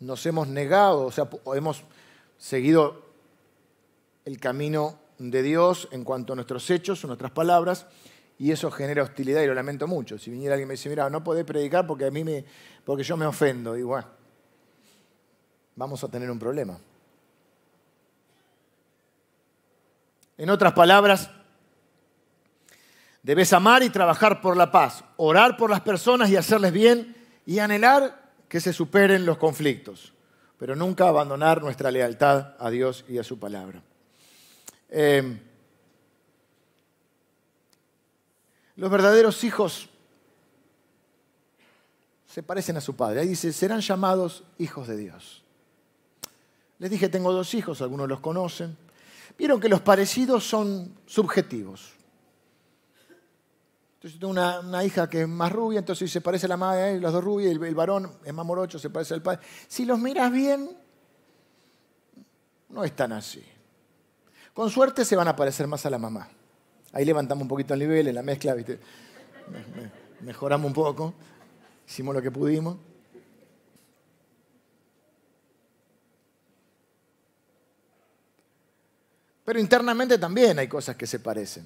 nos 0.00 0.24
hemos 0.26 0.46
negado, 0.46 1.06
o 1.06 1.10
sea, 1.10 1.28
hemos 1.54 1.82
seguido 2.38 3.02
el 4.24 4.38
camino 4.38 4.98
de 5.18 5.42
Dios 5.42 5.88
en 5.90 6.04
cuanto 6.04 6.32
a 6.32 6.36
nuestros 6.36 6.70
hechos 6.70 7.02
o 7.02 7.08
nuestras 7.08 7.32
palabras, 7.32 7.86
y 8.38 8.52
eso 8.52 8.70
genera 8.70 9.02
hostilidad 9.02 9.42
y 9.42 9.46
lo 9.46 9.54
lamento 9.54 9.88
mucho. 9.88 10.18
Si 10.18 10.30
viniera 10.30 10.54
alguien 10.54 10.68
y 10.68 10.68
me 10.68 10.74
dice, 10.74 10.90
mira, 10.90 11.10
no 11.10 11.24
podés 11.24 11.44
predicar 11.44 11.86
porque 11.86 12.04
a 12.04 12.10
mí 12.10 12.22
me, 12.22 12.44
porque 12.84 13.02
yo 13.02 13.16
me 13.16 13.26
ofendo, 13.26 13.76
igual 13.76 14.15
vamos 15.76 16.02
a 16.02 16.08
tener 16.08 16.30
un 16.30 16.38
problema. 16.38 16.78
En 20.38 20.50
otras 20.50 20.72
palabras, 20.72 21.30
debes 23.22 23.52
amar 23.52 23.82
y 23.82 23.90
trabajar 23.90 24.40
por 24.40 24.56
la 24.56 24.70
paz, 24.70 25.04
orar 25.16 25.56
por 25.56 25.70
las 25.70 25.80
personas 25.80 26.28
y 26.30 26.36
hacerles 26.36 26.72
bien 26.72 27.16
y 27.46 27.58
anhelar 27.58 28.32
que 28.48 28.60
se 28.60 28.72
superen 28.72 29.24
los 29.24 29.38
conflictos, 29.38 30.12
pero 30.58 30.76
nunca 30.76 31.08
abandonar 31.08 31.62
nuestra 31.62 31.90
lealtad 31.90 32.54
a 32.58 32.70
Dios 32.70 33.04
y 33.08 33.18
a 33.18 33.24
su 33.24 33.38
palabra. 33.38 33.82
Eh, 34.88 35.40
los 38.76 38.90
verdaderos 38.90 39.42
hijos 39.42 39.88
se 42.28 42.42
parecen 42.42 42.76
a 42.76 42.82
su 42.82 42.94
padre. 42.94 43.20
Ahí 43.20 43.28
dice, 43.28 43.52
serán 43.52 43.80
llamados 43.80 44.44
hijos 44.58 44.86
de 44.86 44.96
Dios. 44.98 45.45
Les 46.78 46.90
dije, 46.90 47.08
tengo 47.08 47.32
dos 47.32 47.54
hijos, 47.54 47.80
algunos 47.80 48.08
los 48.08 48.20
conocen. 48.20 48.76
Vieron 49.38 49.60
que 49.60 49.68
los 49.68 49.80
parecidos 49.80 50.46
son 50.46 50.94
subjetivos. 51.06 51.92
Entonces 53.94 54.20
tengo 54.20 54.30
una, 54.30 54.84
hija 54.84 55.08
que 55.08 55.22
es 55.22 55.28
más 55.28 55.50
rubia, 55.50 55.78
entonces 55.78 56.10
se 56.10 56.20
parece 56.20 56.46
a 56.46 56.50
la 56.50 56.56
madre, 56.56 57.00
los 57.00 57.12
dos 57.12 57.24
rubios, 57.24 57.50
el, 57.50 57.62
el 57.62 57.74
varón 57.74 58.10
es 58.24 58.32
más 58.32 58.44
morocho, 58.44 58.78
se 58.78 58.90
parece 58.90 59.14
al 59.14 59.22
padre. 59.22 59.40
Si 59.66 59.84
los 59.84 59.98
miras 59.98 60.30
bien, 60.30 60.76
no 62.68 62.84
están 62.84 63.12
así. 63.12 63.42
Con 64.52 64.70
suerte 64.70 65.04
se 65.04 65.16
van 65.16 65.28
a 65.28 65.36
parecer 65.36 65.66
más 65.66 65.84
a 65.86 65.90
la 65.90 65.98
mamá. 65.98 66.28
Ahí 66.92 67.04
levantamos 67.04 67.42
un 67.42 67.48
poquito 67.48 67.74
el 67.74 67.80
nivel 67.80 68.08
en 68.08 68.14
la 68.14 68.22
mezcla, 68.22 68.54
mejoramos 70.20 70.66
un 70.66 70.72
poco, 70.72 71.14
hicimos 71.86 72.14
lo 72.14 72.22
que 72.22 72.30
pudimos. 72.30 72.76
Pero 79.46 79.60
internamente 79.60 80.18
también 80.18 80.58
hay 80.58 80.66
cosas 80.66 80.96
que 80.96 81.06
se 81.06 81.20
parecen. 81.20 81.64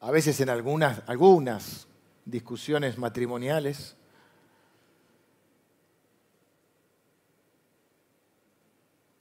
A 0.00 0.10
veces 0.10 0.38
en 0.40 0.48
algunas, 0.50 1.00
algunas 1.06 1.86
discusiones 2.24 2.98
matrimoniales 2.98 3.94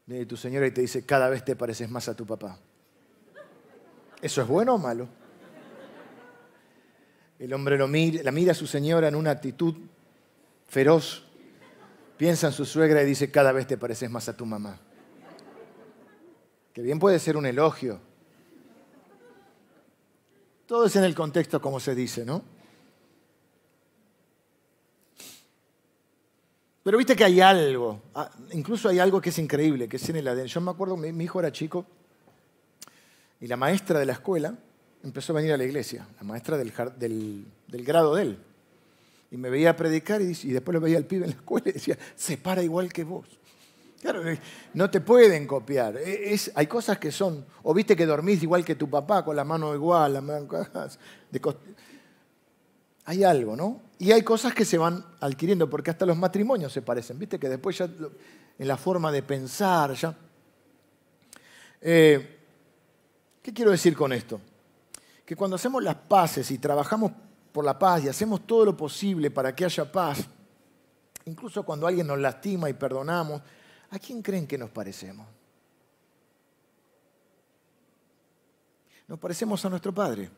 viene 0.07 0.25
tu 0.25 0.35
señora 0.35 0.65
y 0.65 0.71
te 0.71 0.81
dice, 0.81 1.05
cada 1.05 1.29
vez 1.29 1.45
te 1.45 1.55
pareces 1.55 1.91
más 1.91 2.09
a 2.09 2.15
tu 2.15 2.25
papá. 2.25 2.57
¿Eso 4.19 4.41
es 4.41 4.47
bueno 4.47 4.73
o 4.73 4.77
malo? 4.79 5.07
El 7.37 7.53
hombre 7.53 7.77
la 7.77 8.31
mira 8.31 8.51
a 8.51 8.55
su 8.55 8.65
señora 8.65 9.07
en 9.07 9.13
una 9.13 9.29
actitud 9.29 9.75
feroz, 10.67 11.23
piensa 12.17 12.47
en 12.47 12.53
su 12.53 12.65
suegra 12.65 13.03
y 13.03 13.05
dice, 13.05 13.29
cada 13.29 13.51
vez 13.51 13.67
te 13.67 13.77
pareces 13.77 14.09
más 14.09 14.27
a 14.27 14.35
tu 14.35 14.47
mamá 14.47 14.79
que 16.73 16.81
bien 16.81 16.99
puede 16.99 17.19
ser 17.19 17.37
un 17.37 17.45
elogio. 17.45 17.99
Todo 20.65 20.85
es 20.85 20.95
en 20.95 21.03
el 21.03 21.13
contexto 21.13 21.61
como 21.61 21.79
se 21.79 21.93
dice, 21.93 22.25
¿no? 22.25 22.43
Pero 26.83 26.97
viste 26.97 27.15
que 27.15 27.23
hay 27.23 27.39
algo, 27.39 28.01
ah, 28.13 28.29
incluso 28.51 28.89
hay 28.89 28.99
algo 28.99 29.21
que 29.21 29.29
es 29.29 29.39
increíble, 29.39 29.87
que 29.87 29.95
es 29.95 30.09
en 30.09 30.17
el 30.17 30.27
ADN. 30.27 30.47
Yo 30.47 30.59
me 30.59 30.71
acuerdo, 30.71 30.97
mi, 30.97 31.23
hijo 31.23 31.39
era 31.39 31.51
chico 31.51 31.85
y 33.39 33.47
la 33.47 33.55
maestra 33.55 33.99
de 33.99 34.05
la 34.05 34.13
escuela 34.13 34.57
empezó 35.01 35.31
a 35.31 35.37
venir 35.37 35.53
a 35.53 35.57
la 35.57 35.63
iglesia, 35.63 36.05
la 36.17 36.23
maestra 36.23 36.57
del, 36.57 36.73
del, 37.67 37.85
grado 37.85 38.15
de 38.15 38.23
él. 38.23 38.37
Y 39.31 39.37
me 39.37 39.49
veía 39.49 39.77
predicar 39.77 40.21
y, 40.21 40.37
y 40.43 40.51
después 40.51 40.73
lo 40.73 40.81
veía 40.81 40.97
al 40.97 41.05
pibe 41.05 41.23
en 41.23 41.31
la 41.31 41.37
escuela 41.37 41.69
y 41.69 41.73
decía, 41.73 41.97
se 42.15 42.37
para 42.37 42.61
igual 42.61 42.91
que 42.91 43.05
vos. 43.05 43.27
Claro, 44.03 44.29
eh, 44.29 44.37
no 44.73 44.89
te 44.89 44.99
pueden 44.99 45.47
copiar. 45.47 45.95
E, 45.95 46.37
hay 46.55 46.67
cosas 46.67 46.97
que 46.97 47.09
son, 47.09 47.45
o 47.63 47.73
viste 47.73 47.95
que 47.95 48.05
dormís 48.05 48.43
igual 48.43 48.65
que 48.65 48.75
tu 48.75 48.89
papá, 48.89 49.23
con 49.23 49.33
la 49.33 49.45
mano 49.45 49.73
igual, 49.73 50.15
la 50.15 50.19
mano 50.19 50.45
hay 53.05 53.23
algo, 53.23 53.55
¿no? 53.55 53.79
Y 53.99 54.11
hay 54.11 54.21
cosas 54.21 54.53
que 54.53 54.65
se 54.65 54.77
van 54.77 55.05
adquiriendo, 55.21 55.69
porque 55.69 55.89
hasta 55.89 56.05
los 56.05 56.17
matrimonios 56.17 56.73
se 56.73 56.81
parecen, 56.81 57.17
viste 57.17 57.39
que 57.39 57.47
después 57.47 57.77
ya 57.77 57.85
en 57.85 58.67
la 58.67 58.75
forma 58.75 59.09
de 59.09 59.23
pensar, 59.23 59.93
ya. 59.93 60.13
Eh, 61.79 62.39
¿Qué 63.41 63.53
quiero 63.53 63.71
decir 63.71 63.95
con 63.95 64.11
esto? 64.11 64.41
Que 65.25 65.37
cuando 65.37 65.55
hacemos 65.55 65.81
las 65.81 65.95
paces 65.95 66.51
y 66.51 66.57
trabajamos 66.57 67.13
por 67.53 67.63
la 67.63 67.79
paz 67.79 68.03
y 68.03 68.09
hacemos 68.09 68.45
todo 68.45 68.65
lo 68.65 68.75
posible 68.75 69.31
para 69.31 69.55
que 69.55 69.63
haya 69.63 69.89
paz, 69.89 70.27
incluso 71.23 71.63
cuando 71.63 71.87
alguien 71.87 72.07
nos 72.07 72.19
lastima 72.19 72.69
y 72.69 72.73
perdonamos, 72.73 73.41
¿A 73.93 73.99
quién 73.99 74.23
creen 74.23 74.47
que 74.47 74.57
nos 74.57 74.71
parecemos? 74.71 75.27
Nos 79.07 79.19
parecemos 79.19 79.63
a 79.63 79.69
nuestro 79.69 79.93
Padre. 79.93 80.31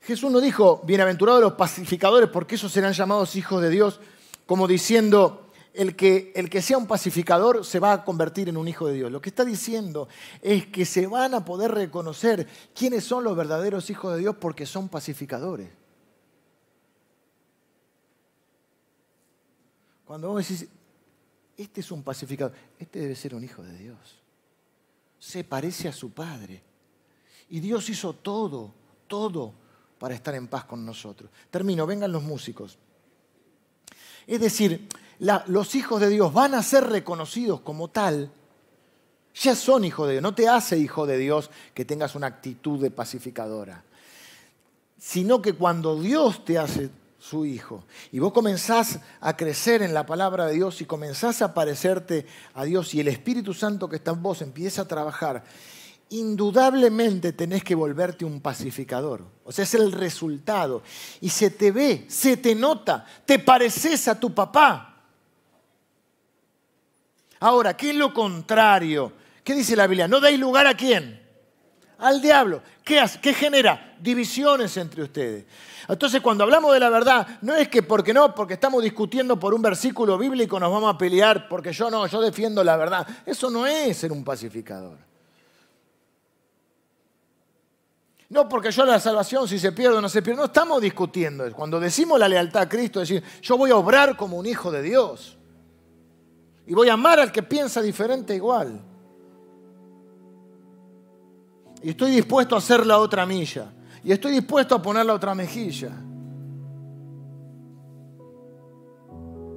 Jesús 0.00 0.28
no 0.32 0.40
dijo, 0.40 0.82
bienaventurados 0.84 1.40
los 1.40 1.52
pacificadores, 1.52 2.28
porque 2.30 2.56
esos 2.56 2.72
serán 2.72 2.94
llamados 2.94 3.36
hijos 3.36 3.62
de 3.62 3.70
Dios, 3.70 4.00
como 4.44 4.66
diciendo, 4.66 5.52
el 5.72 5.94
que, 5.94 6.32
el 6.34 6.50
que 6.50 6.60
sea 6.60 6.76
un 6.76 6.88
pacificador 6.88 7.64
se 7.64 7.78
va 7.78 7.92
a 7.92 8.04
convertir 8.04 8.48
en 8.48 8.56
un 8.56 8.66
hijo 8.66 8.88
de 8.88 8.94
Dios. 8.94 9.12
Lo 9.12 9.20
que 9.20 9.28
está 9.28 9.44
diciendo 9.44 10.08
es 10.42 10.66
que 10.66 10.84
se 10.84 11.06
van 11.06 11.34
a 11.34 11.44
poder 11.44 11.70
reconocer 11.70 12.48
quiénes 12.74 13.04
son 13.04 13.22
los 13.22 13.36
verdaderos 13.36 13.88
hijos 13.88 14.14
de 14.14 14.18
Dios 14.18 14.34
porque 14.40 14.66
son 14.66 14.88
pacificadores. 14.88 15.70
Cuando 20.04 20.30
vos 20.30 20.48
decís, 20.48 20.68
este 21.62 21.80
es 21.80 21.90
un 21.90 22.02
pacificador, 22.02 22.54
este 22.78 23.00
debe 23.00 23.14
ser 23.14 23.34
un 23.34 23.44
hijo 23.44 23.62
de 23.62 23.76
Dios. 23.76 23.98
Se 25.18 25.44
parece 25.44 25.88
a 25.88 25.92
su 25.92 26.10
Padre. 26.12 26.62
Y 27.50 27.60
Dios 27.60 27.88
hizo 27.90 28.14
todo, 28.14 28.72
todo 29.06 29.52
para 29.98 30.14
estar 30.14 30.34
en 30.34 30.48
paz 30.48 30.64
con 30.64 30.86
nosotros. 30.86 31.30
Termino, 31.50 31.86
vengan 31.86 32.12
los 32.12 32.22
músicos. 32.22 32.78
Es 34.26 34.40
decir, 34.40 34.88
los 35.18 35.74
hijos 35.74 36.00
de 36.00 36.08
Dios 36.08 36.32
van 36.32 36.54
a 36.54 36.62
ser 36.62 36.84
reconocidos 36.84 37.60
como 37.60 37.88
tal. 37.88 38.32
Ya 39.34 39.54
son 39.54 39.84
hijos 39.84 40.06
de 40.06 40.14
Dios. 40.14 40.22
No 40.22 40.34
te 40.34 40.48
hace 40.48 40.78
hijo 40.78 41.06
de 41.06 41.18
Dios 41.18 41.50
que 41.74 41.84
tengas 41.84 42.14
una 42.14 42.28
actitud 42.28 42.80
de 42.80 42.90
pacificadora. 42.90 43.84
Sino 44.98 45.42
que 45.42 45.52
cuando 45.52 46.00
Dios 46.00 46.44
te 46.44 46.58
hace 46.58 46.90
su 47.20 47.44
Hijo. 47.44 47.84
Y 48.10 48.18
vos 48.18 48.32
comenzás 48.32 48.98
a 49.20 49.36
crecer 49.36 49.82
en 49.82 49.94
la 49.94 50.06
palabra 50.06 50.46
de 50.46 50.54
Dios 50.54 50.80
y 50.80 50.86
comenzás 50.86 51.42
a 51.42 51.54
parecerte 51.54 52.26
a 52.54 52.64
Dios 52.64 52.94
y 52.94 53.00
el 53.00 53.08
Espíritu 53.08 53.54
Santo 53.54 53.88
que 53.88 53.96
está 53.96 54.10
en 54.12 54.22
vos 54.22 54.42
empieza 54.42 54.82
a 54.82 54.88
trabajar, 54.88 55.44
indudablemente 56.08 57.32
tenés 57.32 57.62
que 57.62 57.74
volverte 57.74 58.24
un 58.24 58.40
pacificador. 58.40 59.24
O 59.44 59.52
sea, 59.52 59.64
es 59.64 59.74
el 59.74 59.92
resultado. 59.92 60.82
Y 61.20 61.28
se 61.28 61.50
te 61.50 61.70
ve, 61.70 62.06
se 62.08 62.38
te 62.38 62.54
nota, 62.54 63.06
te 63.26 63.38
pareces 63.38 64.08
a 64.08 64.18
tu 64.18 64.34
papá. 64.34 64.86
Ahora, 67.38 67.76
¿qué 67.76 67.90
es 67.90 67.96
lo 67.96 68.12
contrario? 68.12 69.12
¿Qué 69.44 69.54
dice 69.54 69.76
la 69.76 69.86
Biblia? 69.86 70.08
No 70.08 70.20
dais 70.20 70.38
lugar 70.38 70.66
a 70.66 70.74
quién? 70.76 71.19
Al 72.00 72.20
diablo. 72.20 72.62
¿Qué, 72.84 73.34
genera? 73.34 73.94
Divisiones 74.00 74.76
entre 74.76 75.02
ustedes. 75.02 75.44
Entonces, 75.88 76.20
cuando 76.20 76.44
hablamos 76.44 76.72
de 76.72 76.80
la 76.80 76.88
verdad, 76.88 77.26
no 77.42 77.54
es 77.54 77.68
que 77.68 77.82
porque 77.82 78.14
no, 78.14 78.34
porque 78.34 78.54
estamos 78.54 78.82
discutiendo 78.82 79.38
por 79.38 79.54
un 79.54 79.62
versículo 79.62 80.16
bíblico 80.16 80.58
nos 80.58 80.72
vamos 80.72 80.94
a 80.94 80.98
pelear, 80.98 81.48
porque 81.48 81.72
yo 81.72 81.90
no, 81.90 82.06
yo 82.06 82.20
defiendo 82.20 82.64
la 82.64 82.76
verdad. 82.76 83.06
Eso 83.26 83.50
no 83.50 83.66
es 83.66 83.96
ser 83.96 84.12
un 84.12 84.24
pacificador. 84.24 84.98
No 88.30 88.48
porque 88.48 88.70
yo 88.70 88.84
la 88.84 89.00
salvación, 89.00 89.48
si 89.48 89.58
se 89.58 89.72
pierde 89.72 89.98
o 89.98 90.00
no 90.00 90.08
se 90.08 90.22
pierde, 90.22 90.38
no 90.38 90.46
estamos 90.46 90.80
discutiendo. 90.80 91.50
Cuando 91.52 91.80
decimos 91.80 92.18
la 92.18 92.28
lealtad 92.28 92.62
a 92.62 92.68
Cristo, 92.68 93.02
es 93.02 93.08
decir, 93.08 93.24
yo 93.42 93.56
voy 93.56 93.70
a 93.70 93.76
obrar 93.76 94.16
como 94.16 94.38
un 94.38 94.46
hijo 94.46 94.70
de 94.70 94.82
Dios. 94.82 95.36
Y 96.66 96.74
voy 96.74 96.88
a 96.88 96.92
amar 96.92 97.18
al 97.18 97.32
que 97.32 97.42
piensa 97.42 97.82
diferente 97.82 98.34
igual. 98.34 98.80
Y 101.82 101.90
estoy 101.90 102.10
dispuesto 102.10 102.54
a 102.54 102.58
hacer 102.58 102.86
la 102.86 102.98
otra 102.98 103.24
milla. 103.26 103.72
Y 104.02 104.12
estoy 104.12 104.32
dispuesto 104.32 104.74
a 104.74 104.82
poner 104.82 105.06
la 105.06 105.14
otra 105.14 105.34
mejilla. 105.34 105.90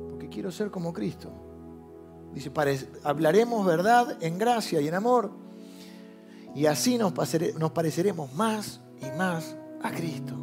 Porque 0.09 0.30
quiero 0.30 0.51
ser 0.51 0.71
como 0.71 0.93
Cristo. 0.93 1.32
Dice, 2.34 2.51
hablaremos 3.03 3.65
verdad 3.65 4.17
en 4.21 4.38
gracia 4.38 4.82
y 4.82 4.88
en 4.88 4.95
amor. 4.95 5.32
Y 6.55 6.65
así 6.65 6.97
nos, 6.97 7.13
pareceremos 7.13 8.34
más 8.34 8.80
y 9.01 9.17
más 9.17 9.55
a 9.82 9.91
Cristo. 9.91 10.34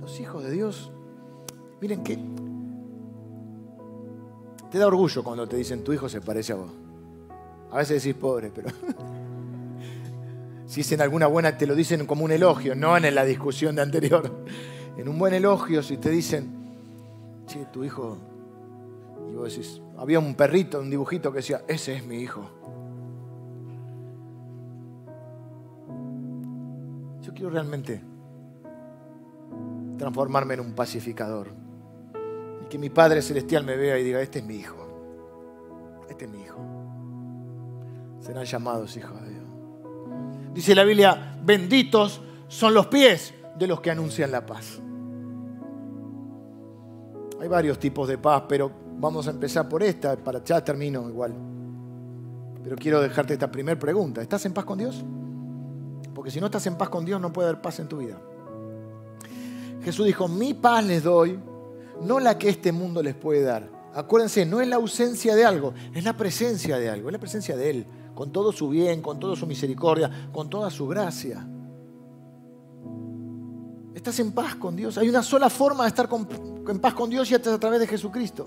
Los 0.00 0.18
hijos 0.20 0.44
de 0.44 0.50
Dios, 0.50 0.90
miren 1.80 2.02
que 2.02 2.18
te 4.70 4.78
da 4.78 4.86
orgullo 4.86 5.22
cuando 5.24 5.48
te 5.48 5.56
dicen 5.56 5.82
tu 5.82 5.92
hijo 5.92 6.08
se 6.08 6.20
parece 6.20 6.52
a 6.52 6.56
vos. 6.56 6.70
A 7.70 7.78
veces 7.78 8.02
decís 8.02 8.20
pobre, 8.20 8.50
pero 8.54 8.70
si 10.70 10.82
es 10.82 10.92
en 10.92 11.00
alguna 11.00 11.26
buena, 11.26 11.58
te 11.58 11.66
lo 11.66 11.74
dicen 11.74 12.06
como 12.06 12.24
un 12.24 12.30
elogio, 12.30 12.76
no 12.76 12.96
en 12.96 13.12
la 13.12 13.24
discusión 13.24 13.74
de 13.74 13.82
anterior. 13.82 14.44
En 14.96 15.08
un 15.08 15.18
buen 15.18 15.34
elogio, 15.34 15.82
si 15.82 15.96
te 15.96 16.10
dicen, 16.10 17.44
che, 17.46 17.66
tu 17.72 17.82
hijo, 17.82 18.18
y 19.28 19.34
vos 19.34 19.50
decís, 19.50 19.82
había 19.98 20.20
un 20.20 20.36
perrito, 20.36 20.78
un 20.78 20.88
dibujito 20.88 21.32
que 21.32 21.38
decía, 21.38 21.62
ese 21.66 21.96
es 21.96 22.06
mi 22.06 22.18
hijo. 22.18 22.48
Yo 27.22 27.34
quiero 27.34 27.50
realmente 27.50 28.00
transformarme 29.98 30.54
en 30.54 30.60
un 30.60 30.72
pacificador. 30.72 31.48
Y 32.64 32.68
que 32.68 32.78
mi 32.78 32.90
Padre 32.90 33.22
Celestial 33.22 33.64
me 33.64 33.76
vea 33.76 33.98
y 33.98 34.04
diga, 34.04 34.20
este 34.20 34.38
es 34.38 34.44
mi 34.44 34.54
hijo. 34.54 34.76
Este 36.08 36.26
es 36.26 36.30
mi 36.30 36.42
hijo. 36.42 36.60
Serán 38.20 38.44
llamados 38.44 38.96
hijos 38.96 39.20
de. 39.22 39.29
Dice 40.54 40.74
la 40.74 40.84
Biblia, 40.84 41.38
benditos 41.42 42.20
son 42.48 42.74
los 42.74 42.86
pies 42.88 43.34
de 43.56 43.66
los 43.66 43.80
que 43.80 43.90
anuncian 43.90 44.30
la 44.30 44.44
paz. 44.44 44.80
Hay 47.40 47.48
varios 47.48 47.78
tipos 47.78 48.08
de 48.08 48.18
paz, 48.18 48.44
pero 48.48 48.70
vamos 48.98 49.26
a 49.26 49.30
empezar 49.30 49.68
por 49.68 49.82
esta, 49.82 50.16
para 50.16 50.42
ya 50.44 50.62
termino 50.62 51.08
igual. 51.08 51.34
Pero 52.62 52.76
quiero 52.76 53.00
dejarte 53.00 53.34
esta 53.34 53.50
primera 53.50 53.78
pregunta. 53.78 54.20
¿Estás 54.20 54.44
en 54.44 54.52
paz 54.52 54.64
con 54.64 54.78
Dios? 54.78 55.02
Porque 56.14 56.30
si 56.30 56.40
no 56.40 56.46
estás 56.46 56.66
en 56.66 56.76
paz 56.76 56.88
con 56.88 57.04
Dios 57.04 57.20
no 57.20 57.32
puede 57.32 57.48
haber 57.48 57.62
paz 57.62 57.78
en 57.78 57.88
tu 57.88 57.98
vida. 57.98 58.18
Jesús 59.82 60.04
dijo, 60.04 60.28
mi 60.28 60.52
paz 60.52 60.84
les 60.84 61.02
doy, 61.02 61.38
no 62.02 62.20
la 62.20 62.36
que 62.36 62.50
este 62.50 62.72
mundo 62.72 63.02
les 63.02 63.14
puede 63.14 63.42
dar. 63.42 63.68
Acuérdense, 63.94 64.44
no 64.44 64.60
es 64.60 64.68
la 64.68 64.76
ausencia 64.76 65.34
de 65.34 65.44
algo, 65.44 65.72
es 65.94 66.04
la 66.04 66.16
presencia 66.16 66.78
de 66.78 66.90
algo, 66.90 67.08
es 67.08 67.12
la 67.12 67.18
presencia 67.18 67.56
de 67.56 67.70
Él, 67.70 67.86
con 68.20 68.30
todo 68.30 68.52
su 68.52 68.68
bien, 68.68 69.00
con 69.00 69.18
toda 69.18 69.34
su 69.34 69.46
misericordia, 69.46 70.28
con 70.30 70.50
toda 70.50 70.68
su 70.68 70.86
gracia. 70.86 71.42
Estás 73.94 74.20
en 74.20 74.32
paz 74.32 74.56
con 74.56 74.76
Dios. 74.76 74.98
Hay 74.98 75.08
una 75.08 75.22
sola 75.22 75.48
forma 75.48 75.84
de 75.84 75.88
estar 75.88 76.06
en 76.68 76.80
paz 76.80 76.92
con 76.92 77.08
Dios 77.08 77.30
y 77.30 77.34
es 77.34 77.46
a 77.46 77.58
través 77.58 77.80
de 77.80 77.86
Jesucristo. 77.86 78.46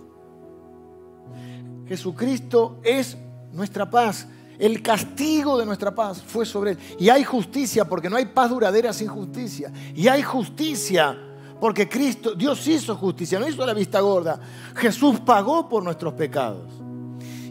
Jesucristo 1.87 2.81
es 2.83 3.17
nuestra 3.51 3.89
paz. 3.89 4.27
El 4.59 4.83
castigo 4.83 5.57
de 5.57 5.65
nuestra 5.65 5.95
paz 5.95 6.21
fue 6.21 6.45
sobre 6.45 6.73
él. 6.73 6.77
Y 6.99 7.09
hay 7.09 7.23
justicia 7.23 7.83
porque 7.83 8.11
no 8.11 8.17
hay 8.17 8.27
paz 8.27 8.51
duradera 8.51 8.93
sin 8.93 9.07
justicia. 9.07 9.73
Y 9.95 10.07
hay 10.07 10.21
justicia 10.21 11.17
porque 11.59 11.89
Cristo, 11.89 12.35
Dios 12.35 12.67
hizo 12.67 12.95
justicia, 12.95 13.39
no 13.39 13.49
hizo 13.49 13.65
la 13.65 13.73
vista 13.73 14.01
gorda. 14.01 14.39
Jesús 14.75 15.19
pagó 15.21 15.67
por 15.67 15.83
nuestros 15.83 16.13
pecados. 16.13 16.82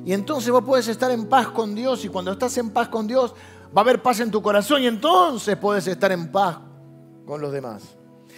Y 0.05 0.13
entonces 0.13 0.51
vos 0.51 0.65
puedes 0.65 0.89
estar 0.89 1.11
en 1.11 1.27
paz 1.27 1.49
con 1.49 1.75
Dios 1.75 2.05
y 2.05 2.09
cuando 2.09 2.33
estás 2.33 2.57
en 2.59 2.71
paz 2.71 2.89
con 2.89 3.07
Dios 3.07 3.35
va 3.77 3.81
a 3.81 3.85
haber 3.85 4.03
paz 4.03 4.21
en 4.21 4.31
tu 4.31 4.43
corazón 4.43 4.83
y 4.83 4.87
entonces 4.87 5.57
puedes 5.57 5.87
estar 5.87 6.11
en 6.13 6.31
paz 6.31 6.59
con 7.25 7.41
los 7.41 7.53
demás. 7.53 7.97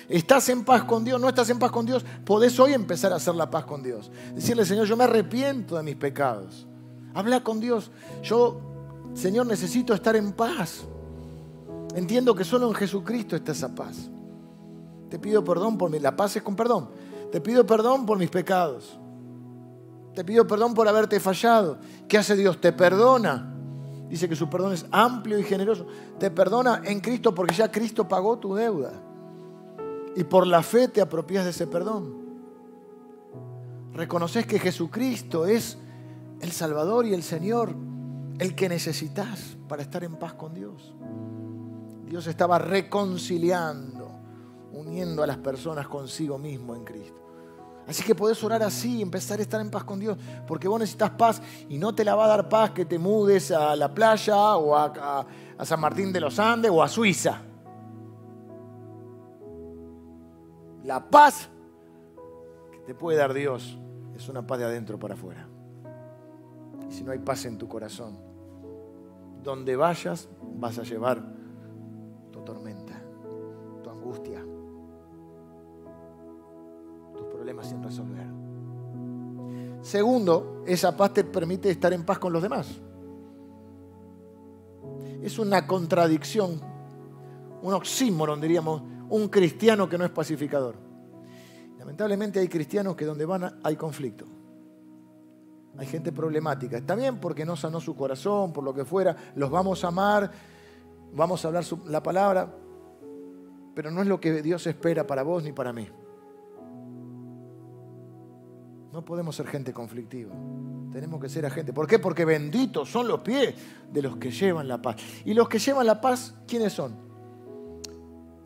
¿Estás 0.08 0.48
en 0.50 0.64
paz 0.64 0.84
con 0.84 1.04
Dios? 1.04 1.20
¿No 1.20 1.28
estás 1.28 1.48
en 1.48 1.58
paz 1.58 1.70
con 1.70 1.86
Dios? 1.86 2.04
Podés 2.24 2.58
hoy 2.60 2.74
empezar 2.74 3.12
a 3.12 3.16
hacer 3.16 3.34
la 3.34 3.50
paz 3.50 3.64
con 3.64 3.82
Dios. 3.82 4.10
Decirle, 4.34 4.66
Señor, 4.66 4.86
yo 4.86 4.96
me 4.96 5.04
arrepiento 5.04 5.76
de 5.76 5.82
mis 5.82 5.96
pecados. 5.96 6.66
Habla 7.14 7.42
con 7.42 7.60
Dios. 7.60 7.90
Yo, 8.22 8.60
Señor, 9.14 9.46
necesito 9.46 9.94
estar 9.94 10.14
en 10.16 10.32
paz. 10.32 10.84
Entiendo 11.94 12.34
que 12.34 12.44
solo 12.44 12.68
en 12.68 12.74
Jesucristo 12.74 13.36
está 13.36 13.52
esa 13.52 13.74
paz. 13.74 14.10
Te 15.08 15.18
pido 15.18 15.42
perdón 15.44 15.78
por 15.78 15.90
mi... 15.90 16.00
La 16.00 16.14
paz 16.14 16.36
es 16.36 16.42
con 16.42 16.56
perdón. 16.56 16.90
Te 17.32 17.40
pido 17.40 17.64
perdón 17.64 18.04
por 18.04 18.18
mis 18.18 18.30
pecados. 18.30 18.98
Te 20.14 20.24
pido 20.24 20.46
perdón 20.46 20.74
por 20.74 20.86
haberte 20.86 21.18
fallado. 21.18 21.78
¿Qué 22.08 22.18
hace 22.18 22.36
Dios? 22.36 22.60
Te 22.60 22.72
perdona. 22.72 23.52
Dice 24.08 24.28
que 24.28 24.36
su 24.36 24.48
perdón 24.48 24.72
es 24.72 24.86
amplio 24.92 25.38
y 25.38 25.42
generoso. 25.42 25.86
Te 26.18 26.30
perdona 26.30 26.82
en 26.84 27.00
Cristo 27.00 27.34
porque 27.34 27.54
ya 27.54 27.70
Cristo 27.70 28.06
pagó 28.06 28.38
tu 28.38 28.54
deuda. 28.54 28.92
Y 30.14 30.22
por 30.24 30.46
la 30.46 30.62
fe 30.62 30.88
te 30.88 31.00
apropias 31.00 31.44
de 31.44 31.50
ese 31.50 31.66
perdón. 31.66 32.22
Reconoces 33.92 34.46
que 34.46 34.58
Jesucristo 34.58 35.46
es 35.46 35.78
el 36.40 36.52
Salvador 36.52 37.06
y 37.06 37.14
el 37.14 37.22
Señor, 37.22 37.74
el 38.38 38.54
que 38.54 38.68
necesitas 38.68 39.56
para 39.68 39.82
estar 39.82 40.04
en 40.04 40.16
paz 40.16 40.34
con 40.34 40.54
Dios. 40.54 40.94
Dios 42.06 42.26
estaba 42.26 42.58
reconciliando, 42.58 44.10
uniendo 44.72 45.22
a 45.22 45.26
las 45.26 45.38
personas 45.38 45.88
consigo 45.88 46.38
mismo 46.38 46.76
en 46.76 46.84
Cristo. 46.84 47.23
Así 47.86 48.02
que 48.02 48.14
podés 48.14 48.42
orar 48.42 48.62
así, 48.62 49.02
empezar 49.02 49.38
a 49.38 49.42
estar 49.42 49.60
en 49.60 49.70
paz 49.70 49.84
con 49.84 50.00
Dios, 50.00 50.16
porque 50.46 50.68
vos 50.68 50.80
necesitas 50.80 51.10
paz 51.10 51.42
y 51.68 51.78
no 51.78 51.94
te 51.94 52.04
la 52.04 52.14
va 52.14 52.24
a 52.24 52.28
dar 52.28 52.48
paz 52.48 52.70
que 52.70 52.86
te 52.86 52.98
mudes 52.98 53.50
a 53.50 53.76
la 53.76 53.92
playa 53.92 54.56
o 54.56 54.74
a, 54.74 55.26
a 55.58 55.64
San 55.64 55.80
Martín 55.80 56.12
de 56.12 56.20
los 56.20 56.38
Andes 56.38 56.70
o 56.70 56.82
a 56.82 56.88
Suiza. 56.88 57.42
La 60.84 61.08
paz 61.10 61.48
que 62.72 62.78
te 62.80 62.94
puede 62.94 63.18
dar 63.18 63.34
Dios 63.34 63.78
es 64.14 64.28
una 64.28 64.46
paz 64.46 64.58
de 64.58 64.64
adentro 64.64 64.98
para 64.98 65.14
afuera. 65.14 65.46
Y 66.88 66.92
si 66.92 67.04
no 67.04 67.12
hay 67.12 67.18
paz 67.18 67.44
en 67.44 67.58
tu 67.58 67.68
corazón, 67.68 68.18
donde 69.42 69.76
vayas 69.76 70.28
vas 70.56 70.78
a 70.78 70.82
llevar 70.82 71.22
sin 77.62 77.82
resolver. 77.82 78.26
Segundo, 79.82 80.62
esa 80.66 80.96
paz 80.96 81.12
te 81.12 81.24
permite 81.24 81.70
estar 81.70 81.92
en 81.92 82.04
paz 82.04 82.18
con 82.18 82.32
los 82.32 82.42
demás. 82.42 82.80
Es 85.22 85.38
una 85.38 85.66
contradicción, 85.66 86.60
un 87.62 87.74
oxímoron, 87.74 88.40
diríamos, 88.40 88.82
un 89.10 89.28
cristiano 89.28 89.88
que 89.88 89.98
no 89.98 90.04
es 90.04 90.10
pacificador. 90.10 90.76
Lamentablemente 91.78 92.40
hay 92.40 92.48
cristianos 92.48 92.96
que 92.96 93.04
donde 93.04 93.26
van 93.26 93.60
hay 93.62 93.76
conflicto. 93.76 94.24
Hay 95.76 95.86
gente 95.86 96.12
problemática. 96.12 96.78
Está 96.78 96.94
bien 96.94 97.18
porque 97.18 97.44
no 97.44 97.56
sanó 97.56 97.80
su 97.80 97.94
corazón, 97.94 98.52
por 98.52 98.64
lo 98.64 98.72
que 98.72 98.84
fuera. 98.84 99.16
Los 99.34 99.50
vamos 99.50 99.84
a 99.84 99.88
amar, 99.88 100.30
vamos 101.12 101.44
a 101.44 101.48
hablar 101.48 101.64
la 101.86 102.02
palabra, 102.02 102.54
pero 103.74 103.90
no 103.90 104.00
es 104.00 104.06
lo 104.06 104.20
que 104.20 104.40
Dios 104.40 104.66
espera 104.66 105.06
para 105.06 105.22
vos 105.22 105.42
ni 105.42 105.52
para 105.52 105.72
mí. 105.72 105.88
No 108.94 109.04
podemos 109.04 109.34
ser 109.34 109.48
gente 109.48 109.72
conflictiva. 109.72 110.32
Tenemos 110.92 111.20
que 111.20 111.28
ser 111.28 111.44
agente. 111.44 111.72
¿Por 111.72 111.88
qué? 111.88 111.98
Porque 111.98 112.24
benditos 112.24 112.88
son 112.88 113.08
los 113.08 113.22
pies 113.22 113.52
de 113.92 114.00
los 114.00 114.18
que 114.18 114.30
llevan 114.30 114.68
la 114.68 114.80
paz. 114.80 114.94
¿Y 115.24 115.34
los 115.34 115.48
que 115.48 115.58
llevan 115.58 115.84
la 115.84 116.00
paz, 116.00 116.36
quiénes 116.46 116.72
son? 116.72 117.02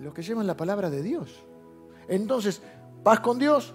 los 0.01 0.15
que 0.15 0.23
llevan 0.23 0.47
la 0.47 0.57
palabra 0.57 0.89
de 0.89 1.03
Dios. 1.03 1.45
Entonces, 2.09 2.63
paz 3.03 3.21
con 3.21 3.39
Dios, 3.39 3.75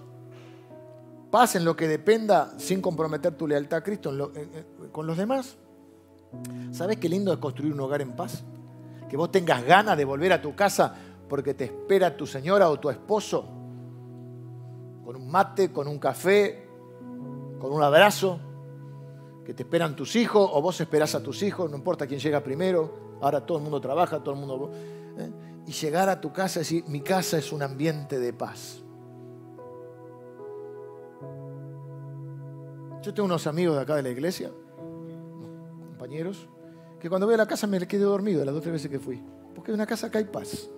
paz 1.30 1.54
en 1.54 1.64
lo 1.64 1.76
que 1.76 1.86
dependa 1.86 2.58
sin 2.58 2.80
comprometer 2.80 3.36
tu 3.36 3.46
lealtad 3.46 3.78
a 3.78 3.82
Cristo 3.84 4.32
con 4.90 5.06
los 5.06 5.16
demás. 5.16 5.56
¿Sabes 6.72 6.96
qué 6.96 7.08
lindo 7.08 7.32
es 7.32 7.38
construir 7.38 7.72
un 7.72 7.80
hogar 7.82 8.02
en 8.02 8.16
paz? 8.16 8.42
Que 9.08 9.16
vos 9.16 9.30
tengas 9.30 9.64
ganas 9.64 9.96
de 9.96 10.04
volver 10.04 10.32
a 10.32 10.42
tu 10.42 10.56
casa 10.56 10.92
porque 11.28 11.54
te 11.54 11.66
espera 11.66 12.16
tu 12.16 12.26
señora 12.26 12.68
o 12.68 12.80
tu 12.80 12.90
esposo 12.90 13.44
con 15.04 15.16
un 15.16 15.30
mate, 15.30 15.70
con 15.70 15.86
un 15.86 15.98
café, 15.98 16.63
con 17.68 17.78
un 17.78 17.82
abrazo, 17.82 18.38
que 19.44 19.54
te 19.54 19.62
esperan 19.62 19.96
tus 19.96 20.16
hijos 20.16 20.50
o 20.52 20.60
vos 20.60 20.80
esperás 20.80 21.14
a 21.14 21.22
tus 21.22 21.42
hijos, 21.42 21.70
no 21.70 21.76
importa 21.76 22.06
quién 22.06 22.20
llega 22.20 22.42
primero, 22.42 23.18
ahora 23.20 23.44
todo 23.44 23.58
el 23.58 23.64
mundo 23.64 23.80
trabaja, 23.80 24.22
todo 24.22 24.34
el 24.34 24.40
mundo... 24.40 24.70
¿eh? 25.18 25.30
y 25.66 25.72
llegar 25.72 26.10
a 26.10 26.20
tu 26.20 26.30
casa 26.30 26.58
y 26.58 26.62
decir, 26.62 26.84
mi 26.88 27.00
casa 27.00 27.38
es 27.38 27.50
un 27.50 27.62
ambiente 27.62 28.18
de 28.18 28.34
paz. 28.34 28.82
Yo 33.02 33.14
tengo 33.14 33.24
unos 33.24 33.46
amigos 33.46 33.76
de 33.76 33.82
acá 33.82 33.96
de 33.96 34.02
la 34.02 34.10
iglesia, 34.10 34.50
compañeros, 35.88 36.48
que 37.00 37.08
cuando 37.08 37.26
voy 37.26 37.34
a 37.34 37.38
la 37.38 37.46
casa 37.46 37.66
me 37.66 37.78
quedé 37.86 38.02
dormido 38.02 38.44
las 38.44 38.52
dos 38.54 38.60
o 38.60 38.62
tres 38.62 38.74
veces 38.74 38.90
que 38.90 38.98
fui, 38.98 39.22
porque 39.54 39.70
en 39.70 39.76
una 39.76 39.86
casa 39.86 40.08
acá 40.08 40.18
hay 40.18 40.24
paz. 40.24 40.68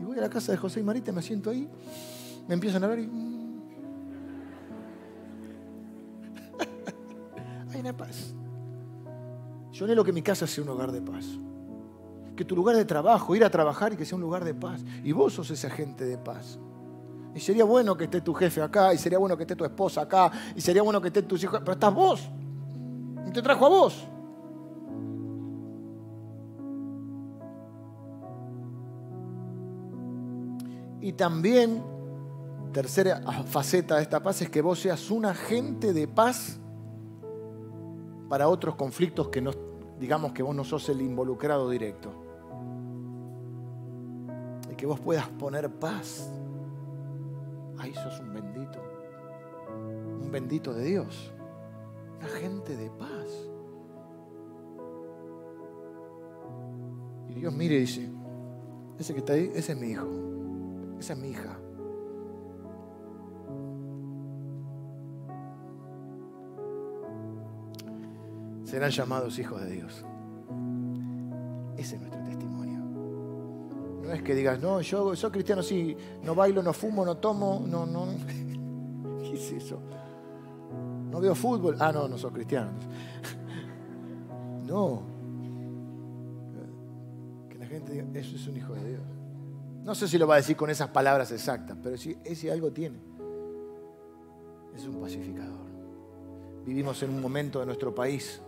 Y 0.00 0.04
voy 0.04 0.18
a 0.18 0.22
la 0.22 0.30
casa 0.30 0.52
de 0.52 0.58
José 0.58 0.80
y 0.80 0.82
Marita, 0.82 1.12
me 1.12 1.20
siento 1.20 1.50
ahí, 1.50 1.68
me 2.48 2.54
empiezan 2.54 2.82
a 2.84 2.86
ver 2.86 3.00
y... 3.00 3.33
Hay 7.74 7.80
una 7.80 7.96
paz. 7.96 8.34
Yo 9.72 9.84
anhelo 9.84 10.04
que 10.04 10.12
mi 10.12 10.22
casa 10.22 10.46
sea 10.46 10.64
un 10.64 10.70
hogar 10.70 10.92
de 10.92 11.02
paz 11.02 11.26
que 12.34 12.44
tu 12.44 12.56
lugar 12.56 12.76
de 12.76 12.84
trabajo, 12.84 13.34
ir 13.34 13.44
a 13.44 13.50
trabajar 13.50 13.92
y 13.92 13.96
que 13.96 14.04
sea 14.04 14.16
un 14.16 14.22
lugar 14.22 14.44
de 14.44 14.54
paz. 14.54 14.84
Y 15.02 15.12
vos 15.12 15.32
sos 15.32 15.50
ese 15.50 15.66
agente 15.66 16.04
de 16.04 16.18
paz. 16.18 16.58
Y 17.34 17.40
sería 17.40 17.64
bueno 17.64 17.96
que 17.96 18.04
esté 18.04 18.20
tu 18.20 18.34
jefe 18.34 18.62
acá, 18.62 18.94
y 18.94 18.98
sería 18.98 19.18
bueno 19.18 19.36
que 19.36 19.42
esté 19.42 19.56
tu 19.56 19.64
esposa 19.64 20.02
acá, 20.02 20.30
y 20.54 20.60
sería 20.60 20.82
bueno 20.82 21.00
que 21.00 21.08
estén 21.08 21.26
tus 21.26 21.42
hijos, 21.42 21.60
pero 21.60 21.72
estás 21.72 21.92
vos. 21.92 22.28
Y 23.26 23.30
te 23.32 23.42
trajo 23.42 23.66
a 23.66 23.68
vos. 23.68 24.06
Y 31.00 31.12
también, 31.12 31.82
tercera 32.72 33.20
faceta 33.46 33.96
de 33.96 34.02
esta 34.02 34.22
paz 34.22 34.42
es 34.42 34.48
que 34.48 34.62
vos 34.62 34.78
seas 34.78 35.10
un 35.10 35.26
agente 35.26 35.92
de 35.92 36.08
paz 36.08 36.58
para 38.34 38.48
otros 38.48 38.74
conflictos 38.74 39.28
que 39.28 39.40
no, 39.40 39.52
digamos 40.00 40.32
que 40.32 40.42
vos 40.42 40.56
no 40.56 40.64
sos 40.64 40.88
el 40.88 41.00
involucrado 41.00 41.70
directo 41.70 42.24
que 44.76 44.86
vos 44.86 44.98
puedas 44.98 45.28
poner 45.28 45.70
paz. 45.70 46.28
Ahí 47.78 47.94
sos 47.94 48.18
un 48.18 48.34
bendito, 48.34 48.82
un 50.20 50.32
bendito 50.32 50.74
de 50.74 50.84
Dios, 50.84 51.32
una 52.18 52.26
gente 52.26 52.76
de 52.76 52.90
paz. 52.90 53.48
Y 57.28 57.34
Dios 57.34 57.54
mire 57.54 57.76
y 57.76 57.80
dice, 57.82 58.10
ese 58.98 59.12
que 59.12 59.20
está 59.20 59.34
ahí, 59.34 59.52
ese 59.54 59.74
es 59.74 59.78
mi 59.78 59.90
hijo, 59.92 60.08
esa 60.98 61.12
es 61.12 61.18
mi 61.20 61.28
hija. 61.28 61.56
Serán 68.74 68.90
llamados 68.90 69.38
hijos 69.38 69.60
de 69.62 69.70
Dios. 69.70 70.04
Ese 71.76 71.94
es 71.94 72.00
nuestro 72.00 72.24
no 74.04 74.12
es 74.12 74.22
que 74.22 74.34
digas, 74.34 74.60
no, 74.60 74.80
yo 74.80 75.14
soy 75.14 75.30
cristiano, 75.30 75.62
sí, 75.62 75.96
no 76.24 76.34
bailo, 76.34 76.60
no 76.60 76.72
fumo, 76.72 77.04
no 77.04 77.16
tomo, 77.16 77.64
no, 77.66 77.86
no. 77.86 78.06
¿Qué 79.22 79.32
es 79.32 79.52
eso? 79.52 79.78
No 81.08 81.20
veo 81.20 81.36
fútbol. 81.36 81.76
Ah, 81.78 81.92
no, 81.92 82.08
no 82.08 82.18
soy 82.18 82.32
cristiano. 82.32 82.72
No. 84.66 85.02
Que 87.48 87.58
la 87.58 87.66
gente 87.66 87.92
diga, 87.92 88.06
eso 88.18 88.34
es 88.34 88.48
un 88.48 88.56
hijo 88.56 88.74
de 88.74 88.88
Dios. 88.88 89.02
No 89.84 89.94
sé 89.94 90.08
si 90.08 90.18
lo 90.18 90.26
va 90.26 90.34
a 90.34 90.36
decir 90.38 90.56
con 90.56 90.68
esas 90.68 90.88
palabras 90.88 91.30
exactas, 91.30 91.76
pero 91.80 91.96
si 91.96 92.16
ese 92.24 92.50
algo 92.50 92.72
tiene. 92.72 92.98
Es 94.74 94.84
un 94.86 95.00
pacificador. 95.00 95.63
Vivimos 96.64 97.02
en 97.02 97.10
un 97.10 97.20
momento 97.20 97.60
de 97.60 97.66
nuestro 97.66 97.94
país, 97.94 98.40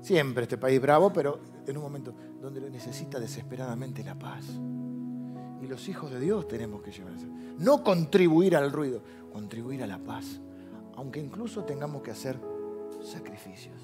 siempre 0.00 0.44
este 0.44 0.56
país 0.56 0.80
bravo, 0.80 1.12
pero 1.12 1.40
en 1.66 1.76
un 1.76 1.82
momento 1.82 2.14
donde 2.40 2.70
necesita 2.70 3.18
desesperadamente 3.18 4.04
la 4.04 4.16
paz. 4.18 4.44
Y 5.60 5.66
los 5.66 5.88
hijos 5.88 6.10
de 6.10 6.20
Dios 6.20 6.46
tenemos 6.46 6.82
que 6.82 6.92
llevar 6.92 7.14
eso. 7.14 7.26
No 7.58 7.82
contribuir 7.82 8.56
al 8.56 8.70
ruido, 8.70 9.02
contribuir 9.32 9.82
a 9.82 9.86
la 9.86 9.98
paz. 9.98 10.40
Aunque 10.96 11.20
incluso 11.20 11.64
tengamos 11.64 12.02
que 12.02 12.12
hacer 12.12 12.38
sacrificios. 13.02 13.76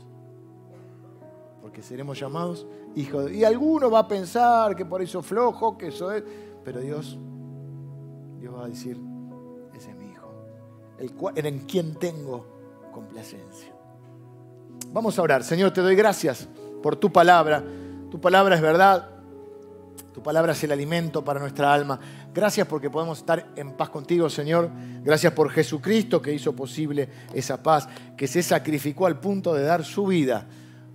Porque 1.61 1.83
seremos 1.83 2.19
llamados 2.21 2.67
hijos 2.95 3.25
de 3.25 3.31
Dios. 3.31 3.41
Y 3.41 3.45
alguno 3.45 3.91
va 3.91 4.01
a 4.01 4.09
pensar 4.09 4.77
que 4.77 4.85
por 4.85 5.03
eso 5.03 5.23
flojo, 5.23 5.77
que 5.77 5.89
eso 5.89 6.13
es. 6.13 6.23
Pero 6.65 6.81
Dios, 6.81 7.19
Dios 8.39 8.55
va 8.55 8.67
a 8.67 8.69
decir, 8.69 9.01
ese 9.75 9.91
es 9.91 9.97
mi 9.97 10.11
hijo. 10.11 10.31
El 10.99 11.47
en 11.47 11.59
quien 11.61 11.95
tengo 11.97 12.54
complacencia. 12.95 13.75
Vamos 14.93 15.19
a 15.19 15.23
orar. 15.23 15.43
Señor, 15.43 15.73
te 15.73 15.81
doy 15.81 15.97
gracias 15.97 16.49
por 16.81 16.95
tu 16.95 17.13
palabra. 17.13 17.63
Tu 18.11 18.21
palabra 18.21 18.55
es 18.55 18.63
verdad. 18.63 19.11
Tu 20.13 20.23
palabra 20.23 20.53
es 20.53 20.63
el 20.63 20.71
alimento 20.71 21.25
para 21.25 21.41
nuestra 21.41 21.75
alma. 21.75 21.99
Gracias 22.33 22.69
porque 22.69 22.89
podemos 22.89 23.19
estar 23.19 23.51
en 23.57 23.73
paz 23.73 23.91
contigo, 23.91 24.31
Señor. 24.31 24.71
Gracias 25.03 25.33
por 25.33 25.51
Jesucristo 25.51 26.23
que 26.23 26.33
hizo 26.33 26.55
posible 26.55 27.09
esa 27.35 27.61
paz, 27.61 27.89
que 28.17 28.29
se 28.29 28.41
sacrificó 28.41 29.07
al 29.07 29.19
punto 29.19 29.53
de 29.53 29.65
dar 29.65 29.85
su 29.85 30.07
vida 30.07 30.47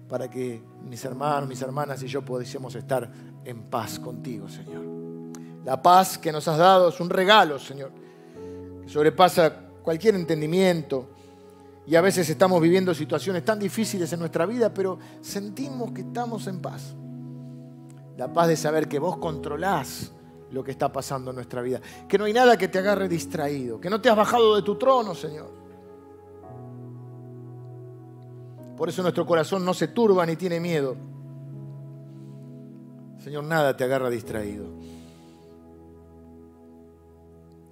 para 0.07 0.29
que 0.29 0.63
mis 0.87 1.03
hermanos, 1.03 1.49
mis 1.49 1.61
hermanas 1.61 2.01
y 2.01 2.07
yo 2.07 2.23
pudiésemos 2.23 2.73
estar 2.75 3.11
en 3.43 3.63
paz 3.63 3.99
contigo, 3.99 4.47
Señor. 4.47 4.83
La 5.65 5.81
paz 5.81 6.17
que 6.17 6.31
nos 6.31 6.47
has 6.47 6.57
dado 6.57 6.87
es 6.87 6.99
un 7.01 7.09
regalo, 7.09 7.59
Señor, 7.59 7.91
que 8.81 8.87
sobrepasa 8.87 9.53
cualquier 9.83 10.15
entendimiento. 10.15 11.09
Y 11.89 11.95
a 11.95 12.01
veces 12.01 12.29
estamos 12.29 12.61
viviendo 12.61 12.93
situaciones 12.93 13.43
tan 13.43 13.57
difíciles 13.57 14.13
en 14.13 14.19
nuestra 14.19 14.45
vida, 14.45 14.71
pero 14.71 14.99
sentimos 15.21 15.91
que 15.91 16.01
estamos 16.01 16.45
en 16.45 16.61
paz. 16.61 16.93
La 18.15 18.31
paz 18.31 18.47
de 18.47 18.55
saber 18.57 18.87
que 18.87 18.99
vos 18.99 19.17
controlás 19.17 20.11
lo 20.51 20.63
que 20.63 20.69
está 20.69 20.91
pasando 20.91 21.31
en 21.31 21.37
nuestra 21.37 21.63
vida. 21.63 21.81
Que 22.07 22.19
no 22.19 22.25
hay 22.25 22.33
nada 22.33 22.57
que 22.57 22.67
te 22.67 22.77
agarre 22.77 23.09
distraído. 23.09 23.81
Que 23.81 23.89
no 23.89 23.99
te 23.99 24.07
has 24.07 24.15
bajado 24.15 24.55
de 24.55 24.61
tu 24.61 24.77
trono, 24.77 25.15
Señor. 25.15 25.51
Por 28.77 28.87
eso 28.87 29.01
nuestro 29.01 29.25
corazón 29.25 29.65
no 29.65 29.73
se 29.73 29.87
turba 29.87 30.27
ni 30.27 30.35
tiene 30.35 30.59
miedo. 30.59 30.95
Señor, 33.23 33.45
nada 33.45 33.75
te 33.75 33.83
agarra 33.83 34.11
distraído. 34.11 34.67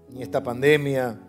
Ni 0.10 0.24
esta 0.24 0.42
pandemia, 0.42 1.20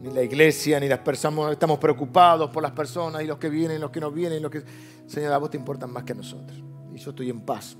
ni 0.00 0.10
la 0.10 0.22
iglesia, 0.22 0.78
ni 0.80 0.88
las 0.88 1.00
personas. 1.00 1.52
Estamos 1.52 1.78
preocupados 1.78 2.50
por 2.50 2.62
las 2.62 2.72
personas 2.72 3.22
y 3.22 3.26
los 3.26 3.38
que 3.38 3.48
vienen, 3.48 3.80
los 3.80 3.90
que 3.90 4.00
no 4.00 4.10
vienen. 4.10 4.42
Los 4.42 4.50
que... 4.50 4.62
Señor, 5.06 5.32
a 5.32 5.38
vos 5.38 5.50
te 5.50 5.56
importan 5.56 5.90
más 5.92 6.04
que 6.04 6.12
a 6.12 6.16
nosotros. 6.16 6.62
Y 6.92 6.98
yo 6.98 7.10
estoy 7.10 7.30
en 7.30 7.40
paz 7.40 7.76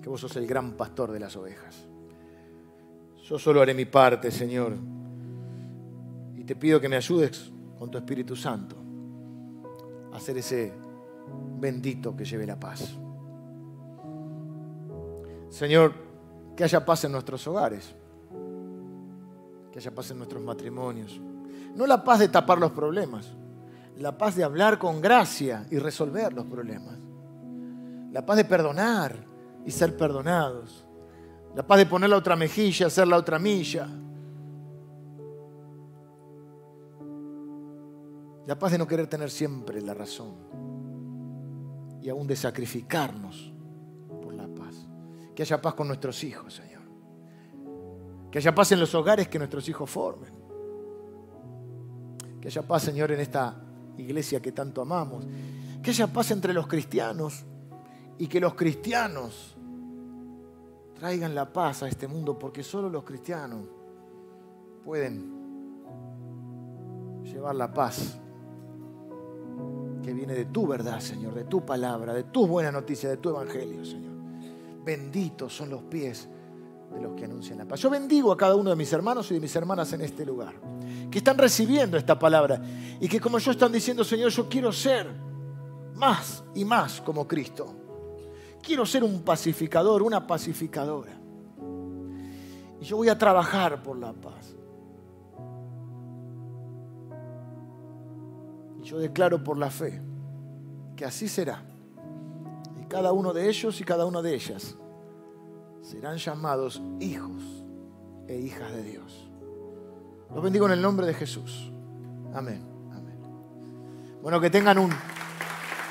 que 0.00 0.08
vos 0.08 0.20
sos 0.20 0.34
el 0.36 0.46
gran 0.46 0.72
pastor 0.72 1.12
de 1.12 1.20
las 1.20 1.36
ovejas. 1.36 1.86
Yo 3.24 3.38
solo 3.38 3.62
haré 3.62 3.72
mi 3.72 3.84
parte, 3.84 4.30
Señor. 4.30 4.74
Y 6.36 6.44
te 6.44 6.56
pido 6.56 6.80
que 6.80 6.88
me 6.88 6.96
ayudes 6.96 7.52
con 7.78 7.90
tu 7.90 7.98
Espíritu 7.98 8.34
Santo 8.34 8.76
a 10.12 10.18
ser 10.18 10.36
ese 10.38 10.72
bendito 11.58 12.16
que 12.16 12.24
lleve 12.24 12.46
la 12.46 12.58
paz. 12.58 12.96
Señor, 15.48 15.94
que 16.56 16.64
haya 16.64 16.84
paz 16.84 17.04
en 17.04 17.12
nuestros 17.12 17.46
hogares, 17.46 17.94
que 19.72 19.78
haya 19.78 19.94
paz 19.94 20.10
en 20.10 20.18
nuestros 20.18 20.42
matrimonios. 20.42 21.20
No 21.74 21.86
la 21.86 22.04
paz 22.04 22.20
de 22.20 22.28
tapar 22.28 22.58
los 22.58 22.72
problemas, 22.72 23.32
la 23.96 24.16
paz 24.16 24.36
de 24.36 24.44
hablar 24.44 24.78
con 24.78 25.00
gracia 25.00 25.66
y 25.70 25.78
resolver 25.78 26.32
los 26.32 26.46
problemas. 26.46 26.98
La 28.12 28.24
paz 28.24 28.36
de 28.36 28.44
perdonar, 28.44 29.32
y 29.64 29.70
ser 29.70 29.96
perdonados. 29.96 30.84
La 31.54 31.66
paz 31.66 31.78
de 31.78 31.86
poner 31.86 32.10
la 32.10 32.16
otra 32.16 32.36
mejilla, 32.36 32.86
hacer 32.86 33.06
la 33.06 33.16
otra 33.16 33.38
milla. 33.38 33.88
La 38.46 38.58
paz 38.58 38.72
de 38.72 38.78
no 38.78 38.86
querer 38.86 39.06
tener 39.06 39.30
siempre 39.30 39.80
la 39.80 39.94
razón. 39.94 40.34
Y 42.00 42.08
aún 42.08 42.26
de 42.26 42.36
sacrificarnos 42.36 43.52
por 44.22 44.34
la 44.34 44.48
paz. 44.48 44.88
Que 45.34 45.42
haya 45.42 45.60
paz 45.60 45.74
con 45.74 45.86
nuestros 45.86 46.22
hijos, 46.24 46.54
Señor. 46.54 46.81
Que 48.32 48.38
haya 48.38 48.54
paz 48.54 48.72
en 48.72 48.80
los 48.80 48.94
hogares 48.94 49.28
que 49.28 49.38
nuestros 49.38 49.68
hijos 49.68 49.90
formen. 49.90 50.32
Que 52.40 52.48
haya 52.48 52.62
paz, 52.62 52.84
Señor, 52.84 53.12
en 53.12 53.20
esta 53.20 53.62
iglesia 53.98 54.40
que 54.40 54.52
tanto 54.52 54.80
amamos. 54.80 55.26
Que 55.82 55.90
haya 55.90 56.06
paz 56.06 56.30
entre 56.30 56.54
los 56.54 56.66
cristianos 56.66 57.44
y 58.18 58.26
que 58.26 58.40
los 58.40 58.54
cristianos 58.54 59.54
traigan 60.94 61.34
la 61.34 61.52
paz 61.52 61.82
a 61.82 61.88
este 61.88 62.08
mundo, 62.08 62.38
porque 62.38 62.62
solo 62.62 62.88
los 62.88 63.04
cristianos 63.04 63.68
pueden 64.82 65.30
llevar 67.24 67.54
la 67.54 67.72
paz 67.72 68.18
que 70.02 70.14
viene 70.14 70.32
de 70.34 70.46
tu 70.46 70.66
verdad, 70.66 71.00
Señor, 71.00 71.34
de 71.34 71.44
tu 71.44 71.66
palabra, 71.66 72.14
de 72.14 72.24
tus 72.24 72.48
buenas 72.48 72.72
noticias, 72.72 73.12
de 73.12 73.18
tu 73.18 73.28
evangelio, 73.28 73.84
Señor. 73.84 74.12
Benditos 74.84 75.54
son 75.54 75.68
los 75.68 75.82
pies 75.82 76.28
de 76.92 77.00
los 77.00 77.14
que 77.14 77.24
anuncian 77.24 77.58
la 77.58 77.64
paz. 77.64 77.80
Yo 77.80 77.90
bendigo 77.90 78.32
a 78.32 78.36
cada 78.36 78.54
uno 78.54 78.70
de 78.70 78.76
mis 78.76 78.92
hermanos 78.92 79.30
y 79.30 79.34
de 79.34 79.40
mis 79.40 79.54
hermanas 79.56 79.92
en 79.92 80.02
este 80.02 80.24
lugar, 80.24 80.54
que 81.10 81.18
están 81.18 81.38
recibiendo 81.38 81.96
esta 81.96 82.18
palabra 82.18 82.60
y 83.00 83.08
que 83.08 83.20
como 83.20 83.38
yo 83.38 83.50
están 83.50 83.72
diciendo, 83.72 84.04
Señor, 84.04 84.30
yo 84.30 84.48
quiero 84.48 84.72
ser 84.72 85.06
más 85.94 86.42
y 86.54 86.64
más 86.64 87.00
como 87.00 87.26
Cristo. 87.26 87.74
Quiero 88.62 88.86
ser 88.86 89.02
un 89.02 89.22
pacificador, 89.22 90.02
una 90.02 90.26
pacificadora. 90.26 91.12
Y 92.80 92.84
yo 92.84 92.96
voy 92.96 93.08
a 93.08 93.18
trabajar 93.18 93.82
por 93.82 93.98
la 93.98 94.12
paz. 94.12 94.54
Y 98.80 98.82
yo 98.84 98.98
declaro 98.98 99.42
por 99.42 99.58
la 99.58 99.70
fe 99.70 100.00
que 100.96 101.04
así 101.04 101.28
será. 101.28 101.62
Y 102.80 102.86
cada 102.86 103.12
uno 103.12 103.32
de 103.32 103.48
ellos 103.48 103.80
y 103.80 103.84
cada 103.84 104.06
una 104.06 104.22
de 104.22 104.34
ellas 104.34 104.76
serán 105.82 106.16
llamados 106.16 106.80
hijos 107.00 107.42
e 108.28 108.36
hijas 108.36 108.72
de 108.72 108.82
Dios. 108.82 109.28
Los 110.32 110.42
bendigo 110.42 110.66
en 110.66 110.72
el 110.72 110.82
nombre 110.82 111.06
de 111.06 111.14
Jesús. 111.14 111.70
Amén. 112.34 112.64
Amén. 112.92 113.18
Bueno, 114.22 114.40
que 114.40 114.48
tengan 114.48 114.78
un, 114.78 114.90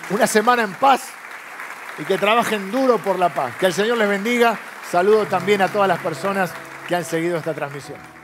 una 0.10 0.26
semana 0.26 0.64
en 0.64 0.74
paz 0.74 1.10
y 2.00 2.06
que 2.06 2.18
trabajen 2.18 2.72
duro 2.72 2.98
por 2.98 3.20
la 3.20 3.34
paz. 3.34 3.56
Que 3.58 3.68
el 3.68 3.74
Señor 3.74 3.98
les 3.98 4.10
bendiga. 4.10 4.58
Saludo 4.90 5.26
también 5.26 5.62
a 5.62 5.68
todas 5.68 5.88
las 5.88 6.00
personas 6.00 6.52
que 6.88 6.96
han 6.96 7.06
seguido 7.06 7.38
esta 7.38 7.54
transmisión. 7.54 8.21